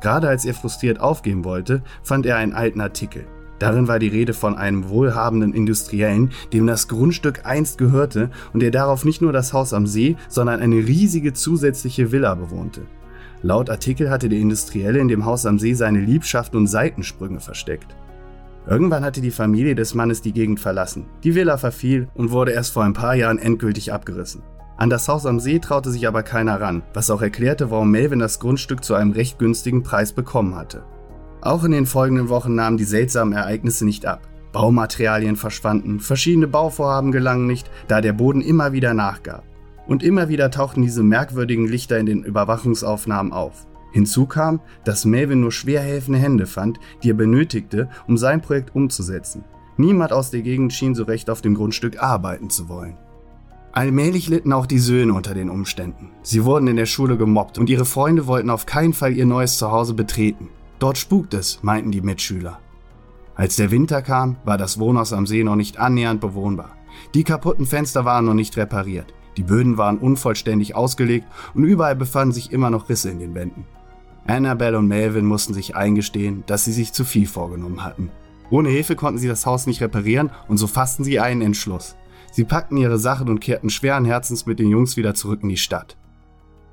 Gerade 0.00 0.28
als 0.28 0.44
er 0.44 0.54
frustriert 0.54 1.00
aufgeben 1.00 1.44
wollte, 1.44 1.82
fand 2.02 2.26
er 2.26 2.36
einen 2.36 2.52
alten 2.52 2.80
Artikel. 2.80 3.26
Darin 3.58 3.88
war 3.88 3.98
die 3.98 4.08
Rede 4.08 4.34
von 4.34 4.56
einem 4.56 4.88
wohlhabenden 4.88 5.54
Industriellen, 5.54 6.30
dem 6.52 6.66
das 6.66 6.88
Grundstück 6.88 7.46
einst 7.46 7.78
gehörte 7.78 8.30
und 8.52 8.60
der 8.60 8.70
darauf 8.70 9.04
nicht 9.04 9.22
nur 9.22 9.32
das 9.32 9.52
Haus 9.52 9.72
am 9.72 9.86
See, 9.86 10.16
sondern 10.28 10.60
eine 10.60 10.76
riesige 10.76 11.32
zusätzliche 11.32 12.12
Villa 12.12 12.34
bewohnte. 12.34 12.82
Laut 13.42 13.70
Artikel 13.70 14.10
hatte 14.10 14.28
der 14.28 14.38
Industrielle 14.38 14.98
in 14.98 15.08
dem 15.08 15.24
Haus 15.24 15.46
am 15.46 15.58
See 15.58 15.74
seine 15.74 16.00
Liebschaft 16.00 16.54
und 16.54 16.66
Seitensprünge 16.66 17.40
versteckt. 17.40 17.94
Irgendwann 18.66 19.04
hatte 19.04 19.20
die 19.20 19.30
Familie 19.30 19.74
des 19.74 19.94
Mannes 19.94 20.22
die 20.22 20.32
Gegend 20.32 20.58
verlassen. 20.58 21.06
Die 21.22 21.34
Villa 21.34 21.58
verfiel 21.58 22.08
und 22.14 22.30
wurde 22.30 22.52
erst 22.52 22.72
vor 22.72 22.84
ein 22.84 22.94
paar 22.94 23.14
Jahren 23.14 23.38
endgültig 23.38 23.92
abgerissen. 23.92 24.42
An 24.76 24.90
das 24.90 25.06
Haus 25.06 25.26
am 25.26 25.38
See 25.38 25.58
traute 25.58 25.90
sich 25.90 26.08
aber 26.08 26.22
keiner 26.22 26.60
ran, 26.60 26.82
was 26.94 27.10
auch 27.10 27.22
erklärte, 27.22 27.70
warum 27.70 27.90
Melvin 27.90 28.18
das 28.18 28.40
Grundstück 28.40 28.82
zu 28.82 28.94
einem 28.94 29.12
recht 29.12 29.38
günstigen 29.38 29.82
Preis 29.82 30.12
bekommen 30.12 30.56
hatte. 30.56 30.84
Auch 31.42 31.62
in 31.64 31.72
den 31.72 31.86
folgenden 31.86 32.28
Wochen 32.30 32.54
nahmen 32.54 32.78
die 32.78 32.84
seltsamen 32.84 33.34
Ereignisse 33.34 33.84
nicht 33.84 34.06
ab. 34.06 34.26
Baumaterialien 34.52 35.36
verschwanden, 35.36 36.00
verschiedene 36.00 36.48
Bauvorhaben 36.48 37.12
gelangen 37.12 37.46
nicht, 37.46 37.70
da 37.86 38.00
der 38.00 38.14
Boden 38.14 38.40
immer 38.40 38.72
wieder 38.72 38.94
nachgab. 38.94 39.44
Und 39.86 40.02
immer 40.02 40.28
wieder 40.28 40.50
tauchten 40.50 40.82
diese 40.82 41.02
merkwürdigen 41.02 41.68
Lichter 41.68 41.98
in 41.98 42.06
den 42.06 42.24
Überwachungsaufnahmen 42.24 43.32
auf. 43.32 43.66
Hinzu 43.94 44.26
kam, 44.26 44.58
dass 44.82 45.04
Melvin 45.04 45.40
nur 45.40 45.52
schwer 45.52 45.80
helfende 45.80 46.18
Hände 46.18 46.46
fand, 46.46 46.80
die 47.04 47.10
er 47.10 47.14
benötigte, 47.14 47.88
um 48.08 48.18
sein 48.18 48.42
Projekt 48.42 48.74
umzusetzen. 48.74 49.44
Niemand 49.76 50.12
aus 50.12 50.32
der 50.32 50.42
Gegend 50.42 50.72
schien 50.72 50.96
so 50.96 51.04
recht 51.04 51.30
auf 51.30 51.42
dem 51.42 51.54
Grundstück 51.54 52.02
arbeiten 52.02 52.50
zu 52.50 52.68
wollen. 52.68 52.96
Allmählich 53.70 54.28
litten 54.28 54.52
auch 54.52 54.66
die 54.66 54.80
Söhne 54.80 55.14
unter 55.14 55.32
den 55.32 55.48
Umständen. 55.48 56.10
Sie 56.22 56.44
wurden 56.44 56.66
in 56.66 56.74
der 56.74 56.86
Schule 56.86 57.16
gemobbt 57.16 57.56
und 57.56 57.70
ihre 57.70 57.84
Freunde 57.84 58.26
wollten 58.26 58.50
auf 58.50 58.66
keinen 58.66 58.94
Fall 58.94 59.16
ihr 59.16 59.26
neues 59.26 59.58
Zuhause 59.58 59.94
betreten. 59.94 60.48
Dort 60.80 60.98
spukt 60.98 61.32
es, 61.32 61.60
meinten 61.62 61.92
die 61.92 62.00
Mitschüler. 62.00 62.58
Als 63.36 63.54
der 63.54 63.70
Winter 63.70 64.02
kam, 64.02 64.38
war 64.44 64.58
das 64.58 64.80
Wohnhaus 64.80 65.12
am 65.12 65.24
See 65.24 65.44
noch 65.44 65.54
nicht 65.54 65.78
annähernd 65.78 66.20
bewohnbar. 66.20 66.72
Die 67.14 67.22
kaputten 67.22 67.66
Fenster 67.66 68.04
waren 68.04 68.24
noch 68.24 68.34
nicht 68.34 68.56
repariert. 68.56 69.14
Die 69.36 69.44
Böden 69.44 69.78
waren 69.78 69.98
unvollständig 69.98 70.74
ausgelegt 70.74 71.28
und 71.54 71.62
überall 71.62 71.94
befanden 71.94 72.32
sich 72.32 72.50
immer 72.50 72.70
noch 72.70 72.88
Risse 72.88 73.10
in 73.10 73.20
den 73.20 73.36
Wänden. 73.36 73.66
Annabelle 74.26 74.78
und 74.78 74.88
Melvin 74.88 75.26
mussten 75.26 75.54
sich 75.54 75.76
eingestehen, 75.76 76.44
dass 76.46 76.64
sie 76.64 76.72
sich 76.72 76.92
zu 76.92 77.04
viel 77.04 77.26
vorgenommen 77.26 77.84
hatten. 77.84 78.10
Ohne 78.50 78.68
Hilfe 78.68 78.96
konnten 78.96 79.18
sie 79.18 79.28
das 79.28 79.46
Haus 79.46 79.66
nicht 79.66 79.80
reparieren 79.80 80.30
und 80.48 80.58
so 80.58 80.66
fassten 80.66 81.04
sie 81.04 81.20
einen 81.20 81.42
Entschluss. 81.42 81.96
Sie 82.32 82.44
packten 82.44 82.76
ihre 82.76 82.98
Sachen 82.98 83.28
und 83.28 83.40
kehrten 83.40 83.70
schweren 83.70 84.04
Herzens 84.04 84.46
mit 84.46 84.58
den 84.58 84.68
Jungs 84.68 84.96
wieder 84.96 85.14
zurück 85.14 85.42
in 85.42 85.48
die 85.48 85.56
Stadt. 85.56 85.96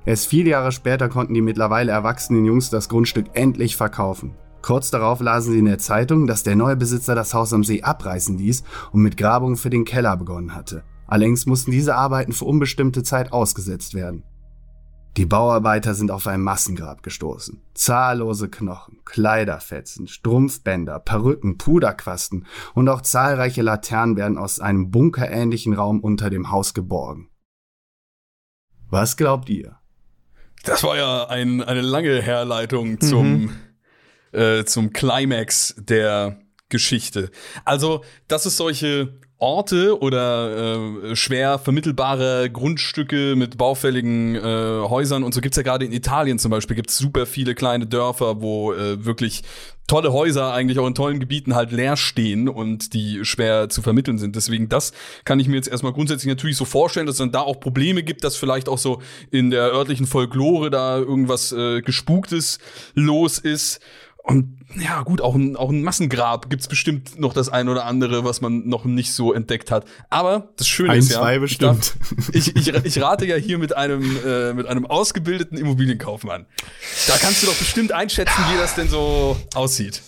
Erst 0.04 0.26
viele 0.26 0.50
Jahre 0.50 0.72
später 0.72 1.08
konnten 1.08 1.34
die 1.34 1.42
mittlerweile 1.42 1.92
erwachsenen 1.92 2.44
Jungs 2.44 2.70
das 2.70 2.88
Grundstück 2.88 3.26
endlich 3.34 3.76
verkaufen. 3.76 4.34
Kurz 4.60 4.90
darauf 4.90 5.20
lasen 5.20 5.52
sie 5.52 5.58
in 5.58 5.64
der 5.64 5.78
Zeitung, 5.78 6.26
dass 6.26 6.42
der 6.42 6.56
neue 6.56 6.76
Besitzer 6.76 7.14
das 7.14 7.34
Haus 7.34 7.52
am 7.52 7.64
See 7.64 7.82
abreißen 7.82 8.38
ließ 8.38 8.64
und 8.92 9.02
mit 9.02 9.16
Grabungen 9.16 9.56
für 9.56 9.70
den 9.70 9.84
Keller 9.84 10.16
begonnen 10.16 10.54
hatte. 10.54 10.84
Allerdings 11.06 11.46
mussten 11.46 11.72
diese 11.72 11.94
Arbeiten 11.94 12.32
für 12.32 12.44
unbestimmte 12.44 13.02
Zeit 13.02 13.32
ausgesetzt 13.32 13.94
werden. 13.94 14.22
Die 15.18 15.26
Bauarbeiter 15.26 15.94
sind 15.94 16.10
auf 16.10 16.26
ein 16.26 16.40
Massengrab 16.40 17.02
gestoßen. 17.02 17.60
Zahllose 17.74 18.48
Knochen, 18.48 19.00
Kleiderfetzen, 19.04 20.08
Strumpfbänder, 20.08 21.00
Perücken, 21.00 21.58
Puderquasten 21.58 22.46
und 22.74 22.88
auch 22.88 23.02
zahlreiche 23.02 23.60
Laternen 23.60 24.16
werden 24.16 24.38
aus 24.38 24.58
einem 24.58 24.90
bunkerähnlichen 24.90 25.74
Raum 25.74 26.00
unter 26.00 26.30
dem 26.30 26.50
Haus 26.50 26.72
geborgen. 26.72 27.28
Was 28.88 29.18
glaubt 29.18 29.50
ihr? 29.50 29.76
Das 30.64 30.82
war 30.82 30.96
ja 30.96 31.26
ein, 31.28 31.62
eine 31.62 31.82
lange 31.82 32.22
Herleitung 32.22 33.00
zum, 33.00 33.42
mhm. 33.42 33.50
äh, 34.32 34.64
zum 34.64 34.92
Climax 34.94 35.74
der 35.78 36.41
Geschichte. 36.72 37.30
Also, 37.64 38.02
dass 38.26 38.46
es 38.46 38.56
solche 38.56 39.14
Orte 39.42 40.00
oder 40.00 40.76
äh, 41.10 41.16
schwer 41.16 41.58
vermittelbare 41.58 42.48
Grundstücke 42.48 43.34
mit 43.36 43.58
baufälligen 43.58 44.36
äh, 44.36 44.40
Häusern 44.40 45.24
und 45.24 45.34
so 45.34 45.40
gibt's 45.40 45.56
ja 45.56 45.64
gerade 45.64 45.84
in 45.84 45.92
Italien 45.92 46.38
zum 46.38 46.52
Beispiel 46.52 46.76
gibt's 46.76 46.96
super 46.96 47.26
viele 47.26 47.56
kleine 47.56 47.88
Dörfer, 47.88 48.40
wo 48.40 48.72
äh, 48.72 49.04
wirklich 49.04 49.42
tolle 49.88 50.12
Häuser 50.12 50.52
eigentlich 50.52 50.78
auch 50.78 50.86
in 50.86 50.94
tollen 50.94 51.18
Gebieten 51.18 51.56
halt 51.56 51.72
leer 51.72 51.96
stehen 51.96 52.48
und 52.48 52.94
die 52.94 53.24
schwer 53.24 53.68
zu 53.68 53.82
vermitteln 53.82 54.16
sind. 54.16 54.36
Deswegen 54.36 54.68
das 54.68 54.92
kann 55.24 55.40
ich 55.40 55.48
mir 55.48 55.56
jetzt 55.56 55.68
erstmal 55.68 55.92
grundsätzlich 55.92 56.28
natürlich 56.28 56.56
so 56.56 56.64
vorstellen, 56.64 57.06
dass 57.06 57.14
es 57.14 57.18
dann 57.18 57.32
da 57.32 57.40
auch 57.40 57.58
Probleme 57.58 58.04
gibt, 58.04 58.22
dass 58.22 58.36
vielleicht 58.36 58.68
auch 58.68 58.78
so 58.78 59.02
in 59.32 59.50
der 59.50 59.72
örtlichen 59.72 60.06
Folklore 60.06 60.70
da 60.70 60.98
irgendwas 60.98 61.50
äh, 61.50 61.82
Gespuktes 61.82 62.60
los 62.94 63.38
ist. 63.40 63.80
Und 64.22 64.58
ja, 64.80 65.02
gut, 65.02 65.20
auch 65.20 65.34
ein, 65.34 65.56
auch 65.56 65.70
ein 65.70 65.82
Massengrab 65.82 66.48
gibt's 66.48 66.68
bestimmt 66.68 67.18
noch 67.18 67.32
das 67.32 67.48
ein 67.48 67.68
oder 67.68 67.84
andere, 67.86 68.24
was 68.24 68.40
man 68.40 68.68
noch 68.68 68.84
nicht 68.84 69.12
so 69.12 69.32
entdeckt 69.32 69.70
hat. 69.70 69.84
Aber 70.10 70.48
das 70.56 70.68
Schöne 70.68 70.92
ein, 70.92 70.98
ist 71.00 71.10
ja, 71.10 71.18
zwei 71.18 71.38
bestimmt. 71.38 71.94
Ich, 72.32 72.54
ich, 72.54 72.68
ich 72.68 73.02
rate 73.02 73.26
ja 73.26 73.36
hier 73.36 73.58
mit 73.58 73.76
einem, 73.76 74.16
äh, 74.24 74.54
mit 74.54 74.66
einem 74.66 74.86
ausgebildeten 74.86 75.58
Immobilienkaufmann. 75.58 76.46
Da 77.08 77.16
kannst 77.18 77.42
du 77.42 77.46
doch 77.46 77.56
bestimmt 77.56 77.92
einschätzen, 77.92 78.42
wie 78.52 78.58
das 78.58 78.74
denn 78.74 78.88
so 78.88 79.36
aussieht. 79.54 80.02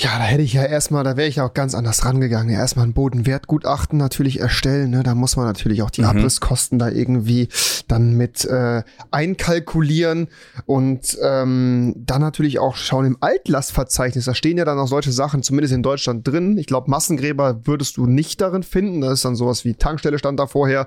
Ja, 0.00 0.16
da 0.16 0.22
hätte 0.22 0.44
ich 0.44 0.52
ja 0.52 0.62
erstmal, 0.62 1.02
da 1.02 1.16
wäre 1.16 1.26
ich 1.26 1.36
ja 1.36 1.44
auch 1.44 1.54
ganz 1.54 1.74
anders 1.74 2.04
rangegangen. 2.04 2.52
Ja, 2.52 2.60
erstmal 2.60 2.86
ein 2.86 2.92
Bodenwertgutachten 2.92 3.98
natürlich 3.98 4.38
erstellen. 4.38 4.90
Ne? 4.90 5.02
Da 5.02 5.16
muss 5.16 5.34
man 5.34 5.44
natürlich 5.44 5.82
auch 5.82 5.90
die 5.90 6.02
mhm. 6.02 6.06
Abrisskosten 6.06 6.78
da 6.78 6.88
irgendwie 6.88 7.48
dann 7.88 8.12
mit 8.12 8.44
äh, 8.44 8.84
einkalkulieren 9.10 10.28
und 10.66 11.18
ähm, 11.20 11.96
dann 11.96 12.20
natürlich 12.20 12.60
auch 12.60 12.76
schauen 12.76 13.06
im 13.06 13.16
Altlastverzeichnis. 13.18 14.26
Da 14.26 14.36
stehen 14.36 14.56
ja 14.56 14.64
dann 14.64 14.78
auch 14.78 14.86
solche 14.86 15.10
Sachen, 15.10 15.42
zumindest 15.42 15.74
in 15.74 15.82
Deutschland 15.82 16.28
drin. 16.28 16.58
Ich 16.58 16.66
glaube, 16.66 16.88
Massengräber 16.88 17.66
würdest 17.66 17.96
du 17.96 18.06
nicht 18.06 18.40
darin 18.40 18.62
finden. 18.62 19.00
Da 19.00 19.10
ist 19.10 19.24
dann 19.24 19.34
sowas 19.34 19.64
wie 19.64 19.74
Tankstelle 19.74 20.20
stand 20.20 20.38
da 20.38 20.46
vorher 20.46 20.86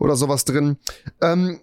oder 0.00 0.16
sowas 0.16 0.44
drin. 0.44 0.76
Ähm, 1.22 1.60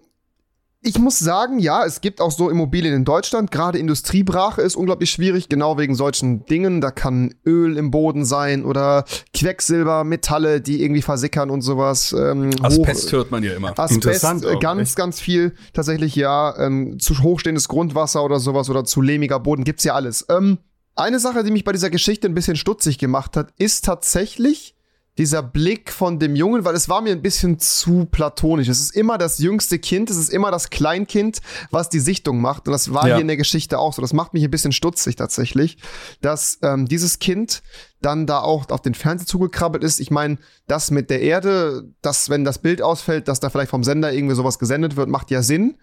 ich 0.88 0.98
muss 0.98 1.18
sagen, 1.18 1.58
ja, 1.58 1.84
es 1.84 2.00
gibt 2.00 2.22
auch 2.22 2.30
so 2.30 2.48
Immobilien 2.48 2.94
in 2.94 3.04
Deutschland. 3.04 3.50
Gerade 3.50 3.78
Industriebrache 3.78 4.62
ist 4.62 4.74
unglaublich 4.74 5.10
schwierig, 5.10 5.50
genau 5.50 5.76
wegen 5.76 5.94
solchen 5.94 6.46
Dingen. 6.46 6.80
Da 6.80 6.90
kann 6.90 7.34
Öl 7.44 7.76
im 7.76 7.90
Boden 7.90 8.24
sein 8.24 8.64
oder 8.64 9.04
Quecksilber, 9.34 10.04
Metalle, 10.04 10.62
die 10.62 10.82
irgendwie 10.82 11.02
versickern 11.02 11.50
und 11.50 11.60
sowas. 11.60 12.14
Ähm, 12.18 12.50
Asbest 12.62 13.08
hoch, 13.08 13.12
hört 13.12 13.30
man 13.30 13.42
ja 13.42 13.52
immer. 13.52 13.78
Asbest, 13.78 14.24
äh, 14.44 14.56
ganz, 14.58 14.88
echt. 14.88 14.96
ganz 14.96 15.20
viel 15.20 15.52
tatsächlich, 15.74 16.16
ja. 16.16 16.58
Ähm, 16.58 16.98
zu 16.98 17.22
hochstehendes 17.22 17.68
Grundwasser 17.68 18.24
oder 18.24 18.40
sowas 18.40 18.70
oder 18.70 18.84
zu 18.84 19.02
lehmiger 19.02 19.40
Boden 19.40 19.64
gibt's 19.64 19.84
ja 19.84 19.94
alles. 19.94 20.24
Ähm, 20.30 20.56
eine 20.96 21.20
Sache, 21.20 21.44
die 21.44 21.50
mich 21.50 21.64
bei 21.64 21.72
dieser 21.72 21.90
Geschichte 21.90 22.26
ein 22.26 22.34
bisschen 22.34 22.56
stutzig 22.56 22.96
gemacht 22.96 23.36
hat, 23.36 23.52
ist 23.58 23.84
tatsächlich, 23.84 24.74
dieser 25.18 25.42
Blick 25.42 25.90
von 25.90 26.20
dem 26.20 26.36
Jungen, 26.36 26.64
weil 26.64 26.76
es 26.76 26.88
war 26.88 27.02
mir 27.02 27.10
ein 27.10 27.22
bisschen 27.22 27.58
zu 27.58 28.06
platonisch. 28.06 28.68
Es 28.68 28.80
ist 28.80 28.94
immer 28.94 29.18
das 29.18 29.38
jüngste 29.38 29.80
Kind, 29.80 30.10
es 30.10 30.16
ist 30.16 30.30
immer 30.30 30.52
das 30.52 30.70
Kleinkind, 30.70 31.40
was 31.72 31.88
die 31.88 31.98
Sichtung 31.98 32.40
macht. 32.40 32.68
Und 32.68 32.72
das 32.72 32.94
war 32.94 33.08
ja. 33.08 33.16
hier 33.16 33.22
in 33.22 33.26
der 33.26 33.36
Geschichte 33.36 33.80
auch 33.80 33.92
so. 33.92 34.00
Das 34.00 34.12
macht 34.12 34.32
mich 34.32 34.44
ein 34.44 34.50
bisschen 34.50 34.70
stutzig 34.70 35.16
tatsächlich, 35.16 35.78
dass 36.20 36.60
ähm, 36.62 36.86
dieses 36.86 37.18
Kind 37.18 37.62
dann 38.00 38.26
da 38.26 38.40
auch 38.40 38.70
auf 38.70 38.80
den 38.80 38.94
Fernseher 38.94 39.26
zugekrabbelt 39.26 39.82
ist. 39.82 39.98
Ich 39.98 40.12
meine, 40.12 40.38
das 40.68 40.92
mit 40.92 41.10
der 41.10 41.20
Erde, 41.20 41.82
dass 42.00 42.30
wenn 42.30 42.44
das 42.44 42.60
Bild 42.60 42.80
ausfällt, 42.80 43.26
dass 43.26 43.40
da 43.40 43.50
vielleicht 43.50 43.70
vom 43.70 43.82
Sender 43.82 44.12
irgendwie 44.12 44.36
sowas 44.36 44.60
gesendet 44.60 44.94
wird, 44.94 45.08
macht 45.08 45.32
ja 45.32 45.42
Sinn. 45.42 45.78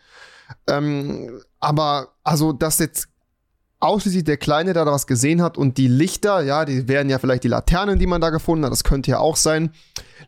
Ähm, 0.67 1.41
aber 1.60 2.13
also, 2.24 2.54
dass 2.54 2.80
jetzt 2.80 3.10
ausschließlich 3.88 4.24
der 4.24 4.38
Kleine, 4.38 4.74
der 4.74 4.86
da 4.86 4.91
was 4.91 5.08
gesehen 5.08 5.41
hat 5.41 5.58
und 5.58 5.78
die 5.78 5.88
Lichter, 5.88 6.41
ja, 6.41 6.65
die 6.65 6.88
wären 6.88 7.10
ja 7.10 7.19
vielleicht 7.19 7.43
die 7.43 7.50
Laternen, 7.50 8.00
die 8.00 8.08
man 8.08 8.21
da 8.21 8.30
gefunden 8.30 8.65
hat, 8.65 8.71
das 8.71 8.84
könnte 8.84 9.12
ja 9.12 9.19
auch 9.19 9.36
sein. 9.36 9.71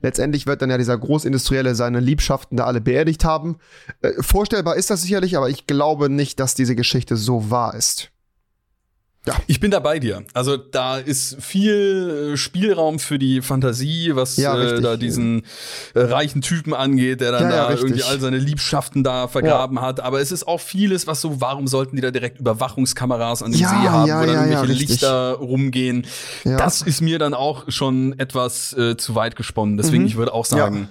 Letztendlich 0.01 0.45
wird 0.45 0.61
dann 0.61 0.69
ja 0.69 0.77
dieser 0.77 0.97
Großindustrielle 0.97 1.75
seine 1.75 1.99
Liebschaften 1.99 2.57
da 2.57 2.65
alle 2.65 2.81
beerdigt 2.81 3.25
haben. 3.25 3.57
Äh, 4.01 4.11
vorstellbar 4.21 4.75
ist 4.75 4.89
das 4.89 5.01
sicherlich, 5.01 5.37
aber 5.37 5.49
ich 5.49 5.67
glaube 5.67 6.09
nicht, 6.09 6.39
dass 6.39 6.55
diese 6.55 6.75
Geschichte 6.75 7.15
so 7.15 7.49
wahr 7.49 7.73
ist. 7.73 8.11
Ja. 9.27 9.35
Ich 9.47 9.59
bin 9.59 9.71
da 9.71 9.79
bei 9.79 9.99
dir. 9.99 10.23
Also 10.33 10.55
da 10.55 10.97
ist 10.97 11.41
viel 11.41 12.31
äh, 12.33 12.37
Spielraum 12.37 12.97
für 12.97 13.19
die 13.19 13.41
Fantasie, 13.41 14.15
was 14.15 14.37
ja, 14.37 14.57
äh, 14.57 14.81
da 14.81 14.95
diesen 14.95 15.43
äh, 15.93 15.99
reichen 15.99 16.41
Typen 16.41 16.73
angeht, 16.73 17.19
der 17.19 17.33
dann 17.33 17.43
ja, 17.43 17.67
da 17.67 17.69
irgendwie 17.71 18.03
all 18.03 18.21
seine 18.21 18.37
Liebschaften 18.37 19.03
da 19.03 19.27
vergraben 19.27 19.81
hat. 19.81 19.99
Aber 19.99 20.21
es 20.21 20.31
ist 20.31 20.47
auch 20.47 20.61
vieles, 20.61 21.07
was 21.07 21.19
so, 21.19 21.41
warum 21.41 21.67
sollten 21.67 21.97
die 21.97 22.01
da 22.01 22.11
direkt 22.11 22.39
Überwachungskameras 22.39 23.43
an 23.43 23.51
dem 23.51 23.59
See 23.59 23.65
haben, 23.65 24.09
wo 24.09 24.25
dann 24.25 24.49
irgendwelche 24.49 24.73
Lichter 24.73 25.33
rumgehen. 25.33 26.05
Das 26.43 26.81
ist 26.81 27.01
mir 27.01 27.19
dann 27.19 27.33
auch 27.33 27.65
schon 27.69 28.17
etwas 28.17 28.73
äh, 28.77 28.95
zu 28.95 29.15
weit 29.15 29.35
gesponnen. 29.35 29.75
Deswegen, 29.75 30.03
mhm. 30.03 30.07
ich 30.07 30.15
würde 30.15 30.33
auch 30.33 30.45
sagen, 30.45 30.87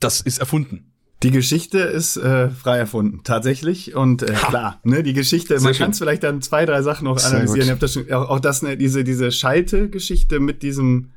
das 0.00 0.22
ist 0.22 0.38
erfunden. 0.38 0.89
Die 1.22 1.30
Geschichte 1.30 1.78
ist 1.80 2.16
äh, 2.16 2.48
frei 2.48 2.78
erfunden, 2.78 3.20
tatsächlich. 3.24 3.94
Und 3.94 4.22
äh, 4.22 4.32
klar, 4.32 4.80
ne, 4.84 5.02
die 5.02 5.12
Geschichte, 5.12 5.58
Sehr 5.58 5.68
man 5.68 5.76
kann 5.76 5.90
es 5.90 5.98
vielleicht 5.98 6.22
dann 6.22 6.40
zwei, 6.40 6.64
drei 6.64 6.80
Sachen 6.80 7.04
noch 7.04 7.22
analysieren. 7.22 7.66
Ihr 7.66 7.72
habt 7.72 7.82
das 7.82 7.92
schon, 7.92 8.10
auch, 8.10 8.30
auch 8.30 8.40
das, 8.40 8.62
ne, 8.62 8.78
diese, 8.78 9.04
diese 9.04 9.30
Schalte-Geschichte 9.30 10.40
mit 10.40 10.62
diesem, 10.62 11.10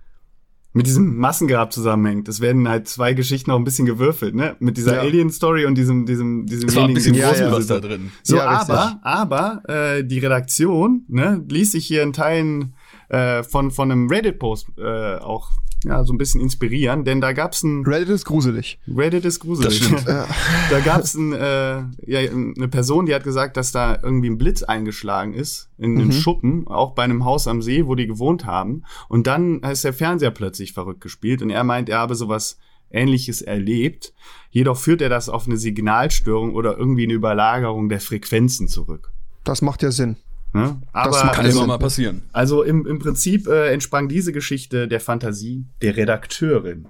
mit 0.74 0.88
diesem 0.88 1.16
Massengrab 1.18 1.72
zusammenhängt. 1.72 2.28
Es 2.28 2.42
werden 2.42 2.68
halt 2.68 2.90
zwei 2.90 3.14
Geschichten 3.14 3.52
auch 3.52 3.58
ein 3.58 3.64
bisschen 3.64 3.86
gewürfelt, 3.86 4.36
ne? 4.36 4.58
Mit 4.60 4.76
dieser 4.76 4.96
ja. 4.96 5.02
Alien-Story 5.02 5.66
und 5.66 5.76
diesem, 5.76 6.06
diesem, 6.06 6.48
diesem 6.48 6.68
es 6.68 6.76
war 6.76 6.86
ein 6.86 6.94
bisschen 6.94 7.14
ja, 7.14 7.34
ja. 7.34 7.60
da 7.60 7.80
drin. 7.80 8.12
So, 8.24 8.38
ja, 8.38 8.48
aber, 8.48 9.00
aber 9.04 9.62
äh, 9.70 10.04
die 10.04 10.20
Redaktion, 10.20 11.06
ne, 11.08 11.46
ließ 11.48 11.72
sich 11.72 11.86
hier 11.86 12.04
in 12.04 12.12
Teilen 12.12 12.74
äh, 13.14 13.44
von, 13.44 13.70
von 13.70 13.92
einem 13.92 14.10
Reddit-Post 14.10 14.70
äh, 14.80 15.18
auch 15.18 15.52
ja, 15.84 16.04
so 16.04 16.14
ein 16.14 16.18
bisschen 16.18 16.42
inspirieren, 16.42 17.04
denn 17.04 17.22
da 17.22 17.34
gab's 17.34 17.62
ein 17.62 17.86
Reddit 17.86 18.10
ist 18.10 18.26
gruselig. 18.26 18.80
Reddit 18.88 19.26
ist 19.26 19.40
gruselig. 19.40 19.82
da 20.06 20.80
gab's 20.84 21.14
ein, 21.14 21.34
äh, 21.34 21.84
ja, 22.08 22.20
eine 22.20 22.68
Person, 22.70 23.06
die 23.06 23.14
hat 23.14 23.24
gesagt, 23.24 23.58
dass 23.58 23.72
da 23.72 24.00
irgendwie 24.02 24.30
ein 24.30 24.38
Blitz 24.38 24.64
eingeschlagen 24.64 25.34
ist 25.34 25.70
in 25.78 25.98
den 25.98 26.08
mhm. 26.08 26.12
Schuppen, 26.14 26.68
auch 26.68 26.96
bei 26.96 27.04
einem 27.04 27.24
Haus 27.26 27.48
am 27.48 27.62
See, 27.62 27.86
wo 27.86 27.96
die 27.96 28.08
gewohnt 28.08 28.46
haben. 28.46 28.84
Und 29.10 29.28
dann 29.28 29.60
ist 29.60 29.84
der 29.84 29.94
Fernseher 29.94 30.32
plötzlich 30.32 30.74
verrückt 30.74 31.02
gespielt 31.02 31.42
und 31.42 31.50
er 31.50 31.64
meint, 31.64 31.90
er 31.90 32.00
habe 32.00 32.16
sowas 32.16 32.58
Ähnliches 32.90 33.42
erlebt. 33.42 34.14
Jedoch 34.50 34.78
führt 34.78 35.02
er 35.02 35.10
das 35.10 35.30
auf 35.30 35.46
eine 35.46 35.58
Signalstörung 35.58 36.56
oder 36.56 36.78
irgendwie 36.78 37.04
eine 37.04 37.14
Überlagerung 37.14 37.90
der 37.90 38.00
Frequenzen 38.00 38.68
zurück. 38.68 39.12
Das 39.44 39.62
macht 39.62 39.84
ja 39.84 39.92
Sinn. 39.92 40.16
Ne? 40.54 40.80
Aber 40.92 41.12
das 41.12 41.22
kann 41.34 41.46
also, 41.46 41.60
immer 41.60 41.68
mal 41.68 41.80
passieren. 41.80 42.22
Also 42.32 42.62
im, 42.62 42.86
im 42.86 43.00
Prinzip 43.00 43.48
äh, 43.48 43.74
entsprang 43.74 44.08
diese 44.08 44.32
Geschichte 44.32 44.88
der 44.88 45.00
Fantasie 45.00 45.66
der 45.82 45.98
Redakteurin. 45.98 46.88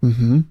Mhm. 0.00 0.46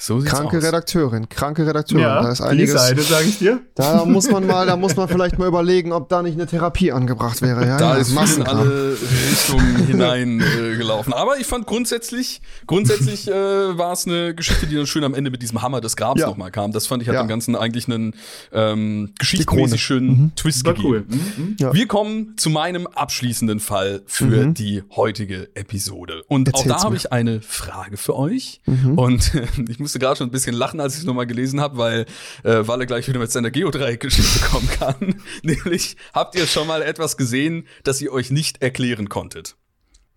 So 0.00 0.20
kranke 0.20 0.58
aus. 0.58 0.64
Redakteurin, 0.64 1.28
kranke 1.28 1.66
Redakteurin. 1.66 2.04
Ja, 2.04 2.22
da 2.22 2.30
ist 2.30 2.40
einiges. 2.40 2.70
Die 2.70 2.78
Seite, 2.78 3.02
sag 3.02 3.26
ich 3.26 3.38
dir. 3.38 3.60
Da 3.74 4.04
muss 4.04 4.30
man 4.30 4.46
mal, 4.46 4.64
da 4.64 4.76
muss 4.76 4.94
man 4.94 5.08
vielleicht 5.08 5.38
mal 5.40 5.48
überlegen, 5.48 5.90
ob 5.90 6.08
da 6.08 6.22
nicht 6.22 6.34
eine 6.34 6.46
Therapie 6.46 6.92
angebracht 6.92 7.42
wäre. 7.42 7.66
Ja, 7.66 7.78
da 7.78 7.94
ja, 7.96 8.00
ist 8.00 8.12
in 8.12 8.42
alle 8.44 8.92
Richtungen 8.92 9.86
hineingelaufen. 9.86 11.12
Äh, 11.12 11.16
Aber 11.16 11.38
ich 11.38 11.48
fand 11.48 11.66
grundsätzlich, 11.66 12.40
grundsätzlich 12.68 13.26
äh, 13.26 13.32
war 13.32 13.92
es 13.92 14.06
eine 14.06 14.36
Geschichte, 14.36 14.68
die 14.68 14.76
dann 14.76 14.86
schön 14.86 15.02
am 15.02 15.14
Ende 15.14 15.32
mit 15.32 15.42
diesem 15.42 15.62
Hammer 15.62 15.80
des 15.80 15.96
Grabs 15.96 16.20
ja. 16.20 16.28
nochmal 16.28 16.52
kam. 16.52 16.70
Das 16.70 16.86
fand 16.86 17.02
ich 17.02 17.08
hat 17.08 17.16
ja. 17.16 17.22
dem 17.24 17.28
Ganzen 17.28 17.56
eigentlich 17.56 17.88
einen 17.88 18.14
ähm, 18.52 19.14
geschichtsmäßig 19.18 19.82
schönen 19.82 20.08
mhm. 20.08 20.32
Twist 20.36 20.64
war 20.64 20.74
gegeben. 20.74 20.88
Cool. 20.88 21.04
Mhm. 21.08 21.44
mhm. 21.44 21.56
Ja. 21.58 21.74
Wir 21.74 21.88
kommen 21.88 22.36
zu 22.36 22.50
meinem 22.50 22.86
abschließenden 22.86 23.58
Fall 23.58 24.02
für 24.06 24.46
mhm. 24.46 24.54
die 24.54 24.84
heutige 24.94 25.48
Episode. 25.54 26.22
Und 26.28 26.46
Erzähl's 26.46 26.72
auch 26.72 26.76
da 26.78 26.84
habe 26.84 26.96
ich 26.96 27.10
eine 27.10 27.40
Frage 27.40 27.96
für 27.96 28.14
euch. 28.14 28.60
Mhm. 28.66 28.96
Und 28.96 29.32
ich 29.68 29.80
muss 29.80 29.87
musste 29.88 29.98
gerade 29.98 30.16
schon 30.16 30.28
ein 30.28 30.32
bisschen 30.32 30.54
lachen, 30.54 30.80
als 30.80 30.94
ich 30.94 31.00
es 31.00 31.06
nochmal 31.06 31.26
gelesen 31.26 31.62
habe, 31.62 31.78
weil 31.78 32.04
äh, 32.44 32.66
Walle 32.68 32.86
gleich 32.86 33.08
wieder 33.08 33.18
mit 33.18 33.32
seiner 33.32 33.50
Geodreieck-Geschichte 33.50 34.40
kommen 34.50 34.68
kann. 34.68 35.22
Nämlich, 35.42 35.96
habt 36.12 36.34
ihr 36.34 36.46
schon 36.46 36.66
mal 36.66 36.82
etwas 36.82 37.16
gesehen, 37.16 37.66
das 37.84 38.02
ihr 38.02 38.12
euch 38.12 38.30
nicht 38.30 38.60
erklären 38.60 39.08
konntet? 39.08 39.56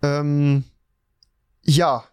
Ähm, 0.02 0.64
ja. 1.62 2.04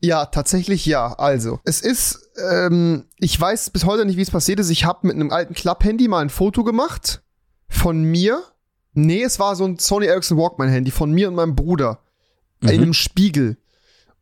Ja, 0.00 0.26
tatsächlich 0.26 0.84
ja. 0.86 1.12
Also, 1.12 1.60
es 1.64 1.80
ist, 1.80 2.30
ähm, 2.50 3.04
ich 3.18 3.40
weiß 3.40 3.70
bis 3.70 3.84
heute 3.84 4.04
nicht, 4.04 4.16
wie 4.16 4.22
es 4.22 4.30
passiert 4.32 4.58
ist. 4.58 4.70
Ich 4.70 4.84
habe 4.84 5.06
mit 5.06 5.14
einem 5.14 5.30
alten 5.30 5.54
Klapp-Handy 5.54 6.08
mal 6.08 6.18
ein 6.18 6.30
Foto 6.30 6.64
gemacht 6.64 7.22
von 7.68 8.02
mir. 8.02 8.42
Nee, 8.92 9.22
es 9.22 9.38
war 9.38 9.54
so 9.54 9.64
ein 9.64 9.78
Sony 9.78 10.06
Ericsson 10.06 10.36
Walkman-Handy 10.36 10.90
von 10.90 11.12
mir 11.12 11.28
und 11.28 11.36
meinem 11.36 11.54
Bruder. 11.54 12.00
Mhm. 12.60 12.68
In 12.68 12.82
einem 12.82 12.94
Spiegel. 12.94 13.56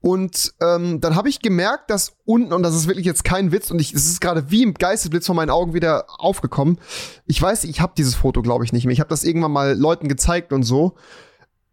Und 0.02 0.54
ähm, 0.60 1.00
dann 1.00 1.14
habe 1.14 1.28
ich 1.28 1.40
gemerkt, 1.40 1.88
dass 1.88 2.16
unten, 2.24 2.52
und 2.52 2.64
das 2.64 2.74
ist 2.74 2.88
wirklich 2.88 3.06
jetzt 3.06 3.22
kein 3.22 3.52
Witz, 3.52 3.70
und 3.70 3.80
ich, 3.80 3.94
es 3.94 4.06
ist 4.06 4.20
gerade 4.20 4.50
wie 4.50 4.64
im 4.64 4.74
Geistesblitz 4.74 5.26
vor 5.26 5.36
meinen 5.36 5.50
Augen 5.50 5.74
wieder 5.74 6.06
aufgekommen. 6.18 6.78
Ich 7.24 7.40
weiß, 7.40 7.62
ich 7.64 7.80
habe 7.80 7.92
dieses 7.96 8.16
Foto, 8.16 8.42
glaube 8.42 8.64
ich, 8.64 8.72
nicht 8.72 8.84
mehr. 8.84 8.92
Ich 8.92 8.98
habe 8.98 9.10
das 9.10 9.22
irgendwann 9.22 9.52
mal 9.52 9.78
Leuten 9.78 10.08
gezeigt 10.08 10.52
und 10.52 10.64
so. 10.64 10.96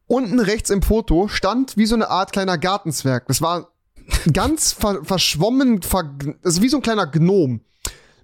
Unten 0.05 0.39
rechts 0.39 0.69
im 0.69 0.83
Foto 0.83 1.27
stand 1.27 1.75
wie 1.75 1.87
so 1.87 1.95
eine 1.95 2.11
Art 2.11 2.31
kleiner 2.31 2.59
Gartenzwerg. 2.59 3.27
Das 3.27 3.41
war 3.41 3.71
ganz 4.33 4.73
ver 4.73 5.03
verschwommen, 5.03 5.81
ver 5.81 6.15
also 6.43 6.61
wie 6.61 6.69
so 6.69 6.77
ein 6.77 6.83
kleiner 6.83 7.07
Gnom. 7.07 7.61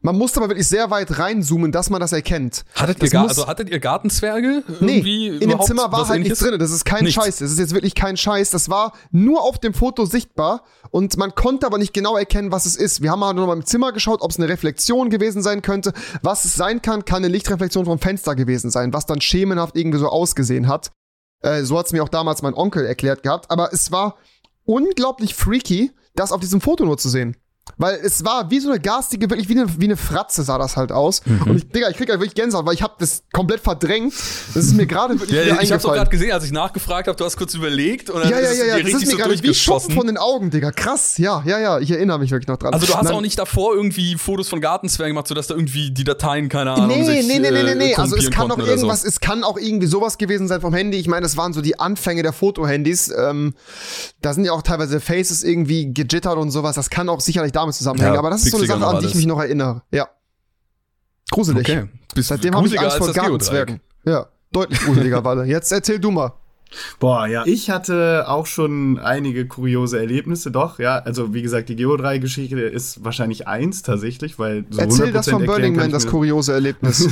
Man 0.05 0.19
musste 0.19 0.39
aber 0.39 0.49
wirklich 0.49 0.67
sehr 0.67 0.91
weit 0.91 1.17
reinzoomen, 1.17 1.71
dass 1.71 1.89
man 1.89 1.99
das 1.99 2.13
erkennt. 2.13 2.63
Hattet, 2.75 3.01
das 3.01 3.11
ihr, 3.11 3.19
also 3.19 3.47
hattet 3.47 3.71
ihr 3.71 3.79
Gartenzwerge? 3.79 4.61
Nee, 4.79 4.99
in 5.29 5.49
dem 5.49 5.59
Zimmer 5.61 5.91
war 5.91 6.07
halt 6.07 6.21
nichts 6.21 6.41
drin. 6.41 6.59
Das 6.59 6.69
ist 6.69 6.85
kein 6.85 7.05
nichts. 7.05 7.15
Scheiß. 7.15 7.39
Das 7.39 7.49
ist 7.49 7.57
jetzt 7.57 7.73
wirklich 7.73 7.95
kein 7.95 8.15
Scheiß. 8.15 8.51
Das 8.51 8.69
war 8.69 8.93
nur 9.09 9.41
auf 9.41 9.57
dem 9.57 9.73
Foto 9.73 10.05
sichtbar 10.05 10.61
und 10.91 11.17
man 11.17 11.33
konnte 11.33 11.65
aber 11.65 11.79
nicht 11.79 11.91
genau 11.91 12.15
erkennen, 12.17 12.51
was 12.51 12.67
es 12.67 12.75
ist. 12.75 13.01
Wir 13.01 13.09
haben 13.09 13.19
mal 13.19 13.33
nur 13.33 13.47
mal 13.47 13.55
im 13.55 13.65
Zimmer 13.65 13.93
geschaut, 13.93 14.21
ob 14.21 14.29
es 14.29 14.37
eine 14.37 14.47
Reflexion 14.47 15.09
gewesen 15.09 15.41
sein 15.41 15.63
könnte. 15.63 15.91
Was 16.21 16.45
es 16.45 16.53
sein 16.53 16.83
kann, 16.83 17.03
kann 17.05 17.23
eine 17.25 17.29
Lichtreflexion 17.29 17.85
vom 17.85 17.97
Fenster 17.97 18.35
gewesen 18.35 18.69
sein, 18.69 18.93
was 18.93 19.07
dann 19.07 19.21
schemenhaft 19.21 19.75
irgendwie 19.75 19.97
so 19.97 20.09
ausgesehen 20.09 20.67
hat. 20.67 20.91
Äh, 21.41 21.63
so 21.63 21.79
hat 21.79 21.87
es 21.87 21.93
mir 21.93 22.03
auch 22.03 22.09
damals 22.09 22.43
mein 22.43 22.53
Onkel 22.53 22.85
erklärt 22.85 23.23
gehabt. 23.23 23.49
Aber 23.49 23.73
es 23.73 23.91
war 23.91 24.17
unglaublich 24.65 25.33
freaky, 25.33 25.91
das 26.13 26.31
auf 26.31 26.41
diesem 26.41 26.61
Foto 26.61 26.85
nur 26.85 26.99
zu 26.99 27.09
sehen. 27.09 27.35
Weil 27.77 27.95
es 27.95 28.23
war 28.23 28.49
wie 28.51 28.59
so 28.59 28.69
eine 28.69 28.79
garstige, 28.79 29.29
wirklich 29.29 29.49
wie 29.49 29.59
eine, 29.59 29.79
wie 29.79 29.85
eine 29.85 29.97
Fratze 29.97 30.43
sah 30.43 30.57
das 30.57 30.77
halt 30.77 30.91
aus. 30.91 31.25
Mhm. 31.25 31.41
Und 31.41 31.57
ich, 31.57 31.67
Digga, 31.67 31.89
ich 31.89 31.97
krieg 31.97 32.09
halt 32.09 32.19
wirklich 32.19 32.35
Gänsehaut, 32.35 32.65
weil 32.65 32.73
ich 32.73 32.81
habe 32.81 32.93
das 32.99 33.23
komplett 33.33 33.59
verdrängt. 33.59 34.13
Das 34.53 34.65
ist 34.65 34.75
mir 34.75 34.85
gerade 34.85 35.19
wirklich 35.19 35.37
ja, 35.37 35.45
wieder 35.45 35.61
Ich 35.61 35.71
hab's 35.71 35.83
auch 35.83 35.93
gerade 35.93 36.09
gesehen, 36.09 36.31
als 36.31 36.45
ich 36.45 36.51
nachgefragt 36.51 37.07
habe, 37.07 37.17
du 37.17 37.25
hast 37.25 37.35
kurz 37.35 37.53
überlegt 37.53 38.09
und 38.09 38.21
dann 38.21 38.29
ja, 38.29 38.39
ja, 38.39 38.51
ja, 38.53 38.65
ja, 38.65 38.79
das 38.79 38.93
ist 38.93 39.01
mir 39.01 39.11
so 39.11 39.17
gerade 39.17 39.43
wie 39.43 39.53
Schuppen 39.53 39.93
von 39.93 40.07
den 40.07 40.17
Augen, 40.17 40.51
Digga. 40.51 40.71
Krass, 40.71 41.17
ja, 41.17 41.43
ja, 41.45 41.59
ja, 41.59 41.79
ich 41.79 41.91
erinnere 41.91 42.19
mich 42.19 42.31
wirklich 42.31 42.47
noch 42.47 42.57
dran. 42.57 42.73
Also 42.73 42.85
du 42.85 42.93
hast 42.93 43.05
Nein. 43.05 43.13
auch 43.13 43.21
nicht 43.21 43.37
davor 43.37 43.75
irgendwie 43.75 44.15
Fotos 44.15 44.47
von 44.47 44.61
Gartenzwergen 44.61 45.13
gemacht, 45.13 45.27
sodass 45.27 45.47
da 45.47 45.55
irgendwie 45.55 45.91
die 45.91 46.03
Dateien, 46.03 46.47
keine 46.49 46.71
Ahnung, 46.71 46.87
nee, 46.87 47.03
sich, 47.03 47.27
nee, 47.27 47.39
nee, 47.39 47.51
nee, 47.51 47.63
nee, 47.63 47.75
nee. 47.75 47.91
Äh, 47.91 47.95
also 47.95 48.15
es 48.15 48.29
kann 48.31 48.51
auch 48.51 48.57
irgendwas, 48.57 49.01
so. 49.01 49.07
es 49.07 49.19
kann 49.19 49.43
auch 49.43 49.57
irgendwie 49.57 49.87
sowas 49.87 50.17
gewesen 50.17 50.47
sein 50.47 50.61
vom 50.61 50.73
Handy. 50.73 50.97
Ich 50.97 51.07
meine, 51.07 51.23
das 51.23 51.35
waren 51.35 51.51
so 51.51 51.61
die 51.61 51.79
Anfänge 51.79 52.23
der 52.23 52.31
Fotohandys. 52.31 53.11
Ähm, 53.17 53.53
da 54.21 54.33
sind 54.33 54.45
ja 54.45 54.53
auch 54.53 54.61
teilweise 54.61 55.01
Faces 55.01 55.43
irgendwie 55.43 55.93
gejittert 55.93 56.37
und 56.37 56.51
sowas. 56.51 56.75
Das 56.75 56.89
kann 56.89 57.09
auch 57.09 57.19
sicherlich 57.19 57.51
damit 57.55 57.75
zusammenhängen. 57.75 58.13
Ja. 58.13 58.19
Aber 58.19 58.29
das 58.29 58.43
ist 58.43 58.51
so 58.51 58.57
eine 58.57 58.67
Sache, 58.67 58.85
an 58.85 58.99
die 58.99 59.07
ich 59.07 59.15
mich 59.15 59.25
noch 59.25 59.39
erinnere. 59.39 59.81
Ja. 59.91 60.07
Gruselig. 61.31 61.67
Okay. 61.67 61.89
Bist 62.13 62.29
Seitdem 62.29 62.55
habe 62.55 62.67
ich 62.67 62.79
Angst 62.79 62.97
vor 62.97 63.11
Gartenzwergen. 63.11 63.81
Ja, 64.05 64.27
deutlich 64.51 64.79
gruseliger, 64.79 65.23
Walle. 65.23 65.45
Jetzt 65.45 65.71
erzähl 65.71 65.99
du 65.99 66.11
mal. 66.11 66.33
Boah, 66.99 67.27
ja. 67.27 67.43
Ich 67.45 67.69
hatte 67.69 68.25
auch 68.27 68.45
schon 68.45 68.99
einige 68.99 69.47
kuriose 69.47 69.99
Erlebnisse, 69.99 70.51
doch, 70.51 70.79
ja. 70.79 70.97
Also, 70.97 71.33
wie 71.33 71.41
gesagt, 71.41 71.69
die 71.69 71.75
Geo3-Geschichte 71.75 72.59
ist 72.59 73.03
wahrscheinlich 73.03 73.47
eins 73.47 73.81
tatsächlich, 73.81 74.39
weil 74.39 74.65
so 74.69 74.81
Erzähl 74.81 75.11
das 75.11 75.29
von 75.29 75.45
Burning 75.45 75.75
Man, 75.75 75.91
das 75.91 76.07
kuriose 76.07 76.53
Erlebnis. 76.53 77.07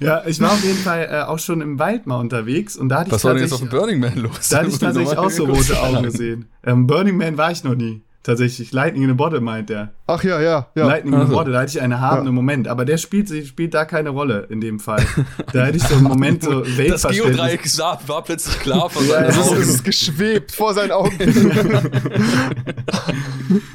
ja, 0.00 0.26
ich 0.26 0.40
war 0.40 0.52
auf 0.52 0.64
jeden 0.64 0.78
Fall 0.78 1.08
äh, 1.10 1.22
auch 1.22 1.38
schon 1.38 1.60
im 1.60 1.78
Wald 1.78 2.06
mal 2.06 2.18
unterwegs 2.18 2.76
und 2.76 2.88
da 2.88 3.00
hatte 3.00 3.12
Was 3.12 3.20
ich 3.20 3.24
war 3.24 3.34
denn 3.34 3.42
jetzt 3.42 3.52
auf 3.52 3.60
dem 3.60 3.68
Burning 3.68 4.00
Man 4.00 4.16
los? 4.16 4.48
Da 4.48 4.58
hatte 4.58 4.68
ich 4.68 4.78
tatsächlich 4.78 5.16
auch 5.16 5.30
so 5.30 5.44
rote 5.44 5.80
Augen 5.80 6.02
gesehen. 6.02 6.46
Ähm, 6.64 6.86
Burning 6.86 7.16
Man 7.16 7.38
war 7.38 7.50
ich 7.50 7.64
noch 7.64 7.74
nie. 7.74 8.02
Tatsächlich, 8.22 8.70
Lightning 8.72 9.04
in 9.04 9.10
a 9.10 9.14
Bottle 9.14 9.40
meint 9.40 9.70
der. 9.70 9.94
Ach 10.06 10.22
ja, 10.22 10.42
ja, 10.42 10.68
ja. 10.74 10.86
Lightning 10.86 11.14
in 11.14 11.20
a 11.20 11.24
Bottle, 11.24 11.54
da 11.54 11.60
hatte 11.60 11.70
ich 11.70 11.80
einen 11.80 12.00
habenden 12.00 12.26
ja. 12.26 12.32
Moment, 12.32 12.68
aber 12.68 12.84
der 12.84 12.98
spielt, 12.98 13.30
spielt 13.46 13.72
da 13.72 13.86
keine 13.86 14.10
Rolle 14.10 14.46
in 14.50 14.60
dem 14.60 14.78
Fall. 14.78 15.04
Da 15.52 15.64
hätte 15.64 15.78
ich 15.78 15.84
so 15.84 15.94
einen 15.94 16.04
Moment 16.04 16.42
so 16.42 16.60
Das 16.60 17.02
Geodreieck 17.02 17.64
war 17.78 18.22
plötzlich 18.22 18.58
klar 18.60 18.90
vor 18.90 19.02
seinen 19.02 19.30
ja, 19.30 19.40
Augen. 19.40 19.62
Es 19.62 19.68
ist 19.68 19.84
geschwebt 19.84 20.52
vor 20.52 20.74
seinen 20.74 20.92
Augen. 20.92 21.16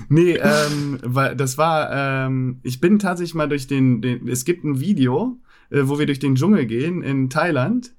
nee, 0.10 0.38
ähm, 0.38 0.99
weil 1.03 1.36
das 1.36 1.58
war, 1.58 1.91
ähm, 1.91 2.60
ich 2.63 2.79
bin 2.79 2.99
tatsächlich 2.99 3.34
mal 3.34 3.49
durch 3.49 3.67
den, 3.67 4.01
den 4.01 4.27
es 4.27 4.45
gibt 4.45 4.63
ein 4.63 4.79
Video, 4.79 5.39
äh, 5.71 5.81
wo 5.84 5.97
wir 5.97 6.05
durch 6.05 6.19
den 6.19 6.36
Dschungel 6.36 6.65
gehen 6.65 7.01
in 7.01 7.29
Thailand 7.29 7.95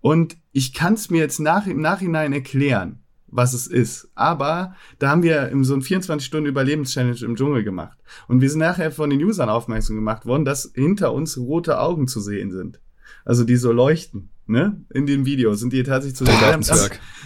und 0.00 0.36
ich 0.52 0.72
kann 0.72 0.94
es 0.94 1.10
mir 1.10 1.18
jetzt 1.18 1.40
nach, 1.40 1.66
im 1.66 1.80
Nachhinein 1.80 2.32
erklären 2.32 3.03
was 3.34 3.52
es 3.52 3.66
ist. 3.66 4.08
Aber 4.14 4.76
da 5.00 5.10
haben 5.10 5.22
wir 5.24 5.50
so 5.62 5.74
ein 5.74 5.82
24-Stunden-Überlebenschallenge 5.82 7.18
im 7.24 7.34
Dschungel 7.34 7.64
gemacht. 7.64 7.98
Und 8.28 8.40
wir 8.40 8.48
sind 8.48 8.60
nachher 8.60 8.92
von 8.92 9.10
den 9.10 9.22
Usern 9.22 9.48
aufmerksam 9.48 9.96
gemacht 9.96 10.24
worden, 10.24 10.44
dass 10.44 10.70
hinter 10.74 11.12
uns 11.12 11.36
rote 11.36 11.80
Augen 11.80 12.06
zu 12.06 12.20
sehen 12.20 12.52
sind. 12.52 12.80
Also 13.24 13.44
die 13.44 13.56
so 13.56 13.72
leuchten, 13.72 14.30
ne? 14.46 14.80
In 14.92 15.06
dem 15.06 15.26
Video 15.26 15.54
sind 15.54 15.72
die 15.72 15.82
tatsächlich 15.82 16.16
zu 16.16 16.26
sehen. 16.26 16.40
Wir 16.40 16.52
haben 16.52 16.62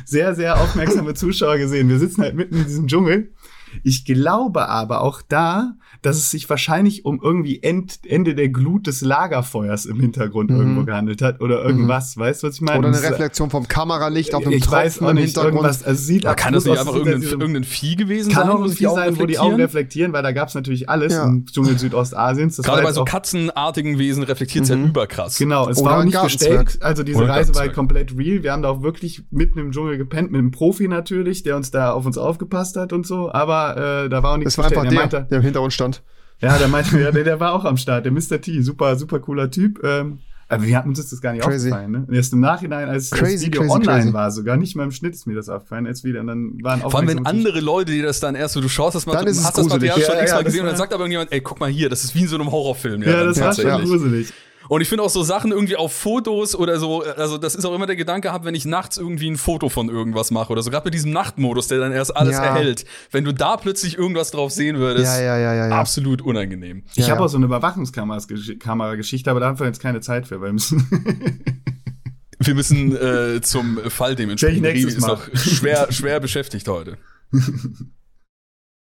sehr, 0.05 0.35
sehr 0.35 0.61
aufmerksame 0.61 1.15
Zuschauer 1.15 1.59
gesehen. 1.59 1.89
Wir 1.89 1.99
sitzen 1.99 2.23
halt 2.23 2.37
mitten 2.37 2.57
in 2.57 2.65
diesem 2.65 2.87
Dschungel. 2.87 3.35
Ich 3.83 4.07
glaube 4.07 4.69
aber 4.69 5.03
auch 5.03 5.21
da, 5.21 5.77
dass 6.03 6.17
es 6.17 6.31
sich 6.31 6.49
wahrscheinlich 6.49 7.05
um 7.05 7.21
irgendwie 7.23 7.63
End, 7.63 8.01
Ende 8.07 8.35
der 8.35 8.49
Glut 8.49 8.87
des 8.87 9.01
Lagerfeuers 9.01 9.87
im 9.87 10.01
Hintergrund 10.01 10.51
mhm. 10.51 10.57
irgendwo 10.59 10.85
gehandelt 10.85 11.23
hat 11.23 11.41
oder 11.41 11.63
irgendwas. 11.65 12.17
Mhm. 12.17 12.21
Weißt 12.21 12.43
du, 12.43 12.47
was 12.47 12.55
ich 12.57 12.61
meine? 12.61 12.79
Oder 12.79 12.89
eine 12.89 13.03
Reflexion 13.03 13.51
vom 13.51 13.67
Kameralicht 13.67 14.35
auf 14.35 14.45
einem 14.45 14.53
ich 14.53 14.65
Tropfen 14.65 15.09
im 15.09 15.17
Hintergrund. 15.17 15.65
Also 15.65 15.95
sieht 15.95 16.25
ja, 16.25 16.35
kann 16.35 16.53
das 16.53 16.65
nicht 16.65 16.79
einfach 16.79 16.95
irgendein, 16.95 17.23
irgendein, 17.23 17.65
Vieh 17.65 17.97
gewesen 17.97 18.33
kann 18.33 18.43
sein? 18.43 18.53
Kann 18.53 18.61
auch 18.61 18.65
ein 18.65 18.71
Vieh 18.71 18.89
sein, 18.89 19.19
wo 19.19 19.27
die 19.27 19.39
Augen 19.39 19.57
reflektieren, 19.57 20.13
weil 20.13 20.23
da 20.23 20.33
gab 20.33 20.49
es 20.49 20.55
natürlich 20.55 20.89
alles 20.89 21.13
ja. 21.13 21.25
im 21.25 21.47
Dschungel 21.47 21.79
Südostasiens. 21.79 22.57
Das 22.57 22.67
Gerade 22.67 22.83
bei 22.83 22.93
so 22.93 23.05
katzenartigen 23.05 23.99
Wesen 23.99 24.23
reflektiert 24.23 24.65
es 24.65 24.71
mhm. 24.71 24.83
ja 24.83 24.89
überkrass. 24.91 25.39
Genau, 25.39 25.69
es 25.69 25.79
oder 25.79 25.91
war 25.91 25.99
auch 26.01 26.05
nicht 26.05 26.21
gestellt. 26.21 26.79
Also 26.81 27.03
diese 27.03 27.19
oder 27.19 27.29
Reise 27.29 27.55
war 27.55 27.63
halt 27.63 27.75
komplett 27.75 28.17
real. 28.17 28.43
Wir 28.43 28.53
haben 28.53 28.63
da 28.63 28.71
auch 28.71 28.83
wirklich 28.83 29.25
mitten 29.31 29.59
im 29.59 29.73
Dschungel 29.73 29.99
gepennt, 29.99 30.31
mit 30.31 30.39
einem 30.39 30.51
Profi 30.51 30.89
natürlich, 30.89 31.43
der 31.43 31.57
uns 31.57 31.71
da 31.71 31.93
auf 31.93 32.07
uns 32.07 32.19
aufgepasst 32.19 32.77
hat 32.77 32.93
und 32.93 33.07
so. 33.07 33.33
Aber 33.33 34.05
äh, 34.05 34.09
da 34.09 34.23
war 34.23 34.33
auch 34.33 34.37
nichts 34.37 34.57
Das 34.57 34.59
war 34.59 34.71
einfach 34.71 34.89
der, 34.89 35.07
der, 35.09 35.21
der 35.23 35.39
im 35.39 35.45
Hintergrund 35.45 35.73
stand. 35.73 35.88
Ja, 36.41 36.57
der 36.57 36.69
meinte, 36.69 36.99
ja, 37.01 37.11
der, 37.11 37.25
der 37.25 37.41
war 37.41 37.53
auch 37.53 37.65
am 37.65 37.77
Start, 37.77 38.05
der 38.05 38.13
Mr. 38.13 38.41
T, 38.41 38.63
super, 38.63 38.97
super 38.97 39.19
cooler 39.19 39.51
Typ. 39.51 39.83
Ähm, 39.83 40.21
aber 40.51 40.65
wir 40.65 40.79
hatten 40.79 40.89
uns 40.89 41.11
das 41.11 41.21
gar 41.21 41.33
nicht 41.33 41.43
crazy. 41.43 41.69
aufgefallen, 41.69 41.91
ne? 41.91 42.05
Und 42.09 42.15
erst 42.15 42.33
im 42.33 42.41
Nachhinein, 42.41 42.89
als 42.89 43.11
crazy, 43.11 43.35
das 43.35 43.47
Video 43.47 43.61
crazy, 43.61 43.75
online 43.75 44.03
crazy. 44.03 44.13
war, 44.15 44.31
sogar 44.31 44.57
nicht 44.57 44.77
mal 44.77 44.85
im 44.85 44.93
Schnitt 44.93 45.15
ist 45.15 45.27
mir 45.27 45.35
das 45.35 45.51
aufgefallen, 45.51 45.87
als 45.87 46.05
wieder, 46.05 46.21
und 46.21 46.27
dann 46.29 46.63
waren 46.63 46.83
auch. 46.83 46.91
Vor 46.91 47.01
allem, 47.01 47.09
wenn 47.09 47.27
andere 47.27 47.61
Leute, 47.61 47.93
die 47.93 48.01
das 48.01 48.21
dann 48.21 48.35
erst 48.35 48.55
so, 48.55 48.63
du 48.63 48.69
schaust 48.69 48.95
das 48.95 49.05
mal, 49.05 49.13
dann 49.13 49.27
du 49.27 49.31
hast 49.31 49.59
das 49.59 49.69
Material 49.69 49.99
ja, 50.01 50.07
schon 50.07 50.17
extra 50.17 50.39
ja, 50.39 50.45
gesehen 50.45 50.61
und 50.63 50.69
dann 50.69 50.77
sagt 50.77 50.95
aber 50.95 51.03
irgendjemand, 51.03 51.33
ey, 51.33 51.43
guck 51.43 51.61
mal 51.61 51.69
hier, 51.69 51.91
das 51.91 52.05
ist 52.05 52.15
wie 52.15 52.23
in 52.23 52.29
so 52.29 52.37
einem 52.37 52.51
Horrorfilm. 52.51 53.03
Ja, 53.03 53.11
ja 53.11 53.25
das 53.25 53.41
war 53.41 53.53
schon 53.53 53.85
gruselig. 53.85 54.33
Und 54.69 54.81
ich 54.81 54.89
finde 54.89 55.03
auch 55.03 55.11
so 55.11 55.23
Sachen 55.23 55.51
irgendwie 55.51 55.77
auf 55.77 55.93
Fotos 55.93 56.55
oder 56.55 56.79
so, 56.79 57.03
also 57.03 57.39
das 57.39 57.55
ist 57.55 57.65
auch 57.65 57.75
immer 57.75 57.87
der 57.87 57.97
Gedanke 57.97 58.33
habe, 58.33 58.45
wenn 58.45 58.55
ich 58.55 58.65
nachts 58.65 58.99
irgendwie 58.99 59.31
ein 59.31 59.37
Foto 59.37 59.69
von 59.69 59.89
irgendwas 59.89 60.31
mache 60.31 60.53
oder 60.53 60.63
so, 60.63 60.71
gerade 60.71 60.87
mit 60.87 60.95
diesem 60.95 61.13
Nachtmodus, 61.13 61.69
der 61.69 61.79
dann 61.79 61.93
erst 61.93 62.17
alles 62.17 62.37
ja. 62.37 62.45
erhält. 62.45 62.85
Wenn 63.11 63.25
du 63.25 63.33
da 63.33 63.57
plötzlich 63.57 63.97
irgendwas 63.97 64.31
drauf 64.31 64.53
sehen 64.53 64.79
würdest, 64.79 65.07
ja, 65.07 65.21
ja, 65.21 65.39
ja, 65.39 65.55
ja, 65.55 65.69
ja. 65.69 65.79
absolut 65.79 66.23
unangenehm. 66.23 66.85
Ich 66.95 67.11
habe 67.11 67.23
auch 67.23 67.29
so 67.29 67.37
eine 67.37 67.47
Überwachungskamera-Geschichte, 67.47 69.31
aber 69.31 69.41
da 69.41 69.47
haben 69.47 69.59
wir 69.59 69.67
jetzt 69.67 69.81
keine 69.81 70.01
Zeit 70.01 70.27
für, 70.27 70.41
weil 70.41 70.49
wir 70.49 70.53
müssen. 70.55 70.87
wir 72.39 72.55
müssen 72.55 72.97
äh, 72.97 73.41
zum 73.41 73.79
Fall 73.91 74.15
dementsprechend. 74.15 74.65
Rivi 74.65 74.89
ist 74.89 75.01
noch 75.01 75.29
schwer, 75.35 75.91
schwer 75.91 76.21
beschäftigt 76.21 76.69
heute. 76.69 76.99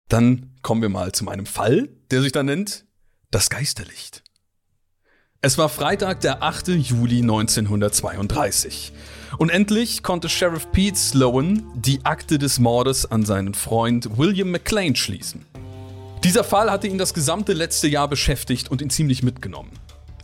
Dann 0.09 0.55
kommen 0.61 0.81
wir 0.81 0.89
mal 0.89 1.11
zu 1.11 1.23
meinem 1.23 1.45
Fall, 1.45 1.89
der 2.11 2.21
sich 2.21 2.31
dann 2.31 2.45
nennt 2.47 2.85
Das 3.31 3.49
Geisterlicht. 3.49 4.23
Es 5.39 5.59
war 5.59 5.69
Freitag, 5.69 6.21
der 6.21 6.41
8. 6.41 6.69
Juli 6.69 7.21
1932. 7.21 8.91
Und 9.37 9.51
endlich 9.51 10.01
konnte 10.01 10.29
Sheriff 10.29 10.71
Pete 10.71 10.97
Sloan 10.97 11.61
die 11.75 12.03
Akte 12.05 12.39
des 12.39 12.57
Mordes 12.57 13.05
an 13.05 13.23
seinen 13.23 13.53
Freund 13.53 14.17
William 14.17 14.49
McLean 14.49 14.95
schließen. 14.95 15.45
Dieser 16.23 16.43
Fall 16.43 16.71
hatte 16.71 16.87
ihn 16.87 16.97
das 16.97 17.13
gesamte 17.13 17.53
letzte 17.53 17.87
Jahr 17.87 18.07
beschäftigt 18.07 18.71
und 18.71 18.81
ihn 18.81 18.89
ziemlich 18.89 19.21
mitgenommen. 19.21 19.73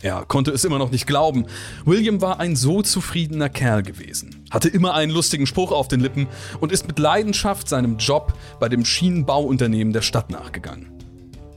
Er 0.02 0.24
konnte 0.26 0.50
es 0.50 0.64
immer 0.64 0.80
noch 0.80 0.90
nicht 0.90 1.06
glauben. 1.06 1.46
William 1.84 2.20
war 2.20 2.40
ein 2.40 2.56
so 2.56 2.82
zufriedener 2.82 3.48
Kerl 3.48 3.84
gewesen, 3.84 4.44
hatte 4.50 4.68
immer 4.68 4.94
einen 4.94 5.12
lustigen 5.12 5.46
Spruch 5.46 5.70
auf 5.70 5.86
den 5.86 6.00
Lippen 6.00 6.26
und 6.58 6.72
ist 6.72 6.88
mit 6.88 6.98
Leidenschaft 6.98 7.68
seinem 7.68 7.98
Job 7.98 8.34
bei 8.58 8.68
dem 8.68 8.84
Schienenbauunternehmen 8.84 9.92
der 9.92 10.02
Stadt 10.02 10.30
nachgegangen. 10.30 10.90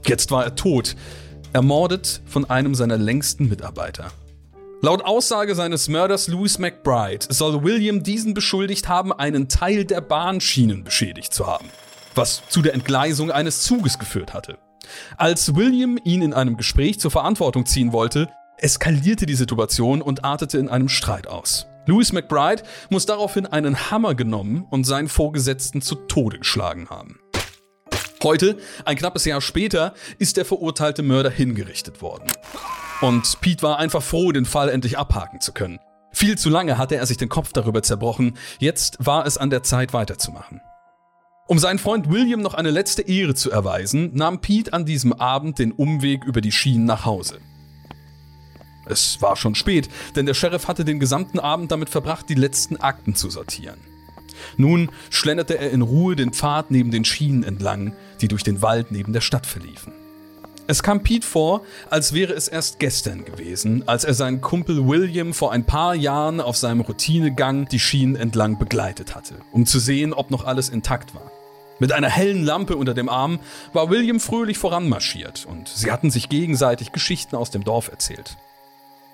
Jetzt 0.06 0.30
war 0.30 0.44
er 0.44 0.54
tot, 0.54 0.94
ermordet 1.52 2.20
von 2.26 2.48
einem 2.48 2.74
seiner 2.74 2.96
längsten 2.96 3.48
Mitarbeiter. 3.48 4.10
Laut 4.80 5.04
Aussage 5.04 5.54
seines 5.54 5.88
Mörders 5.88 6.28
Louis 6.28 6.58
McBride 6.58 7.26
soll 7.28 7.64
William 7.64 8.04
diesen 8.04 8.32
beschuldigt 8.32 8.88
haben, 8.88 9.12
einen 9.12 9.48
Teil 9.48 9.84
der 9.84 10.00
Bahnschienen 10.00 10.84
beschädigt 10.84 11.34
zu 11.34 11.46
haben, 11.46 11.66
was 12.14 12.42
zu 12.48 12.62
der 12.62 12.74
Entgleisung 12.74 13.32
eines 13.32 13.62
Zuges 13.62 13.98
geführt 13.98 14.34
hatte. 14.34 14.58
Als 15.16 15.56
William 15.56 15.98
ihn 16.04 16.22
in 16.22 16.32
einem 16.32 16.56
Gespräch 16.56 17.00
zur 17.00 17.10
Verantwortung 17.10 17.66
ziehen 17.66 17.92
wollte, 17.92 18.28
eskalierte 18.56 19.26
die 19.26 19.34
Situation 19.34 20.00
und 20.00 20.24
artete 20.24 20.58
in 20.58 20.68
einem 20.68 20.88
Streit 20.88 21.26
aus. 21.26 21.66
Louis 21.86 22.12
McBride 22.12 22.62
muss 22.90 23.06
daraufhin 23.06 23.46
einen 23.46 23.90
Hammer 23.90 24.14
genommen 24.14 24.66
und 24.70 24.84
seinen 24.84 25.08
Vorgesetzten 25.08 25.80
zu 25.80 25.94
Tode 25.94 26.38
geschlagen 26.38 26.88
haben. 26.90 27.18
Heute, 28.22 28.58
ein 28.84 28.96
knappes 28.96 29.24
Jahr 29.24 29.40
später, 29.40 29.94
ist 30.18 30.36
der 30.36 30.44
verurteilte 30.44 31.02
Mörder 31.02 31.30
hingerichtet 31.30 32.02
worden. 32.02 32.26
Und 33.00 33.40
Pete 33.40 33.62
war 33.62 33.78
einfach 33.78 34.02
froh, 34.02 34.32
den 34.32 34.44
Fall 34.44 34.70
endlich 34.70 34.98
abhaken 34.98 35.40
zu 35.40 35.52
können. 35.52 35.78
Viel 36.10 36.36
zu 36.36 36.50
lange 36.50 36.78
hatte 36.78 36.96
er 36.96 37.06
sich 37.06 37.16
den 37.16 37.28
Kopf 37.28 37.52
darüber 37.52 37.82
zerbrochen, 37.82 38.36
jetzt 38.58 38.96
war 38.98 39.24
es 39.24 39.38
an 39.38 39.50
der 39.50 39.62
Zeit 39.62 39.92
weiterzumachen. 39.92 40.60
Um 41.46 41.60
seinen 41.60 41.78
Freund 41.78 42.10
William 42.10 42.40
noch 42.40 42.54
eine 42.54 42.70
letzte 42.70 43.02
Ehre 43.02 43.34
zu 43.34 43.52
erweisen, 43.52 44.10
nahm 44.14 44.40
Pete 44.40 44.72
an 44.72 44.84
diesem 44.84 45.12
Abend 45.12 45.60
den 45.60 45.70
Umweg 45.70 46.24
über 46.24 46.40
die 46.40 46.52
Schienen 46.52 46.86
nach 46.86 47.04
Hause. 47.04 47.38
Es 48.86 49.22
war 49.22 49.36
schon 49.36 49.54
spät, 49.54 49.88
denn 50.16 50.26
der 50.26 50.34
Sheriff 50.34 50.66
hatte 50.66 50.84
den 50.84 50.98
gesamten 50.98 51.38
Abend 51.38 51.70
damit 51.70 51.88
verbracht, 51.88 52.28
die 52.28 52.34
letzten 52.34 52.78
Akten 52.78 53.14
zu 53.14 53.30
sortieren. 53.30 53.78
Nun 54.56 54.90
schlenderte 55.10 55.58
er 55.58 55.70
in 55.70 55.82
Ruhe 55.82 56.16
den 56.16 56.32
Pfad 56.32 56.70
neben 56.70 56.90
den 56.90 57.04
Schienen 57.04 57.44
entlang, 57.44 57.94
die 58.18 58.28
durch 58.28 58.42
den 58.42 58.62
Wald 58.62 58.90
neben 58.90 59.12
der 59.12 59.20
Stadt 59.20 59.46
verliefen. 59.46 59.92
Es 60.70 60.82
kam 60.82 61.02
Pete 61.02 61.26
vor, 61.26 61.62
als 61.88 62.12
wäre 62.12 62.34
es 62.34 62.46
erst 62.46 62.78
gestern 62.78 63.24
gewesen, 63.24 63.88
als 63.88 64.04
er 64.04 64.12
seinen 64.12 64.42
Kumpel 64.42 64.86
William 64.86 65.32
vor 65.32 65.50
ein 65.50 65.64
paar 65.64 65.94
Jahren 65.94 66.42
auf 66.42 66.58
seinem 66.58 66.82
Routinegang 66.82 67.66
die 67.68 67.80
Schienen 67.80 68.16
entlang 68.16 68.58
begleitet 68.58 69.14
hatte, 69.14 69.36
um 69.50 69.64
zu 69.64 69.78
sehen, 69.78 70.12
ob 70.12 70.30
noch 70.30 70.44
alles 70.44 70.68
intakt 70.68 71.14
war. 71.14 71.32
Mit 71.78 71.92
einer 71.92 72.10
hellen 72.10 72.44
Lampe 72.44 72.76
unter 72.76 72.92
dem 72.92 73.08
Arm 73.08 73.38
war 73.72 73.88
William 73.88 74.20
fröhlich 74.20 74.58
voranmarschiert 74.58 75.46
und 75.48 75.68
sie 75.68 75.90
hatten 75.90 76.10
sich 76.10 76.28
gegenseitig 76.28 76.92
Geschichten 76.92 77.34
aus 77.34 77.50
dem 77.50 77.64
Dorf 77.64 77.88
erzählt. 77.88 78.36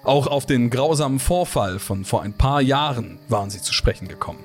Auch 0.03 0.27
auf 0.27 0.47
den 0.47 0.71
grausamen 0.71 1.21
Vorfall 1.21 1.79
von 1.79 2.05
vor 2.05 2.23
ein 2.23 2.33
paar 2.33 2.63
Jahren 2.63 3.21
waren 3.29 3.51
sie 3.51 3.63
zu 3.63 3.73
sprechen 3.73 4.09
gekommen. 4.09 4.43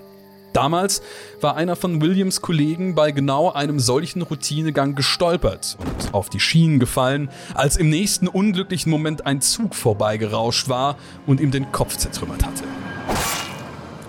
Damals 0.53 1.01
war 1.41 1.55
einer 1.55 1.75
von 1.75 2.01
Williams 2.01 2.41
Kollegen 2.41 2.95
bei 2.95 3.11
genau 3.11 3.51
einem 3.51 3.79
solchen 3.79 4.21
Routinegang 4.21 4.95
gestolpert 4.95 5.77
und 5.79 6.13
auf 6.13 6.29
die 6.29 6.39
Schienen 6.39 6.79
gefallen, 6.79 7.29
als 7.53 7.77
im 7.77 7.89
nächsten 7.89 8.27
unglücklichen 8.27 8.89
Moment 8.89 9.25
ein 9.25 9.41
Zug 9.41 9.75
vorbeigerauscht 9.75 10.69
war 10.69 10.97
und 11.27 11.39
ihm 11.39 11.51
den 11.51 11.71
Kopf 11.71 11.97
zertrümmert 11.97 12.45
hatte. 12.45 12.63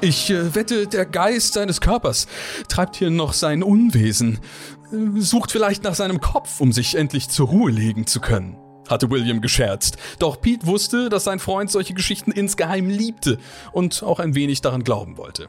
Ich 0.01 0.31
äh, 0.31 0.55
wette, 0.55 0.87
der 0.87 1.05
Geist 1.05 1.53
seines 1.53 1.83
Körpers 1.83 2.27
treibt 2.69 2.97
hier 2.97 3.11
noch 3.11 3.35
sein 3.35 3.63
Unwesen, 3.63 4.39
äh, 4.93 5.21
sucht 5.21 5.53
vielleicht 5.53 5.85
nach 5.85 5.95
seinem 5.95 6.23
Kopf, 6.23 6.61
um 6.61 6.73
sich 6.73 6.95
endlich 6.95 7.29
zur 7.29 7.49
Ruhe 7.49 7.71
legen 7.71 8.07
zu 8.07 8.21
können 8.21 8.57
hatte 8.89 9.09
William 9.09 9.41
gescherzt. 9.41 9.99
Doch 10.19 10.41
Pete 10.41 10.67
wusste, 10.67 11.11
dass 11.11 11.23
sein 11.23 11.39
Freund 11.39 11.71
solche 11.71 11.95
Geschichten 11.95 12.33
insgeheim 12.33 12.89
liebte 12.89 13.39
und 13.71 14.03
auch 14.03 14.19
ein 14.19 14.35
wenig 14.35 14.63
daran 14.63 14.83
glauben 14.83 15.17
wollte. 15.17 15.49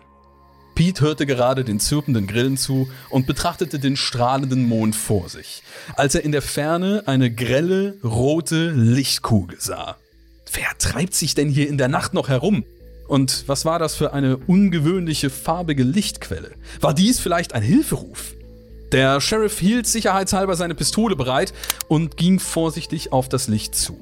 Pete 0.81 1.01
hörte 1.01 1.27
gerade 1.27 1.63
den 1.63 1.79
zirpenden 1.79 2.25
Grillen 2.25 2.57
zu 2.57 2.89
und 3.11 3.27
betrachtete 3.27 3.77
den 3.77 3.95
strahlenden 3.95 4.67
Mond 4.67 4.95
vor 4.95 5.29
sich, 5.29 5.61
als 5.93 6.15
er 6.15 6.23
in 6.23 6.31
der 6.31 6.41
Ferne 6.41 7.03
eine 7.05 7.29
grelle, 7.29 7.99
rote 8.03 8.71
Lichtkugel 8.71 9.61
sah. 9.61 9.97
Wer 10.51 10.75
treibt 10.79 11.13
sich 11.13 11.35
denn 11.35 11.49
hier 11.49 11.69
in 11.69 11.77
der 11.77 11.87
Nacht 11.87 12.15
noch 12.15 12.29
herum? 12.29 12.63
Und 13.07 13.43
was 13.45 13.63
war 13.63 13.77
das 13.77 13.93
für 13.93 14.13
eine 14.13 14.37
ungewöhnliche 14.37 15.29
farbige 15.29 15.83
Lichtquelle? 15.83 16.49
War 16.79 16.95
dies 16.95 17.19
vielleicht 17.19 17.53
ein 17.53 17.61
Hilferuf? 17.61 18.33
Der 18.91 19.21
Sheriff 19.21 19.59
hielt 19.59 19.85
sicherheitshalber 19.85 20.55
seine 20.55 20.73
Pistole 20.73 21.15
bereit 21.15 21.53
und 21.89 22.17
ging 22.17 22.39
vorsichtig 22.39 23.11
auf 23.11 23.29
das 23.29 23.47
Licht 23.47 23.75
zu. 23.75 23.99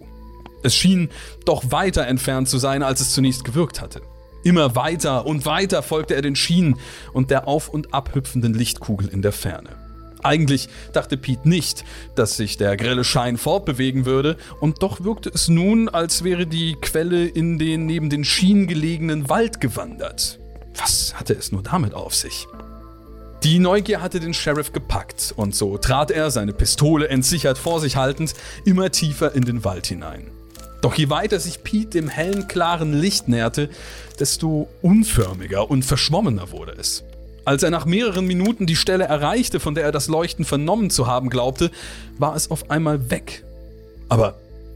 Es 0.64 0.76
schien 0.76 1.10
doch 1.44 1.74
weiter 1.74 2.08
entfernt 2.08 2.48
zu 2.48 2.58
sein, 2.58 2.84
als 2.84 3.02
es 3.02 3.12
zunächst 3.12 3.44
gewirkt 3.44 3.82
hatte. 3.82 4.02
Immer 4.44 4.76
weiter 4.76 5.26
und 5.26 5.46
weiter 5.46 5.84
folgte 5.84 6.16
er 6.16 6.22
den 6.22 6.36
Schienen 6.36 6.78
und 7.14 7.30
der 7.30 7.48
auf 7.48 7.70
und 7.70 7.94
ab 7.94 8.12
hüpfenden 8.14 8.54
Lichtkugel 8.54 9.10
in 9.10 9.22
der 9.22 9.34
Ferne. 9.34 9.70
Eigentlich 10.22 10.68
dachte 10.92 11.18
Pete 11.18 11.48
nicht, 11.48 11.86
dass 12.16 12.36
sich 12.36 12.58
der 12.58 12.76
grelle 12.76 13.04
Schein 13.04 13.38
fortbewegen 13.38 14.06
würde, 14.06 14.38
und 14.60 14.84
doch 14.84 15.04
wirkte 15.04 15.30
es 15.30 15.48
nun, 15.48 15.88
als 15.88 16.24
wäre 16.24 16.46
die 16.46 16.76
Quelle 16.82 17.26
in 17.26 17.58
den 17.58 17.86
neben 17.86 18.10
den 18.10 18.26
Schienen 18.26 18.68
gelegenen 18.68 19.30
Wald 19.30 19.62
gewandert. 19.62 20.40
Was 20.76 21.14
hatte 21.16 21.34
es 21.34 21.52
nur 21.52 21.64
damit 21.64 21.94
auf 21.94 22.16
sich? 22.16 22.48
Die 23.44 23.60
Neugier 23.60 24.02
hatte 24.02 24.20
den 24.20 24.34
Sheriff 24.34 24.74
gepackt, 24.74 25.34
und 25.38 25.56
so 25.56 25.78
trat 25.78 26.12
er, 26.12 26.32
seine 26.32 26.52
Pistole 26.52 27.08
entsichert 27.08 27.58
vor 27.58 27.80
sich 27.80 27.96
haltend, 27.96 28.34
immer 28.66 28.92
tiefer 28.92 29.34
in 29.34 29.46
den 29.46 29.64
Wald 29.64 29.88
hinein. 29.88 30.32
Doch 30.82 30.96
je 30.96 31.10
weiter 31.10 31.40
sich 31.40 31.64
Pete 31.64 32.00
dem 32.00 32.08
hellen, 32.08 32.48
klaren 32.48 32.94
Licht 32.94 33.28
näherte, 33.28 33.70
desto 34.20 34.70
unförmiger 34.82 35.70
und 35.70 35.84
verschwommener 35.84 36.52
wurde 36.52 36.74
es. 36.80 37.04
Als 37.46 37.64
er 37.64 37.70
nach 37.70 37.86
mehreren 37.86 38.28
Minuten 38.28 38.66
die 38.66 38.76
Stelle 38.76 39.06
erreichte, 39.06 39.60
von 39.60 39.76
der 39.76 39.84
er 39.84 39.92
das 39.92 40.08
Leuchten 40.08 40.46
vernommen 40.46 40.90
zu 40.90 41.08
haben 41.08 41.30
glaubte, 41.30 41.72
war 42.18 42.36
es 42.36 42.52
auf 42.52 42.70
einmal 42.70 43.10
weg. 43.10 43.44
Aber 44.08 44.36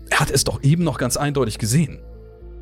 er 0.10 0.20
hatte 0.20 0.34
es 0.34 0.44
doch 0.44 0.64
eben 0.64 0.84
noch 0.84 0.98
ganz 0.98 1.18
eindeutig 1.18 1.58
gesehen. 1.58 2.00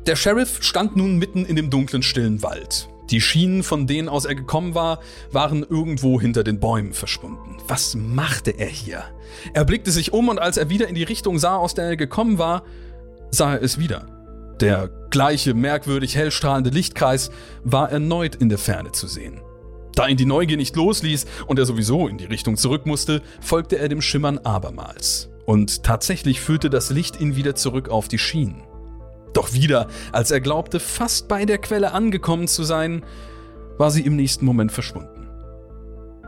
Der 0.06 0.16
Sheriff 0.16 0.62
stand 0.62 0.96
nun 0.96 1.16
mitten 1.16 1.44
in 1.44 1.56
dem 1.56 1.70
dunklen, 1.70 2.02
stillen 2.02 2.42
Wald. 2.42 2.88
Die 3.10 3.20
Schienen, 3.20 3.62
von 3.62 3.86
denen 3.86 4.08
aus 4.08 4.24
er 4.24 4.34
gekommen 4.34 4.74
war, 4.74 5.00
waren 5.30 5.64
irgendwo 5.68 6.20
hinter 6.20 6.44
den 6.44 6.60
Bäumen 6.60 6.92
verschwunden. 6.92 7.58
Was 7.68 7.94
machte 7.94 8.52
er 8.52 8.68
hier? 8.68 9.04
Er 9.54 9.64
blickte 9.64 9.90
sich 9.90 10.12
um 10.12 10.28
und 10.28 10.38
als 10.38 10.56
er 10.56 10.70
wieder 10.70 10.88
in 10.88 10.94
die 10.94 11.02
Richtung 11.02 11.38
sah, 11.38 11.56
aus 11.56 11.74
der 11.74 11.84
er 11.84 11.96
gekommen 11.96 12.38
war, 12.38 12.64
sah 13.32 13.54
er 13.54 13.62
es 13.62 13.78
wieder. 13.78 14.06
Der 14.60 14.90
gleiche 15.10 15.54
merkwürdig 15.54 16.14
hellstrahlende 16.14 16.70
Lichtkreis 16.70 17.30
war 17.64 17.90
erneut 17.90 18.36
in 18.36 18.48
der 18.48 18.58
Ferne 18.58 18.92
zu 18.92 19.08
sehen. 19.08 19.40
Da 19.94 20.06
ihn 20.06 20.16
die 20.16 20.24
Neugier 20.26 20.56
nicht 20.56 20.76
losließ 20.76 21.26
und 21.46 21.58
er 21.58 21.66
sowieso 21.66 22.08
in 22.08 22.16
die 22.16 22.24
Richtung 22.24 22.56
zurück 22.56 22.86
musste, 22.86 23.22
folgte 23.40 23.78
er 23.78 23.88
dem 23.88 24.00
Schimmern 24.00 24.38
abermals. 24.38 25.28
Und 25.44 25.82
tatsächlich 25.82 26.40
führte 26.40 26.70
das 26.70 26.90
Licht 26.90 27.20
ihn 27.20 27.36
wieder 27.36 27.54
zurück 27.54 27.88
auf 27.88 28.08
die 28.08 28.18
Schienen. 28.18 28.62
Doch 29.32 29.52
wieder, 29.52 29.88
als 30.12 30.30
er 30.30 30.40
glaubte, 30.40 30.78
fast 30.78 31.26
bei 31.26 31.44
der 31.44 31.58
Quelle 31.58 31.92
angekommen 31.92 32.48
zu 32.48 32.62
sein, 32.62 33.02
war 33.78 33.90
sie 33.90 34.02
im 34.02 34.16
nächsten 34.16 34.44
Moment 34.44 34.72
verschwunden. 34.72 35.28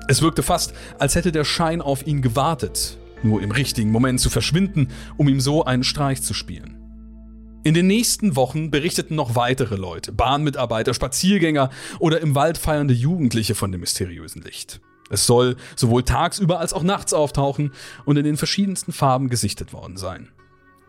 Es 0.08 0.20
wirkte 0.20 0.42
fast, 0.42 0.74
als 0.98 1.14
hätte 1.14 1.32
der 1.32 1.44
Schein 1.44 1.80
auf 1.80 2.06
ihn 2.06 2.20
gewartet, 2.20 2.98
nur 3.22 3.40
im 3.42 3.50
richtigen 3.50 3.90
Moment 3.90 4.20
zu 4.20 4.28
verschwinden, 4.28 4.88
um 5.16 5.28
ihm 5.28 5.40
so 5.40 5.64
einen 5.64 5.84
Streich 5.84 6.22
zu 6.22 6.34
spielen. 6.34 6.83
In 7.64 7.72
den 7.72 7.86
nächsten 7.86 8.36
Wochen 8.36 8.70
berichteten 8.70 9.14
noch 9.14 9.36
weitere 9.36 9.76
Leute, 9.76 10.12
Bahnmitarbeiter, 10.12 10.92
Spaziergänger 10.92 11.70
oder 11.98 12.20
im 12.20 12.34
Wald 12.34 12.58
feiernde 12.58 12.92
Jugendliche 12.92 13.54
von 13.54 13.72
dem 13.72 13.80
mysteriösen 13.80 14.42
Licht. 14.42 14.82
Es 15.08 15.26
soll 15.26 15.56
sowohl 15.74 16.02
tagsüber 16.02 16.60
als 16.60 16.74
auch 16.74 16.82
nachts 16.82 17.14
auftauchen 17.14 17.72
und 18.04 18.18
in 18.18 18.24
den 18.24 18.36
verschiedensten 18.36 18.92
Farben 18.92 19.30
gesichtet 19.30 19.72
worden 19.72 19.96
sein. 19.96 20.28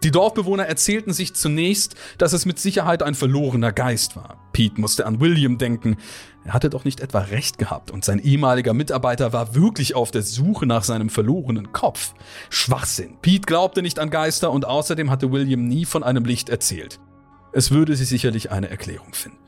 Die 0.06 0.12
Dorfbewohner 0.12 0.68
erzählten 0.68 1.14
sich 1.14 1.34
zunächst, 1.34 1.96
dass 2.20 2.32
es 2.32 2.46
mit 2.46 2.60
Sicherheit 2.60 3.02
ein 3.02 3.16
verlorener 3.16 3.72
Geist 3.72 4.16
war. 4.16 4.38
Pete 4.54 4.80
musste 4.80 5.08
an 5.08 5.20
William 5.20 5.58
denken. 5.58 5.98
Er 6.44 6.54
hatte 6.54 6.70
doch 6.70 6.86
nicht 6.86 7.00
etwa 7.00 7.22
recht 7.22 7.58
gehabt 7.58 7.90
und 7.90 8.06
sein 8.06 8.20
ehemaliger 8.20 8.76
Mitarbeiter 8.76 9.34
war 9.34 9.56
wirklich 9.56 9.96
auf 9.96 10.12
der 10.12 10.22
Suche 10.22 10.68
nach 10.68 10.84
seinem 10.84 11.10
verlorenen 11.10 11.72
Kopf. 11.72 12.14
Schwachsinn. 12.52 13.18
Pete 13.24 13.48
glaubte 13.48 13.82
nicht 13.82 13.98
an 13.98 14.12
Geister 14.12 14.52
und 14.52 14.66
außerdem 14.66 15.10
hatte 15.10 15.32
William 15.32 15.68
nie 15.68 15.86
von 15.86 16.04
einem 16.04 16.24
Licht 16.24 16.50
erzählt. 16.50 17.00
Es 17.52 17.72
würde 17.72 17.96
sie 17.96 18.06
sicherlich 18.06 18.52
eine 18.52 18.70
Erklärung 18.70 19.16
finden. 19.16 19.40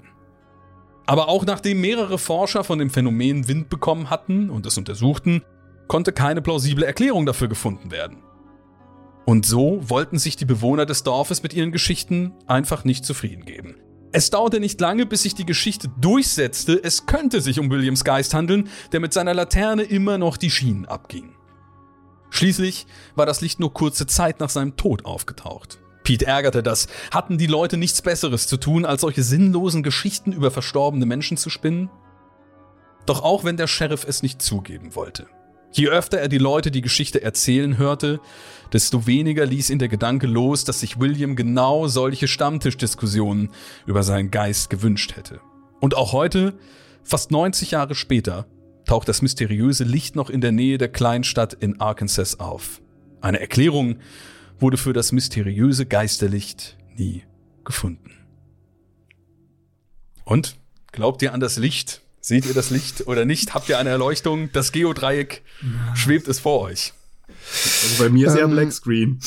Aber 1.05 1.29
auch 1.29 1.45
nachdem 1.45 1.81
mehrere 1.81 2.17
Forscher 2.17 2.63
von 2.63 2.79
dem 2.79 2.89
Phänomen 2.89 3.47
Wind 3.47 3.69
bekommen 3.69 4.09
hatten 4.09 4.49
und 4.49 4.65
es 4.65 4.75
untersuchten, 4.75 5.43
konnte 5.87 6.13
keine 6.13 6.41
plausible 6.41 6.83
Erklärung 6.83 7.27
dafür 7.27 7.47
gefunden 7.47 7.91
werden. 7.91 8.23
Und 9.27 9.45
so 9.45 9.81
wollten 9.81 10.17
sich 10.17 10.37
die 10.37 10.45
Bewohner 10.45 10.85
des 10.85 11.03
Dorfes 11.03 11.43
mit 11.43 11.53
ihren 11.53 11.73
Geschichten 11.73 12.31
einfach 12.47 12.85
nicht 12.85 13.03
zufrieden 13.03 13.43
geben. 13.43 13.75
Es 14.13 14.29
dauerte 14.29 14.61
nicht 14.61 14.79
lange, 14.79 15.05
bis 15.05 15.23
sich 15.23 15.35
die 15.35 15.45
Geschichte 15.45 15.89
durchsetzte, 15.99 16.81
es 16.81 17.07
könnte 17.07 17.41
sich 17.41 17.59
um 17.59 17.69
Williams 17.69 18.05
Geist 18.05 18.33
handeln, 18.33 18.69
der 18.93 19.01
mit 19.01 19.11
seiner 19.11 19.33
Laterne 19.33 19.83
immer 19.83 20.17
noch 20.17 20.37
die 20.37 20.49
Schienen 20.49 20.85
abging. 20.85 21.35
Schließlich 22.29 22.87
war 23.15 23.25
das 23.25 23.41
Licht 23.41 23.59
nur 23.59 23.73
kurze 23.73 24.07
Zeit 24.07 24.39
nach 24.39 24.49
seinem 24.49 24.77
Tod 24.77 25.03
aufgetaucht. 25.03 25.79
Pete 26.03 26.25
ärgerte 26.25 26.63
das. 26.63 26.87
Hatten 27.11 27.37
die 27.37 27.47
Leute 27.47 27.75
nichts 27.75 28.01
Besseres 28.01 28.47
zu 28.47 28.55
tun, 28.55 28.85
als 28.85 29.01
solche 29.01 29.23
sinnlosen 29.23 29.83
Geschichten 29.83 30.31
über 30.31 30.51
verstorbene 30.51 31.05
Menschen 31.05 31.35
zu 31.35 31.49
spinnen? 31.49 31.89
Doch 33.05 33.23
auch 33.23 33.43
wenn 33.43 33.57
der 33.57 33.67
Sheriff 33.67 34.05
es 34.07 34.23
nicht 34.23 34.41
zugeben 34.41 34.95
wollte. 34.95 35.27
Je 35.71 35.89
öfter 35.89 36.17
er 36.17 36.27
die 36.27 36.37
Leute 36.37 36.71
die 36.71 36.81
Geschichte 36.81 37.21
erzählen 37.21 37.77
hörte, 37.77 38.19
desto 38.73 39.05
weniger 39.05 39.45
ließ 39.45 39.69
ihn 39.69 39.79
der 39.79 39.89
Gedanke 39.89 40.27
los, 40.27 40.63
dass 40.63 40.79
sich 40.79 40.99
William 40.99 41.35
genau 41.35 41.87
solche 41.87 42.27
Stammtischdiskussionen 42.27 43.49
über 43.85 44.03
seinen 44.03 44.31
Geist 44.31 44.69
gewünscht 44.69 45.15
hätte. 45.15 45.39
Und 45.79 45.95
auch 45.95 46.13
heute, 46.13 46.57
fast 47.03 47.31
90 47.31 47.71
Jahre 47.71 47.95
später, 47.95 48.47
taucht 48.85 49.09
das 49.09 49.21
mysteriöse 49.21 49.83
Licht 49.83 50.15
noch 50.15 50.29
in 50.29 50.41
der 50.41 50.51
Nähe 50.51 50.77
der 50.77 50.89
Kleinstadt 50.89 51.53
in 51.53 51.79
Arkansas 51.79 52.39
auf. 52.39 52.81
Eine 53.21 53.39
Erklärung 53.39 53.97
wurde 54.59 54.77
für 54.77 54.93
das 54.93 55.11
mysteriöse 55.11 55.85
Geisterlicht 55.85 56.77
nie 56.95 57.23
gefunden. 57.63 58.11
Und? 60.23 60.57
Glaubt 60.91 61.21
ihr 61.21 61.33
an 61.33 61.39
das 61.39 61.57
Licht? 61.57 62.01
Seht 62.27 62.45
ihr 62.45 62.53
das 62.53 62.71
Licht 62.71 63.07
oder 63.07 63.23
nicht? 63.23 63.53
Habt 63.53 63.69
ihr 63.69 63.79
eine 63.79 63.89
Erleuchtung? 63.89 64.49
Das 64.51 64.73
Geodreieck 64.73 65.43
schwebt 65.95 66.27
es 66.27 66.39
vor 66.39 66.59
euch. 66.59 66.91
Also 67.83 68.03
bei 68.03 68.09
mir 68.09 68.27
ist 68.27 68.33
ähm, 68.33 68.39
ja 68.39 68.47
Black 68.47 68.73
Screen. 68.73 69.21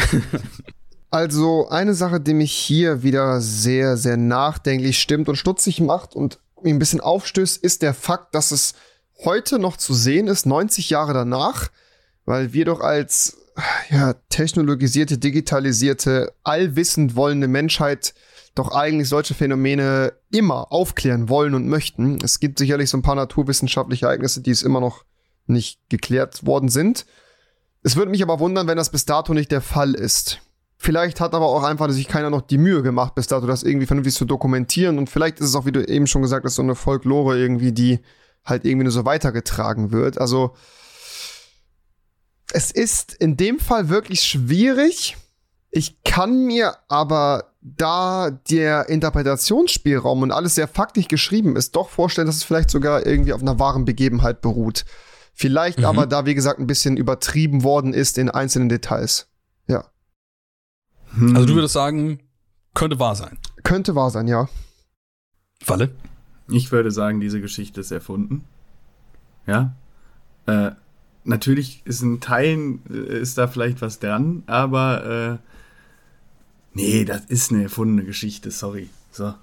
also 1.10 1.68
eine 1.68 1.92
Sache, 1.92 2.20
die 2.20 2.32
mich 2.32 2.52
hier 2.52 3.02
wieder 3.02 3.42
sehr, 3.42 3.98
sehr 3.98 4.16
nachdenklich 4.16 4.98
stimmt 4.98 5.28
und 5.28 5.36
stutzig 5.36 5.82
macht 5.82 6.14
und 6.14 6.38
mich 6.62 6.72
ein 6.72 6.78
bisschen 6.78 7.02
aufstößt, 7.02 7.62
ist 7.62 7.82
der 7.82 7.92
Fakt, 7.92 8.34
dass 8.34 8.50
es 8.50 8.72
heute 9.22 9.58
noch 9.58 9.76
zu 9.76 9.92
sehen 9.92 10.26
ist, 10.26 10.46
90 10.46 10.88
Jahre 10.88 11.12
danach, 11.12 11.68
weil 12.24 12.54
wir 12.54 12.64
doch 12.64 12.80
als 12.80 13.36
ja, 13.90 14.14
technologisierte, 14.30 15.18
digitalisierte, 15.18 16.32
allwissend 16.44 17.14
wollende 17.14 17.46
Menschheit 17.46 18.14
doch 18.54 18.70
eigentlich 18.72 19.08
solche 19.08 19.34
Phänomene 19.34 20.12
immer 20.30 20.72
aufklären 20.72 21.28
wollen 21.28 21.54
und 21.54 21.68
möchten. 21.68 22.18
Es 22.22 22.38
gibt 22.38 22.58
sicherlich 22.58 22.90
so 22.90 22.96
ein 22.96 23.02
paar 23.02 23.16
naturwissenschaftliche 23.16 24.06
Ereignisse, 24.06 24.42
die 24.42 24.50
es 24.50 24.62
immer 24.62 24.80
noch 24.80 25.04
nicht 25.46 25.80
geklärt 25.88 26.46
worden 26.46 26.68
sind. 26.68 27.04
Es 27.82 27.96
würde 27.96 28.10
mich 28.10 28.22
aber 28.22 28.40
wundern, 28.40 28.66
wenn 28.66 28.76
das 28.76 28.90
bis 28.90 29.04
dato 29.04 29.34
nicht 29.34 29.50
der 29.50 29.60
Fall 29.60 29.94
ist. 29.94 30.40
Vielleicht 30.76 31.20
hat 31.20 31.34
aber 31.34 31.46
auch 31.46 31.62
einfach 31.62 31.90
sich 31.90 32.08
keiner 32.08 32.30
noch 32.30 32.42
die 32.42 32.58
Mühe 32.58 32.82
gemacht, 32.82 33.14
bis 33.14 33.26
dato 33.26 33.46
das 33.46 33.62
irgendwie 33.62 33.86
vernünftig 33.86 34.14
zu 34.14 34.24
dokumentieren. 34.24 34.98
Und 34.98 35.10
vielleicht 35.10 35.40
ist 35.40 35.46
es 35.46 35.54
auch, 35.54 35.66
wie 35.66 35.72
du 35.72 35.86
eben 35.86 36.06
schon 36.06 36.22
gesagt 36.22 36.44
hast, 36.44 36.56
so 36.56 36.62
eine 36.62 36.74
Folklore 36.74 37.38
irgendwie, 37.38 37.72
die 37.72 38.00
halt 38.44 38.64
irgendwie 38.64 38.84
nur 38.84 38.92
so 38.92 39.04
weitergetragen 39.04 39.92
wird. 39.92 40.18
Also, 40.18 40.54
es 42.52 42.70
ist 42.70 43.14
in 43.14 43.36
dem 43.36 43.58
Fall 43.58 43.88
wirklich 43.88 44.22
schwierig. 44.22 45.16
Ich 45.76 46.04
kann 46.04 46.46
mir 46.46 46.76
aber, 46.86 47.50
da 47.60 48.30
der 48.30 48.88
Interpretationsspielraum 48.88 50.22
und 50.22 50.30
alles 50.30 50.54
sehr 50.54 50.68
faktisch 50.68 51.08
geschrieben 51.08 51.56
ist, 51.56 51.74
doch 51.74 51.88
vorstellen, 51.88 52.28
dass 52.28 52.36
es 52.36 52.44
vielleicht 52.44 52.70
sogar 52.70 53.04
irgendwie 53.04 53.32
auf 53.32 53.40
einer 53.42 53.58
wahren 53.58 53.84
Begebenheit 53.84 54.40
beruht. 54.40 54.84
Vielleicht 55.32 55.80
mhm. 55.80 55.86
aber 55.86 56.06
da, 56.06 56.26
wie 56.26 56.36
gesagt, 56.36 56.60
ein 56.60 56.68
bisschen 56.68 56.96
übertrieben 56.96 57.64
worden 57.64 57.92
ist 57.92 58.18
in 58.18 58.30
einzelnen 58.30 58.68
Details. 58.68 59.26
Ja. 59.66 59.86
Hm. 61.16 61.34
Also 61.34 61.48
du 61.48 61.54
würdest 61.56 61.74
sagen, 61.74 62.20
könnte 62.74 63.00
wahr 63.00 63.16
sein. 63.16 63.36
Könnte 63.64 63.96
wahr 63.96 64.10
sein, 64.10 64.28
ja. 64.28 64.48
Falle? 65.60 65.90
Ich 66.46 66.70
würde 66.70 66.92
sagen, 66.92 67.18
diese 67.18 67.40
Geschichte 67.40 67.80
ist 67.80 67.90
erfunden. 67.90 68.44
Ja. 69.48 69.74
Äh, 70.46 70.70
natürlich 71.24 71.82
ist 71.84 72.02
in 72.02 72.20
Teilen 72.20 72.82
äh, 72.88 73.18
ist 73.18 73.38
da 73.38 73.48
vielleicht 73.48 73.82
was 73.82 73.98
dran, 73.98 74.44
aber 74.46 75.40
äh, 75.40 75.53
nee, 76.74 77.04
das 77.04 77.22
ist 77.26 77.52
eine 77.52 77.64
erfundene 77.64 78.04
Geschichte, 78.04 78.50
sorry. 78.50 78.88
So. 79.10 79.34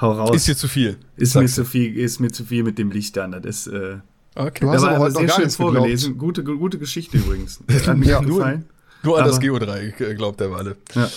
Hau 0.00 0.12
raus. 0.12 0.34
Ist 0.34 0.48
dir 0.48 0.56
zu 0.56 0.68
viel. 0.68 0.98
Ist 1.16 1.34
mir 1.36 1.46
zu 1.46 1.64
viel, 1.64 1.96
ist 1.96 2.20
mir 2.20 2.32
zu 2.32 2.44
viel 2.44 2.62
mit 2.64 2.78
dem 2.78 2.90
Licht 2.90 3.16
an. 3.18 3.32
Das 3.32 3.44
ist, 3.44 3.66
äh, 3.68 3.98
okay. 4.34 4.60
Du 4.60 4.70
hast 4.70 4.82
aber, 4.82 4.96
aber 4.96 5.04
heute 5.04 5.18
sehr 5.18 5.28
schön 5.30 5.50
vorgelesen. 5.50 6.18
Gute, 6.18 6.42
gute 6.42 6.78
Geschichte 6.78 7.16
übrigens. 7.16 7.60
Hat 7.86 7.96
mir 7.96 8.06
ja, 8.06 8.20
gefallen. 8.20 8.66
Nur, 9.02 9.12
nur 9.12 9.18
an 9.18 9.28
das 9.28 9.40
Geodreieck 9.40 10.16
glaubt 10.16 10.40
der 10.40 10.50
Walle. 10.50 10.76
Ja. 10.94 11.08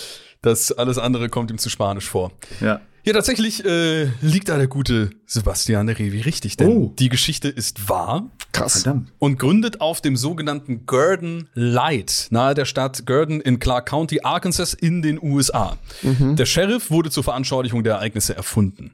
Das 0.42 0.70
alles 0.72 0.98
andere 0.98 1.28
kommt 1.28 1.50
ihm 1.50 1.58
zu 1.58 1.68
spanisch 1.68 2.08
vor. 2.08 2.32
Ja. 2.60 2.80
Ja, 3.04 3.12
tatsächlich 3.12 3.64
äh, 3.64 4.10
liegt 4.20 4.48
da 4.48 4.58
der 4.58 4.68
gute 4.68 5.10
Sebastian 5.30 5.90
Revi 5.90 6.22
richtig, 6.22 6.56
denn 6.56 6.68
oh. 6.68 6.94
die 6.98 7.10
Geschichte 7.10 7.48
ist 7.48 7.90
wahr. 7.90 8.30
Krass. 8.52 8.82
Verdammt. 8.82 9.12
Und 9.18 9.38
gründet 9.38 9.82
auf 9.82 10.00
dem 10.00 10.16
sogenannten 10.16 10.86
Gurdon 10.86 11.50
Light, 11.52 12.28
nahe 12.30 12.54
der 12.54 12.64
Stadt 12.64 13.04
Gurdon 13.04 13.42
in 13.42 13.58
Clark 13.58 13.90
County, 13.90 14.20
Arkansas 14.22 14.72
in 14.72 15.02
den 15.02 15.22
USA. 15.22 15.76
Mhm. 16.00 16.36
Der 16.36 16.46
Sheriff 16.46 16.90
wurde 16.90 17.10
zur 17.10 17.24
Veranschaulichung 17.24 17.84
der 17.84 17.96
Ereignisse 17.96 18.34
erfunden. 18.34 18.92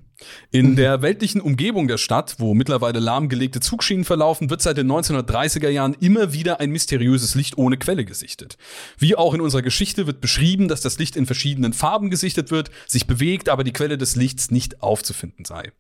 In 0.50 0.70
mhm. 0.70 0.76
der 0.76 1.02
weltlichen 1.02 1.40
Umgebung 1.40 1.86
der 1.86 1.98
Stadt, 1.98 2.34
wo 2.38 2.52
mittlerweile 2.52 2.98
lahmgelegte 2.98 3.60
Zugschienen 3.60 4.04
verlaufen, 4.04 4.50
wird 4.50 4.60
seit 4.60 4.76
den 4.76 4.90
1930er 4.90 5.68
Jahren 5.68 5.94
immer 6.00 6.32
wieder 6.32 6.58
ein 6.58 6.70
mysteriöses 6.70 7.36
Licht 7.36 7.58
ohne 7.58 7.76
Quelle 7.76 8.04
gesichtet. 8.04 8.56
Wie 8.98 9.14
auch 9.14 9.34
in 9.34 9.40
unserer 9.40 9.62
Geschichte 9.62 10.08
wird 10.08 10.20
beschrieben, 10.20 10.66
dass 10.66 10.80
das 10.80 10.98
Licht 10.98 11.14
in 11.14 11.26
verschiedenen 11.26 11.72
Farben 11.72 12.10
gesichtet 12.10 12.50
wird, 12.50 12.72
sich 12.88 13.06
bewegt, 13.06 13.48
aber 13.48 13.62
die 13.62 13.72
Quelle 13.72 13.98
des 13.98 14.16
Lichts 14.16 14.50
nicht 14.50 14.82
aufzufinden 14.82 15.44
sei. 15.44 15.70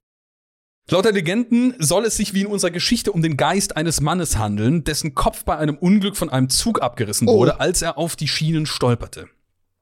Laut 0.90 1.06
der 1.06 1.12
Legenden 1.12 1.74
soll 1.78 2.04
es 2.04 2.16
sich 2.18 2.34
wie 2.34 2.42
in 2.42 2.46
unserer 2.46 2.70
Geschichte 2.70 3.10
um 3.10 3.22
den 3.22 3.38
Geist 3.38 3.74
eines 3.74 4.02
Mannes 4.02 4.36
handeln, 4.36 4.84
dessen 4.84 5.14
Kopf 5.14 5.44
bei 5.44 5.56
einem 5.56 5.78
Unglück 5.78 6.14
von 6.14 6.28
einem 6.28 6.50
Zug 6.50 6.82
abgerissen 6.82 7.26
oh. 7.26 7.38
wurde, 7.38 7.58
als 7.58 7.80
er 7.80 7.96
auf 7.96 8.16
die 8.16 8.28
Schienen 8.28 8.66
stolperte. 8.66 9.28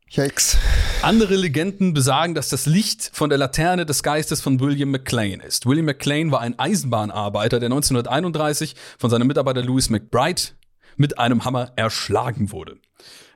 Yikes. 0.09 0.59
Andere 1.03 1.34
Legenden 1.34 1.92
besagen, 1.92 2.36
dass 2.36 2.50
das 2.50 2.66
Licht 2.66 3.11
von 3.12 3.30
der 3.30 3.38
Laterne 3.38 3.84
des 3.84 4.05
Geistes 4.05 4.40
von 4.40 4.61
William 4.61 4.92
McLean 4.92 5.40
ist. 5.40 5.66
William 5.66 5.86
McLean 5.86 6.30
war 6.30 6.40
ein 6.40 6.57
Eisenbahnarbeiter, 6.57 7.59
der 7.59 7.66
1931 7.66 8.76
von 8.96 9.11
seinem 9.11 9.26
Mitarbeiter 9.26 9.62
Louis 9.62 9.90
McBride 9.90 10.42
mit 10.96 11.18
einem 11.18 11.44
Hammer 11.44 11.72
erschlagen 11.74 12.53
wurde. 12.53 12.76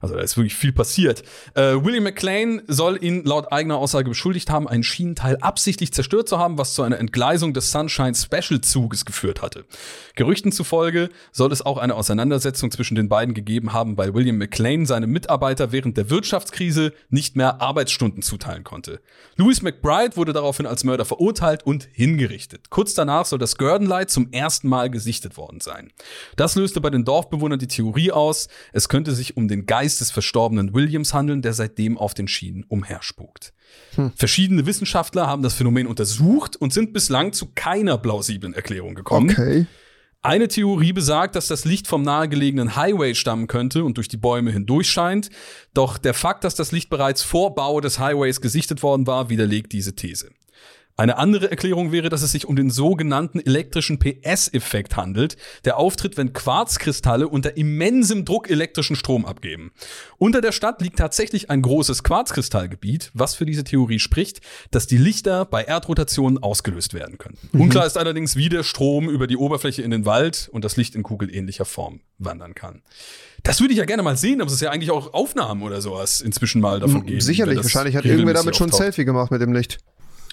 Also 0.00 0.14
da 0.14 0.20
ist 0.20 0.36
wirklich 0.36 0.54
viel 0.54 0.72
passiert. 0.72 1.22
Äh, 1.54 1.84
William 1.84 2.04
McLean 2.04 2.62
soll 2.66 3.02
ihn 3.02 3.24
laut 3.24 3.52
eigener 3.52 3.76
Aussage 3.76 4.08
beschuldigt 4.08 4.50
haben, 4.50 4.68
ein 4.68 4.82
Schienenteil 4.82 5.36
absichtlich 5.38 5.92
zerstört 5.92 6.28
zu 6.28 6.38
haben, 6.38 6.58
was 6.58 6.74
zu 6.74 6.82
einer 6.82 6.98
Entgleisung 6.98 7.54
des 7.54 7.70
Sunshine 7.70 8.14
Special 8.14 8.60
Zuges 8.60 9.04
geführt 9.04 9.42
hatte. 9.42 9.64
Gerüchten 10.14 10.52
zufolge 10.52 11.08
soll 11.32 11.52
es 11.52 11.64
auch 11.64 11.78
eine 11.78 11.94
Auseinandersetzung 11.94 12.70
zwischen 12.70 12.94
den 12.94 13.08
beiden 13.08 13.34
gegeben 13.34 13.72
haben, 13.72 13.96
weil 13.96 14.14
William 14.14 14.38
McLean 14.38 14.86
seinem 14.86 15.10
Mitarbeiter 15.10 15.72
während 15.72 15.96
der 15.96 16.10
Wirtschaftskrise 16.10 16.92
nicht 17.10 17.36
mehr 17.36 17.60
Arbeitsstunden 17.60 18.22
zuteilen 18.22 18.64
konnte. 18.64 19.00
Louis 19.36 19.62
McBride 19.62 20.16
wurde 20.16 20.32
daraufhin 20.32 20.66
als 20.66 20.84
Mörder 20.84 21.04
verurteilt 21.04 21.64
und 21.64 21.88
hingerichtet. 21.92 22.70
Kurz 22.70 22.94
danach 22.94 23.26
soll 23.26 23.38
das 23.38 23.56
Gurdon 23.56 23.86
Light 23.86 24.10
zum 24.10 24.32
ersten 24.32 24.68
Mal 24.68 24.90
gesichtet 24.90 25.36
worden 25.36 25.60
sein. 25.60 25.92
Das 26.36 26.54
löste 26.54 26.80
bei 26.80 26.90
den 26.90 27.04
Dorfbewohnern 27.04 27.58
die 27.58 27.68
Theorie 27.68 28.12
aus, 28.12 28.48
es 28.72 28.88
könnte 28.88 29.14
sich 29.14 29.36
um 29.36 29.48
den 29.48 29.66
Geist 29.66 29.85
Geist 29.86 30.00
des 30.00 30.10
verstorbenen 30.10 30.74
Williams 30.74 31.14
handeln, 31.14 31.42
der 31.42 31.52
seitdem 31.52 31.96
auf 31.96 32.12
den 32.12 32.26
Schienen 32.26 32.64
umherspukt. 32.66 33.52
Hm. 33.94 34.10
Verschiedene 34.16 34.66
Wissenschaftler 34.66 35.28
haben 35.28 35.44
das 35.44 35.54
Phänomen 35.54 35.86
untersucht 35.86 36.56
und 36.56 36.72
sind 36.72 36.92
bislang 36.92 37.32
zu 37.32 37.52
keiner 37.54 37.96
plausiblen 37.96 38.52
Erklärung 38.52 38.96
gekommen. 38.96 39.30
Okay. 39.30 39.66
Eine 40.22 40.48
Theorie 40.48 40.92
besagt, 40.92 41.36
dass 41.36 41.46
das 41.46 41.64
Licht 41.64 41.86
vom 41.86 42.02
nahegelegenen 42.02 42.74
Highway 42.74 43.14
stammen 43.14 43.46
könnte 43.46 43.84
und 43.84 43.96
durch 43.96 44.08
die 44.08 44.16
Bäume 44.16 44.50
hindurch 44.50 44.90
scheint. 44.90 45.30
Doch 45.72 45.98
der 45.98 46.14
Fakt, 46.14 46.42
dass 46.42 46.56
das 46.56 46.72
Licht 46.72 46.90
bereits 46.90 47.22
vor 47.22 47.54
Bau 47.54 47.80
des 47.80 48.00
Highways 48.00 48.40
gesichtet 48.40 48.82
worden 48.82 49.06
war, 49.06 49.30
widerlegt 49.30 49.72
diese 49.72 49.94
These. 49.94 50.30
Eine 50.98 51.18
andere 51.18 51.50
Erklärung 51.50 51.92
wäre, 51.92 52.08
dass 52.08 52.22
es 52.22 52.32
sich 52.32 52.46
um 52.46 52.56
den 52.56 52.70
sogenannten 52.70 53.38
elektrischen 53.38 53.98
PS-Effekt 53.98 54.96
handelt, 54.96 55.36
der 55.66 55.76
auftritt, 55.76 56.16
wenn 56.16 56.32
Quarzkristalle 56.32 57.28
unter 57.28 57.58
immensem 57.58 58.24
Druck 58.24 58.48
elektrischen 58.48 58.96
Strom 58.96 59.26
abgeben. 59.26 59.72
Unter 60.16 60.40
der 60.40 60.52
Stadt 60.52 60.80
liegt 60.80 60.98
tatsächlich 60.98 61.50
ein 61.50 61.60
großes 61.60 62.02
Quarzkristallgebiet, 62.02 63.10
was 63.12 63.34
für 63.34 63.44
diese 63.44 63.62
Theorie 63.62 63.98
spricht, 63.98 64.40
dass 64.70 64.86
die 64.86 64.96
Lichter 64.96 65.44
bei 65.44 65.64
Erdrotationen 65.64 66.42
ausgelöst 66.42 66.94
werden 66.94 67.18
können. 67.18 67.36
Mhm. 67.52 67.60
Unklar 67.60 67.84
ist 67.84 67.98
allerdings, 67.98 68.36
wie 68.36 68.48
der 68.48 68.62
Strom 68.62 69.10
über 69.10 69.26
die 69.26 69.36
Oberfläche 69.36 69.82
in 69.82 69.90
den 69.90 70.06
Wald 70.06 70.48
und 70.50 70.64
das 70.64 70.78
Licht 70.78 70.94
in 70.94 71.02
kugelähnlicher 71.02 71.66
Form 71.66 72.00
wandern 72.18 72.54
kann. 72.54 72.80
Das 73.42 73.60
würde 73.60 73.72
ich 73.72 73.78
ja 73.78 73.84
gerne 73.84 74.02
mal 74.02 74.16
sehen, 74.16 74.40
aber 74.40 74.48
es 74.48 74.54
ist 74.54 74.62
ja 74.62 74.70
eigentlich 74.70 74.90
auch 74.90 75.12
Aufnahmen 75.12 75.62
oder 75.62 75.82
sowas 75.82 76.22
inzwischen 76.22 76.62
mal 76.62 76.80
davon 76.80 77.04
geben. 77.04 77.20
Sicherlich, 77.20 77.58
wahrscheinlich 77.58 77.96
hat 77.96 78.06
irgendwer 78.06 78.32
damit 78.32 78.56
schon 78.56 78.70
ein 78.70 78.72
Selfie 78.72 79.04
gemacht 79.04 79.30
mit 79.30 79.42
dem 79.42 79.52
Licht. 79.52 79.78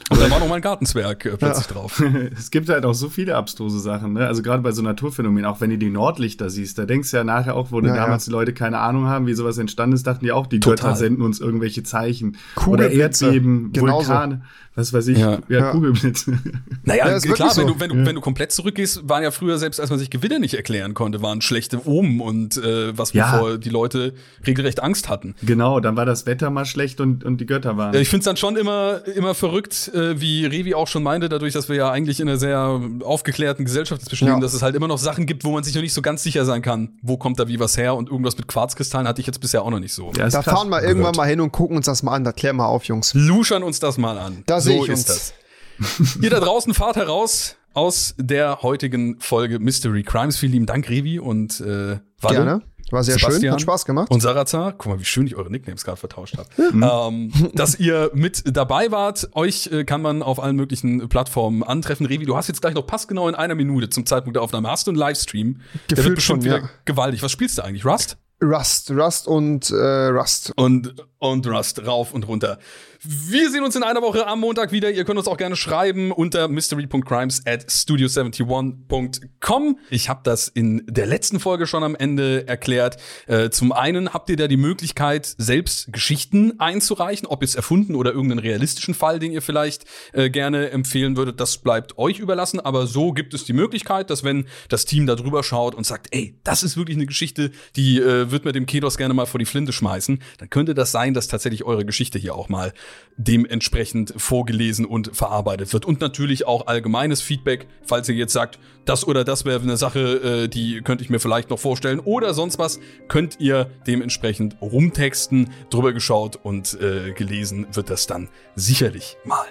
Und 0.10 0.20
da 0.20 0.30
war 0.30 0.40
noch 0.40 0.48
mal 0.48 0.56
ein 0.56 0.62
Gartenzwerg 0.62 1.26
äh, 1.26 1.38
plötzlich 1.38 1.68
ja. 1.68 1.74
drauf. 1.74 2.04
es 2.38 2.52
gibt 2.52 2.70
halt 2.70 2.86
auch 2.86 2.94
so 2.94 3.10
viele 3.10 3.36
abstruse 3.36 3.80
Sachen, 3.80 4.14
ne? 4.14 4.28
Also 4.28 4.42
gerade 4.42 4.62
bei 4.62 4.72
so 4.72 4.82
Naturphänomenen, 4.82 5.46
auch 5.46 5.62
wenn 5.62 5.70
du 5.70 5.78
die 5.78 5.90
Nordlichter 5.90 6.50
siehst, 6.50 6.78
da 6.78 6.86
denkst 6.86 7.12
du 7.12 7.18
ja 7.18 7.24
nachher 7.24 7.56
auch, 7.56 7.72
wo 7.72 7.80
ja, 7.80 7.96
damals 7.96 8.26
ja. 8.26 8.32
die 8.32 8.34
Leute 8.34 8.54
keine 8.54 8.80
Ahnung 8.80 9.08
haben, 9.08 9.28
wie 9.28 9.34
sowas 9.34 9.58
entstanden 9.58 9.96
ist, 9.96 10.06
dachten 10.06 10.26
die 10.26 10.32
auch, 10.32 10.48
die 10.48 10.60
Total. 10.60 10.76
Götter 10.76 10.96
senden 10.96 11.24
uns 11.24 11.40
irgendwelche 11.40 11.84
Zeichen. 11.84 12.38
Oder 12.66 12.92
Erdbeben, 12.92 13.72
Genauso. 13.72 14.10
Vulkane 14.10 14.42
was 14.76 14.92
weiß 14.92 15.08
ich, 15.08 15.20
ja, 15.20 15.40
ja, 15.50 15.72
Kugelblitz. 15.72 16.30
Naja, 16.86 17.10
ja, 17.10 17.20
klar, 17.20 17.52
so. 17.52 17.62
wenn, 17.62 17.68
du, 17.68 17.80
wenn, 17.80 17.90
du, 17.90 18.06
wenn 18.06 18.16
du 18.16 18.22
komplett 18.22 18.52
zurückgehst, 18.52 19.08
waren 19.08 19.24
ja 19.24 19.32
früher, 19.32 19.58
selbst 19.58 19.80
als 19.80 19.90
man 19.90 20.00
sich 20.00 20.10
Gewinne 20.10 20.40
nicht 20.40 20.56
erklären 20.56 20.94
konnte, 20.94 21.22
waren 21.22 21.40
schlechte 21.40 21.88
Omen 21.88 22.20
und 22.20 22.58
äh, 22.58 22.98
was 22.98 23.14
ja. 23.14 23.32
bevor 23.32 23.58
die 23.58 23.70
Leute 23.70 24.14
regelrecht 24.46 24.84
Angst 24.84 25.08
hatten. 25.08 25.36
Genau, 25.44 25.80
dann 25.80 25.96
war 25.96 26.06
das 26.06 26.26
Wetter 26.26 26.50
mal 26.50 26.66
schlecht 26.66 27.00
und, 27.00 27.24
und 27.24 27.40
die 27.40 27.46
Götter 27.46 27.78
waren. 27.78 27.96
Ich 27.96 28.10
finde 28.10 28.20
es 28.20 28.26
dann 28.26 28.36
schon 28.36 28.58
immer, 28.58 29.02
immer 29.16 29.34
verrückt, 29.34 29.92
äh, 29.94 30.20
wie 30.20 30.46
Revi 30.46 30.74
auch 30.74 30.88
schon 30.88 31.04
meinte, 31.04 31.30
dadurch, 31.30 31.54
dass 31.54 31.70
wir 31.70 31.76
ja 31.76 31.92
eigentlich 31.92 32.20
in 32.20 32.28
einer 32.28 32.38
sehr 32.38 32.82
aufgeklärten 33.04 33.64
Gesellschaft 33.64 34.02
inzwischen 34.02 34.28
leben, 34.28 34.42
dass 34.42 34.54
es 34.54 34.62
halt 34.62 34.76
immer 34.76 34.88
noch 34.88 34.98
Sachen 34.98 35.26
gibt, 35.26 35.46
wo 35.46 35.52
man 35.52 35.64
sich 35.64 35.76
noch 35.76 35.82
nicht 35.82 35.94
so 35.94 36.02
ganz 36.02 36.24
sicher 36.24 36.44
sein 36.44 36.62
kann, 36.62 36.98
wo 37.02 37.18
kommt 37.18 37.40
da 37.40 37.48
wie 37.48 37.60
was 37.60 37.78
her 37.78 37.96
und 37.96 38.10
irgendwas 38.10 38.38
mit 38.38 38.48
Quarzkristallen 38.48 39.08
hatte 39.08 39.22
ich 39.22 39.28
jetzt 39.28 39.40
bisher 39.40 39.62
auch 39.62 39.70
noch 39.70 39.80
nicht 39.80 39.94
so. 39.94 40.12
da 40.12 40.42
fahren 40.42 40.70
wir 40.70 40.84
irgendwann 40.84 41.16
mal 41.16 41.28
hin 41.28 41.40
und 41.40 41.52
gucken 41.52 41.78
uns 41.78 41.86
das 41.86 42.04
mal 42.04 42.14
an, 42.14 42.24
da 42.24 42.32
klären 42.32 42.58
wir 42.58 42.68
auf, 42.68 42.86
Jungs. 42.86 43.14
Luschern 43.14 43.64
uns 43.64 43.80
das 43.80 43.98
mal 43.98 44.18
an. 44.18 44.44
Da 44.64 44.72
so 44.72 44.72
sehe 44.72 44.84
ich 44.84 44.90
ist 44.90 45.10
uns. 45.10 45.34
das. 45.80 46.16
Ihr 46.22 46.30
da 46.30 46.40
draußen 46.40 46.74
fahrt 46.74 46.96
heraus 46.96 47.56
aus 47.74 48.16
der 48.18 48.62
heutigen 48.62 49.20
Folge 49.20 49.60
Mystery 49.60 50.04
Crimes. 50.04 50.38
Vielen 50.38 50.52
lieben 50.52 50.66
Dank, 50.66 50.90
Revi 50.90 51.20
und 51.20 51.60
äh, 51.60 52.00
Walle. 52.22 52.36
Gerne. 52.36 52.62
War 52.92 53.04
sehr 53.04 53.16
Sebastian 53.16 53.42
schön, 53.42 53.52
hat 53.54 53.62
Spaß 53.62 53.86
gemacht. 53.86 54.12
Und 54.12 54.22
Sarazar, 54.22 54.74
guck 54.74 54.86
mal, 54.92 55.00
wie 55.00 55.06
schön 55.06 55.26
ich 55.26 55.36
eure 55.36 55.50
Nicknames 55.50 55.84
gerade 55.84 55.98
vertauscht 55.98 56.38
habe. 56.38 56.48
ähm, 56.58 57.32
dass 57.56 57.80
ihr 57.80 58.12
mit 58.14 58.44
dabei 58.56 58.92
wart. 58.92 59.30
Euch 59.34 59.68
äh, 59.72 59.84
kann 59.84 60.02
man 60.02 60.22
auf 60.22 60.40
allen 60.40 60.56
möglichen 60.56 61.10
Plattformen 61.10 61.64
antreffen. 61.64 62.06
Revi, 62.06 62.26
du 62.26 62.38
hast 62.38 62.50
jetzt 62.50 62.62
gleich 62.62 62.76
noch 62.76 62.86
passgenau 62.86 63.28
in 63.28 63.36
einer 63.36 63.56
Minute 63.56 63.90
zum 63.90 64.06
Zeitpunkt 64.06 64.36
der 64.36 64.44
Aufnahme. 64.44 64.70
Hast 64.70 64.86
du 64.86 64.92
einen 64.92 65.00
Livestream? 65.00 65.54
Gefühlt 65.54 65.98
der 65.98 65.98
wird 66.06 66.16
bestimmt 66.16 66.44
schon, 66.44 66.46
wieder 66.46 66.60
ja. 66.60 66.70
gewaltig. 66.86 67.24
Was 67.24 67.32
spielst 67.32 67.58
du 67.58 67.64
eigentlich? 67.64 67.84
Rust? 67.84 68.18
Rust, 68.44 68.92
Rust 68.92 69.28
und 69.28 69.72
äh, 69.72 70.08
Rust. 70.08 70.54
Und, 70.56 70.94
und 71.18 71.48
Rust, 71.48 71.86
rauf 71.86 72.14
und 72.14 72.28
runter. 72.28 72.60
Wir 73.06 73.52
sehen 73.52 73.66
uns 73.66 73.76
in 73.76 73.84
einer 73.84 74.02
Woche 74.02 74.28
am 74.28 74.40
Montag 74.40 74.72
wieder. 74.72 74.90
Ihr 74.90 75.04
könnt 75.04 75.20
uns 75.20 75.28
auch 75.28 75.36
gerne 75.36 75.58
schreiben 75.58 76.14
unter 76.14 76.48
mystery.crimes 76.48 77.46
at 77.46 77.66
studio71.com. 77.66 79.78
Ich 79.90 80.08
habe 80.08 80.22
das 80.24 80.48
in 80.48 80.86
der 80.88 81.06
letzten 81.06 81.42
Folge 81.42 81.68
schon 81.68 81.84
am 81.84 81.96
Ende 81.96 82.48
erklärt. 82.48 82.96
Äh, 83.28 83.50
zum 83.50 83.74
einen 83.74 84.14
habt 84.14 84.30
ihr 84.30 84.38
da 84.38 84.48
die 84.48 84.56
Möglichkeit, 84.56 85.36
selbst 85.38 85.92
Geschichten 85.92 86.62
einzureichen, 86.62 87.28
ob 87.28 87.42
jetzt 87.42 87.56
erfunden 87.56 87.96
oder 87.96 88.14
irgendeinen 88.14 88.40
realistischen 88.40 88.94
Fall, 88.94 89.20
den 89.20 89.34
ihr 89.34 89.42
vielleicht 89.42 89.84
äh, 90.14 90.30
gerne 90.30 90.70
empfehlen 90.70 91.18
würdet. 91.18 91.42
Das 91.42 91.58
bleibt 91.58 91.98
euch 91.98 92.20
überlassen. 92.20 92.62
Aber 92.62 92.88
so 92.88 93.12
gibt 93.12 93.34
es 93.34 93.44
die 93.44 93.52
Möglichkeit, 93.52 94.12
dass 94.12 94.24
wenn 94.24 94.48
das 94.70 94.86
Team 94.86 95.08
da 95.08 95.16
drüber 95.16 95.44
schaut 95.44 95.76
und 95.76 95.86
sagt, 95.86 96.08
ey, 96.12 96.40
das 96.46 96.64
ist 96.64 96.78
wirklich 96.78 96.96
eine 96.96 97.08
Geschichte, 97.08 97.52
die 97.76 98.00
äh, 98.00 98.32
wird 98.32 98.46
mir 98.46 98.54
dem 98.54 98.66
Kedos 98.66 98.96
gerne 98.96 99.14
mal 99.14 99.26
vor 99.26 99.40
die 99.40 99.46
Flinte 99.46 99.74
schmeißen, 99.74 100.22
dann 100.38 100.50
könnte 100.50 100.74
das 100.74 100.94
sein, 100.94 101.14
dass 101.14 101.28
tatsächlich 101.28 101.66
eure 101.66 101.84
Geschichte 101.84 102.18
hier 102.18 102.36
auch 102.36 102.48
mal 102.48 102.72
dementsprechend 103.18 104.14
vorgelesen 104.18 104.86
und 104.86 105.16
verarbeitet 105.16 105.72
wird. 105.74 105.86
Und 105.86 106.02
natürlich 106.02 106.48
auch 106.48 106.68
allgemeines 106.68 107.22
Feedback, 107.22 107.68
falls 107.84 108.10
ihr 108.10 108.16
jetzt 108.16 108.34
sagt, 108.34 108.60
das 108.86 109.08
oder 109.08 109.24
das 109.24 109.46
wäre 109.46 109.62
eine 109.62 109.78
Sache, 109.78 110.00
äh, 110.44 110.48
die 110.48 110.82
könnte 110.82 111.04
ich 111.04 111.10
mir 111.10 111.20
vielleicht 111.20 111.50
noch 111.50 111.60
vorstellen 111.60 112.00
oder 112.00 112.34
sonst 112.34 112.60
was, 112.60 112.80
könnt 113.08 113.40
ihr 113.40 113.70
dementsprechend 113.88 114.58
rumtexten, 114.62 115.50
drüber 115.70 115.94
geschaut 115.94 116.40
und 116.42 116.80
äh, 116.82 117.12
gelesen 117.12 117.68
wird 117.72 117.90
das 117.90 118.08
dann 118.08 118.30
sicherlich 118.56 119.18
mal. 119.26 119.46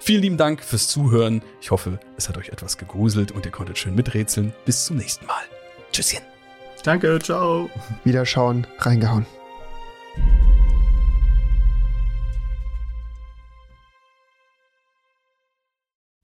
Vielen 0.00 0.22
lieben 0.22 0.36
Dank 0.38 0.64
fürs 0.64 0.88
Zuhören. 0.88 1.42
Ich 1.60 1.70
hoffe, 1.70 2.00
es 2.16 2.28
hat 2.28 2.38
euch 2.38 2.48
etwas 2.48 2.78
gegruselt 2.78 3.32
und 3.32 3.44
ihr 3.44 3.52
konntet 3.52 3.76
schön 3.76 3.94
miträtseln. 3.94 4.54
Bis 4.64 4.86
zum 4.86 4.96
nächsten 4.96 5.26
Mal. 5.26 5.42
Tschüsschen. 5.92 6.22
Danke, 6.82 7.18
ciao. 7.18 7.68
Wiederschauen, 8.04 8.66
reingehauen. 8.78 9.26